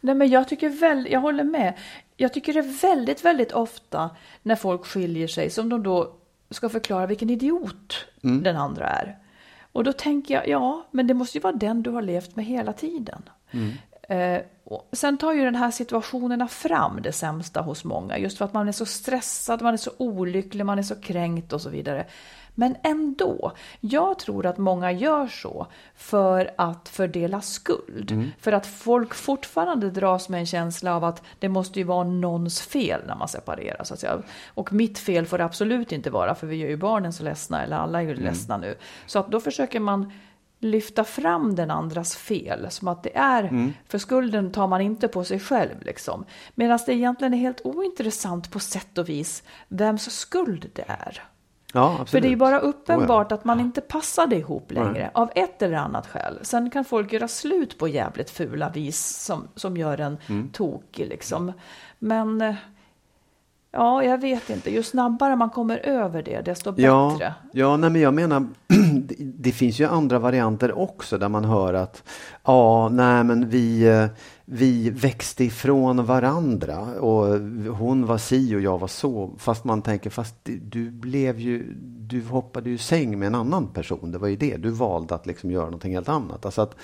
Nej, 0.00 0.14
men 0.14 0.28
jag, 0.28 0.48
tycker 0.48 0.68
väl, 0.68 1.08
jag 1.10 1.20
håller 1.20 1.44
med. 1.44 1.74
Jag 2.16 2.34
tycker 2.34 2.52
det 2.52 2.58
är 2.58 2.80
väldigt, 2.82 3.24
väldigt 3.24 3.52
ofta 3.52 4.10
när 4.42 4.56
folk 4.56 4.86
skiljer 4.86 5.28
sig 5.28 5.50
som 5.50 5.68
de 5.68 5.82
då 5.82 6.14
ska 6.50 6.68
förklara 6.68 7.06
vilken 7.06 7.30
idiot 7.30 8.06
mm. 8.22 8.42
den 8.42 8.56
andra 8.56 8.88
är. 8.88 9.18
Och 9.78 9.84
då 9.84 9.92
tänker 9.92 10.34
jag, 10.34 10.48
ja, 10.48 10.86
men 10.90 11.06
det 11.06 11.14
måste 11.14 11.38
ju 11.38 11.42
vara 11.42 11.52
den 11.52 11.82
du 11.82 11.90
har 11.90 12.02
levt 12.02 12.36
med 12.36 12.44
hela 12.44 12.72
tiden. 12.72 13.22
Mm. 13.50 13.72
Eh, 14.08 14.42
sen 14.92 15.18
tar 15.18 15.32
ju 15.32 15.44
den 15.44 15.54
här 15.54 15.70
situationerna 15.70 16.48
fram 16.48 17.02
det 17.02 17.12
sämsta 17.12 17.60
hos 17.60 17.84
många, 17.84 18.18
just 18.18 18.38
för 18.38 18.44
att 18.44 18.52
man 18.52 18.68
är 18.68 18.72
så 18.72 18.86
stressad, 18.86 19.62
man 19.62 19.72
är 19.74 19.78
så 19.78 19.90
olycklig, 19.96 20.66
man 20.66 20.78
är 20.78 20.82
så 20.82 20.94
kränkt 20.94 21.52
och 21.52 21.60
så 21.60 21.70
vidare. 21.70 22.06
Men 22.58 22.76
ändå, 22.82 23.52
jag 23.80 24.18
tror 24.18 24.46
att 24.46 24.58
många 24.58 24.92
gör 24.92 25.26
så 25.26 25.66
för 25.94 26.50
att 26.56 26.88
fördela 26.88 27.40
skuld. 27.40 28.10
Mm. 28.10 28.30
För 28.40 28.52
att 28.52 28.66
folk 28.66 29.14
fortfarande 29.14 29.90
dras 29.90 30.28
med 30.28 30.40
en 30.40 30.46
känsla 30.46 30.96
av 30.96 31.04
att 31.04 31.22
det 31.38 31.48
måste 31.48 31.78
ju 31.78 31.84
vara 31.84 32.04
någons 32.04 32.60
fel 32.60 33.00
när 33.06 33.16
man 33.16 33.28
separerar. 33.28 33.84
Så 33.84 33.94
att 33.94 34.00
säga. 34.00 34.22
Och 34.46 34.72
mitt 34.72 34.98
fel 34.98 35.26
får 35.26 35.38
det 35.38 35.44
absolut 35.44 35.92
inte 35.92 36.10
vara, 36.10 36.34
för 36.34 36.46
vi 36.46 36.56
gör 36.56 36.68
ju 36.68 36.76
barnen 36.76 37.12
så 37.12 37.22
ledsna, 37.24 37.62
eller 37.62 37.76
alla 37.76 37.98
är 37.98 38.02
ju 38.02 38.12
mm. 38.12 38.24
ledsna 38.24 38.56
nu. 38.56 38.74
Så 39.06 39.18
att 39.18 39.30
då 39.30 39.40
försöker 39.40 39.80
man 39.80 40.12
lyfta 40.60 41.04
fram 41.04 41.54
den 41.54 41.70
andras 41.70 42.16
fel 42.16 42.66
som 42.70 42.88
att 42.88 43.02
det 43.02 43.16
är, 43.16 43.44
mm. 43.44 43.72
för 43.88 43.98
skulden 43.98 44.52
tar 44.52 44.66
man 44.66 44.80
inte 44.80 45.08
på 45.08 45.24
sig 45.24 45.40
själv 45.40 45.82
liksom. 45.82 46.24
Medan 46.54 46.78
det 46.86 46.92
egentligen 46.92 47.34
är 47.34 47.38
helt 47.38 47.60
ointressant 47.64 48.50
på 48.50 48.60
sätt 48.60 48.98
och 48.98 49.08
vis 49.08 49.42
vems 49.68 50.10
skuld 50.10 50.70
det 50.74 50.84
är. 50.88 51.22
Ja, 51.74 51.92
absolut. 51.92 52.10
För 52.10 52.20
det 52.20 52.32
är 52.32 52.36
bara 52.36 52.58
uppenbart 52.58 53.26
oh, 53.26 53.30
ja. 53.30 53.34
att 53.36 53.44
man 53.44 53.60
inte 53.60 53.80
passade 53.80 54.36
ihop 54.36 54.72
längre 54.72 54.92
Nej. 54.92 55.10
av 55.14 55.30
ett 55.34 55.62
eller 55.62 55.76
annat 55.76 56.06
skäl. 56.06 56.38
Sen 56.42 56.70
kan 56.70 56.84
folk 56.84 57.12
göra 57.12 57.28
slut 57.28 57.78
på 57.78 57.88
jävligt 57.88 58.30
fula 58.30 58.70
vis 58.70 59.06
som, 59.06 59.48
som 59.54 59.76
gör 59.76 60.00
en 60.00 60.18
mm. 60.26 60.48
tokig 60.48 61.08
liksom. 61.08 61.52
Men 61.98 62.54
ja, 63.70 64.04
jag 64.04 64.18
vet 64.18 64.50
inte. 64.50 64.70
Ju 64.70 64.82
snabbare 64.82 65.36
man 65.36 65.50
kommer 65.50 65.78
över 65.78 66.22
det, 66.22 66.40
desto 66.40 66.74
ja, 66.76 67.10
bättre. 67.12 67.34
Ja, 67.52 67.76
nej, 67.76 67.90
men 67.90 68.00
jag 68.00 68.14
menar, 68.14 68.46
det 69.18 69.52
finns 69.52 69.78
ju 69.78 69.86
andra 69.86 70.18
varianter 70.18 70.78
också 70.78 71.18
där 71.18 71.28
man 71.28 71.44
hör 71.44 71.74
att 71.74 72.02
ja, 72.44 72.88
nej, 72.88 73.24
men 73.24 73.48
vi 73.48 73.88
eh, 73.88 74.06
vi 74.50 74.90
växte 74.90 75.44
ifrån 75.44 76.04
varandra 76.04 77.00
och 77.00 77.26
hon 77.76 78.06
var 78.06 78.18
si 78.18 78.56
och 78.56 78.60
jag 78.60 78.78
var 78.78 78.88
så. 78.88 79.34
Fast 79.38 79.64
man 79.64 79.82
tänker, 79.82 80.10
fast 80.10 80.34
du 80.62 80.90
blev 80.90 81.40
ju, 81.40 81.74
du 82.00 82.22
hoppade 82.24 82.70
ju 82.70 82.78
säng 82.78 83.18
med 83.18 83.26
en 83.26 83.34
annan 83.34 83.66
person. 83.66 84.12
Det 84.12 84.18
var 84.18 84.28
ju 84.28 84.36
det, 84.36 84.56
du 84.56 84.70
valde 84.70 85.14
att 85.14 85.26
liksom 85.26 85.50
göra 85.50 85.64
någonting 85.64 85.94
helt 85.94 86.08
annat. 86.08 86.44
Alltså 86.44 86.62
att 86.62 86.76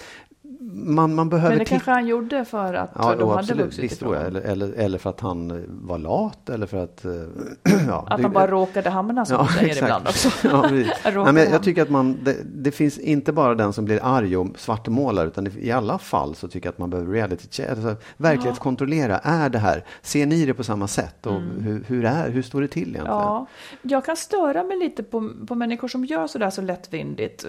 man, 0.73 1.15
man 1.15 1.29
behöver 1.29 1.49
Men 1.51 1.59
det 1.59 1.65
kanske 1.65 1.91
han 1.91 2.07
gjorde 2.07 2.45
för 2.45 2.75
att 2.75 2.91
ja, 2.95 3.17
de 3.17 3.29
hade 3.29 3.55
vuxit 3.55 3.93
ifrån? 3.93 4.15
Jag. 4.15 4.27
Eller, 4.27 4.41
eller, 4.41 4.73
eller 4.73 4.99
för 4.99 5.11
att 5.11 5.21
han 5.21 5.65
var 5.69 5.99
lat 5.99 6.49
eller 6.49 6.67
för 6.67 6.85
att... 6.85 7.05
ja, 7.89 8.07
att 8.09 8.17
det, 8.17 8.23
han 8.23 8.33
bara 8.33 8.47
råkade 8.47 8.91
hamna 8.91 9.25
som 9.25 9.37
ja, 9.37 9.49
säger 9.49 9.67
exakt. 9.67 9.83
ibland 9.83 10.09
också. 10.09 10.49
ja, 10.49 11.25
Nej, 11.25 11.33
men 11.33 11.51
jag 11.51 11.63
tycker 11.63 11.83
att 11.83 11.91
man, 11.91 12.19
det, 12.23 12.37
det, 12.45 12.71
finns 12.71 12.99
inte 12.99 13.33
bara 13.33 13.55
den 13.55 13.73
som 13.73 13.85
blir 13.85 14.01
arg 14.03 14.37
och 14.37 14.59
svartmålar 14.59 15.27
utan 15.27 15.49
i 15.59 15.71
alla 15.71 15.99
fall 15.99 16.35
så 16.35 16.49
tycker 16.49 16.67
jag 16.67 16.73
att 16.73 16.79
man 16.79 16.91
behöver 16.91 17.13
reality 17.13 17.47
check, 17.51 17.71
alltså, 17.71 17.97
verklighetskontrollera. 18.17 19.21
Ja. 19.25 19.31
Är 19.31 19.49
det 19.49 19.59
här, 19.59 19.85
ser 20.03 20.27
ni 20.27 20.47
det 20.47 20.55
på 20.55 20.65
samma 20.65 20.89
sätt 20.89 21.27
och 21.27 21.37
mm. 21.37 21.63
hur, 21.63 21.85
hur, 21.87 22.05
är, 22.05 22.31
hur 22.31 22.43
står 22.43 22.61
det 22.61 22.69
till 22.69 22.83
egentligen? 22.83 23.07
Ja, 23.07 23.47
jag 23.83 24.05
kan 24.05 24.17
störa 24.17 24.65
mig 24.65 24.79
lite 24.79 25.03
på, 25.03 25.31
på 25.49 25.55
människor 25.55 25.89
som 25.89 26.05
gör 26.05 26.27
sådär 26.27 26.51
så 26.51 26.63
lättvindigt 26.63 27.47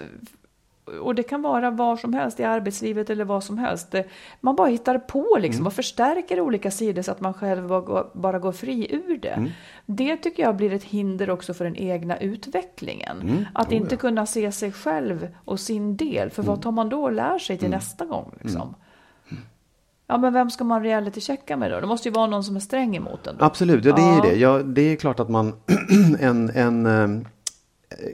och 1.01 1.15
det 1.15 1.23
kan 1.23 1.41
vara 1.41 1.71
var 1.71 1.97
som 1.97 2.13
helst 2.13 2.39
i 2.39 2.43
arbetslivet 2.43 3.09
eller 3.09 3.25
vad 3.25 3.43
som 3.43 3.57
helst. 3.57 3.95
Man 4.41 4.55
bara 4.55 4.67
hittar 4.67 4.97
på 4.97 5.37
liksom 5.39 5.59
mm. 5.59 5.67
och 5.67 5.73
förstärker 5.73 6.39
olika 6.39 6.71
sidor 6.71 7.01
så 7.01 7.11
att 7.11 7.21
man 7.21 7.33
själv 7.33 7.67
bara 8.13 8.39
går 8.39 8.51
fri 8.51 8.87
ur 8.89 9.17
det. 9.17 9.29
Mm. 9.29 9.49
Det 9.85 10.17
tycker 10.17 10.43
jag 10.43 10.55
blir 10.55 10.73
ett 10.73 10.83
hinder 10.83 11.29
också 11.29 11.53
för 11.53 11.65
den 11.65 11.75
egna 11.75 12.17
utvecklingen. 12.17 13.21
Mm. 13.21 13.45
Att 13.53 13.67
oh, 13.67 13.75
inte 13.75 13.95
ja. 13.95 13.99
kunna 13.99 14.25
se 14.25 14.51
sig 14.51 14.71
själv 14.71 15.27
och 15.45 15.59
sin 15.59 15.97
del. 15.97 16.29
För 16.29 16.43
vad 16.43 16.53
mm. 16.53 16.61
tar 16.61 16.71
man 16.71 16.89
då 16.89 17.03
och 17.03 17.11
lär 17.11 17.39
sig 17.39 17.57
till 17.57 17.67
mm. 17.67 17.77
nästa 17.77 18.05
gång? 18.05 18.31
Liksom? 18.41 18.61
Mm. 18.61 18.75
Ja, 20.07 20.17
men 20.17 20.33
vem 20.33 20.49
ska 20.49 20.63
man 20.63 20.83
reality-checka 20.83 21.57
med 21.57 21.71
då? 21.71 21.79
Det 21.79 21.87
måste 21.87 22.09
ju 22.09 22.13
vara 22.13 22.27
någon 22.27 22.43
som 22.43 22.55
är 22.55 22.59
sträng 22.59 22.95
emot. 22.95 23.23
Då. 23.23 23.31
Absolut, 23.39 23.85
ja 23.85 23.95
det 23.95 24.01
är 24.01 24.21
det. 24.21 24.35
Ja, 24.35 24.59
det 24.63 24.81
är 24.81 24.95
klart 24.95 25.19
att 25.19 25.29
man 25.29 25.53
en, 26.19 26.49
en 26.49 26.85
eh, 26.85 27.27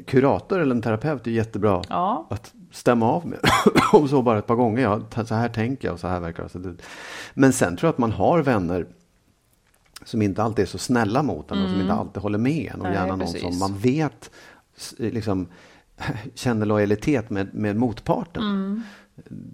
kurator 0.06 0.60
eller 0.60 0.76
en 0.76 0.82
terapeut 0.82 1.28
är 1.28 1.32
jättebra 1.32 1.82
ja. 1.90 2.28
att 2.30 2.54
stämma 2.72 3.12
av 3.12 3.28
med. 3.28 3.40
Om 3.94 4.08
så 4.08 4.22
bara 4.22 4.40
ett 4.40 4.48
par 4.48 4.56
gånger. 4.56 4.82
Ja, 4.82 5.26
så 5.26 5.36
här 5.36 5.50
tänker 5.50 5.88
jag 5.88 5.94
och 5.94 6.00
så 6.00 6.08
här 6.08 6.20
verkar 6.20 6.50
det. 6.54 6.76
Men 7.34 7.54
sen 7.54 7.78
tror 7.78 7.88
jag 7.88 7.94
att 7.94 7.98
man 7.98 8.12
har 8.12 8.40
vänner 8.42 8.88
som 10.06 10.22
inte 10.22 10.44
alltid 10.44 10.64
är 10.64 10.68
så 10.68 10.78
snälla 10.78 11.24
mot 11.24 11.52
en 11.52 11.58
mm. 11.58 11.66
och 11.66 11.72
som 11.72 11.80
inte 11.82 11.94
mm. 11.94 12.00
alltid 12.00 12.24
håller 12.24 12.38
med 12.38 12.72
en. 12.74 12.82
Och 12.82 12.88
Nej, 12.88 12.94
gärna 12.94 13.16
någon 13.16 13.28
som 13.28 13.60
man 13.60 13.78
vet 13.78 14.32
liksom, 14.98 15.48
känner 16.34 16.66
lojalitet 16.66 17.30
med, 17.30 17.54
med 17.54 17.76
motparten. 17.76 18.44
Mm. 18.44 18.84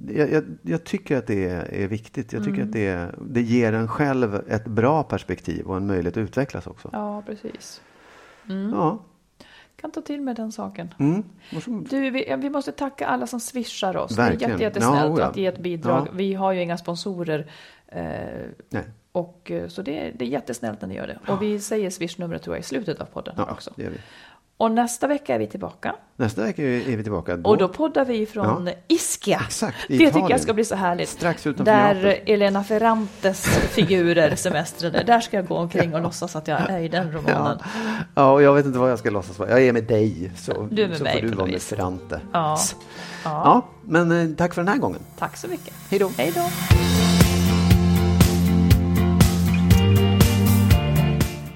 Jag, 0.08 0.32
jag, 0.32 0.44
jag, 0.62 0.84
tycker 0.84 1.18
att 1.18 1.28
det 1.28 1.50
är, 1.50 1.74
är 1.74 1.88
viktigt. 1.88 2.34
Jag 2.34 2.44
tycker 2.44 2.62
mm. 2.62 2.68
att 2.68 2.74
det, 2.74 3.16
det 3.22 3.42
ger 3.42 3.74
en 3.74 3.88
själv 3.88 4.42
ett 4.48 4.66
bra 4.66 5.04
perspektiv 5.04 5.66
och 5.66 5.78
en 5.78 5.88
möjlighet 5.88 6.18
att 6.18 6.22
utvecklas 6.22 6.68
också. 6.68 6.90
Ja, 6.92 7.24
precis. 7.26 7.82
Ja 8.72 9.00
kan 9.82 9.92
ta 9.92 10.02
till 10.02 10.22
med 10.22 10.36
den 10.36 10.52
saken. 10.52 10.94
Mm, 11.00 11.24
du, 11.90 12.10
vi, 12.10 12.36
vi, 12.38 12.50
måste 12.50 12.72
tacka 12.72 13.08
alla 13.08 13.28
som 13.28 13.40
swishar 13.40 13.98
oss. 13.98 14.18
Verkligen. 14.18 14.58
Det 14.58 14.64
är 14.64 14.68
jättesnällt 14.68 15.18
ja, 15.18 15.20
ja. 15.20 15.26
att 15.26 15.38
ge 15.38 15.46
ett 15.46 15.60
bidrag. 15.60 16.08
Ja. 16.08 16.12
Vi 16.14 16.34
har 16.34 16.52
ju 16.52 16.62
inga 16.62 16.78
sponsorer. 16.78 17.52
Eh, 17.88 18.82
och, 19.12 19.52
eh, 19.52 19.68
så 19.68 19.82
det, 19.82 20.12
det 20.16 20.26
är 20.26 20.30
jättesnällt 20.30 20.82
när 20.82 20.88
ni 20.88 20.96
gör 20.96 21.08
det. 21.08 21.20
Och 21.32 21.42
vi 21.42 21.60
säger 21.60 21.90
swishnumret 21.90 22.44
tror 22.44 22.56
jag 22.56 22.60
i 22.62 22.64
slutet 22.64 23.02
av 23.02 23.06
podden 23.06 23.40
också. 23.40 23.74
Det 23.76 23.84
gör 23.84 23.90
vi. 23.90 23.98
Och 24.58 24.72
nästa 24.72 25.08
vecka 25.08 25.36
är 25.36 25.40
vi 25.40 25.48
tillbaka. 25.48 25.96
Nästa 26.16 26.42
vecka 26.42 26.64
är 26.64 26.98
vi 26.98 27.04
tillbaka. 27.04 27.38
Då. 27.38 27.50
Och 27.50 27.58
då 27.58 27.68
poddar 27.68 28.06
vi 28.06 28.26
från 28.26 28.68
ja. 28.68 28.74
Ischia. 28.88 29.42
Exakt, 29.46 29.78
det 29.88 29.94
Italien. 29.94 30.14
tycker 30.14 30.30
jag 30.30 30.42
ska 30.42 30.54
bli 30.54 30.66
så 30.66 30.76
härligt. 30.76 31.10
Strax 31.10 31.48
utanför 31.48 31.74
Där 31.74 31.94
Neapel. 31.94 32.34
Elena 32.34 32.64
Ferrantes 32.64 33.46
figurer 33.48 34.36
semestrade. 34.36 35.04
Där 35.04 35.20
ska 35.20 35.38
jag 35.38 35.48
gå 35.48 35.56
omkring 35.56 35.96
och 35.96 36.02
låtsas 36.02 36.36
att 36.36 36.48
jag 36.48 36.70
är 36.70 36.80
i 36.80 36.88
den 36.88 37.12
romanen. 37.12 37.58
Ja, 37.64 38.06
ja 38.16 38.32
och 38.32 38.42
jag 38.42 38.54
vet 38.54 38.66
inte 38.66 38.80
vad 38.80 38.92
jag 38.92 39.00
ska 39.00 39.10
låtsas 39.10 39.40
vara. 39.40 39.50
Jag 39.50 39.64
är 39.64 39.74
med 39.74 39.84
dig. 39.84 40.32
Så, 40.38 40.68
du 40.72 40.84
är 40.84 40.88
med 40.88 40.98
så 40.98 41.04
mig, 41.04 41.22
får 41.22 41.28
du 41.28 41.36
vara 41.36 41.48
med 41.48 41.62
Ferrante. 41.62 42.22
Ja. 42.34 42.58
ja. 43.24 43.42
ja. 43.46 43.66
men 43.82 44.12
eh, 44.12 44.36
tack 44.36 44.54
för 44.54 44.62
den 44.62 44.74
här 44.74 44.78
gången. 44.78 45.00
Tack 45.20 45.38
så 45.38 45.48
mycket. 45.48 45.74
Hej 45.90 46.00
då. 46.00 46.12
Hej 46.18 46.32
då. 46.36 46.42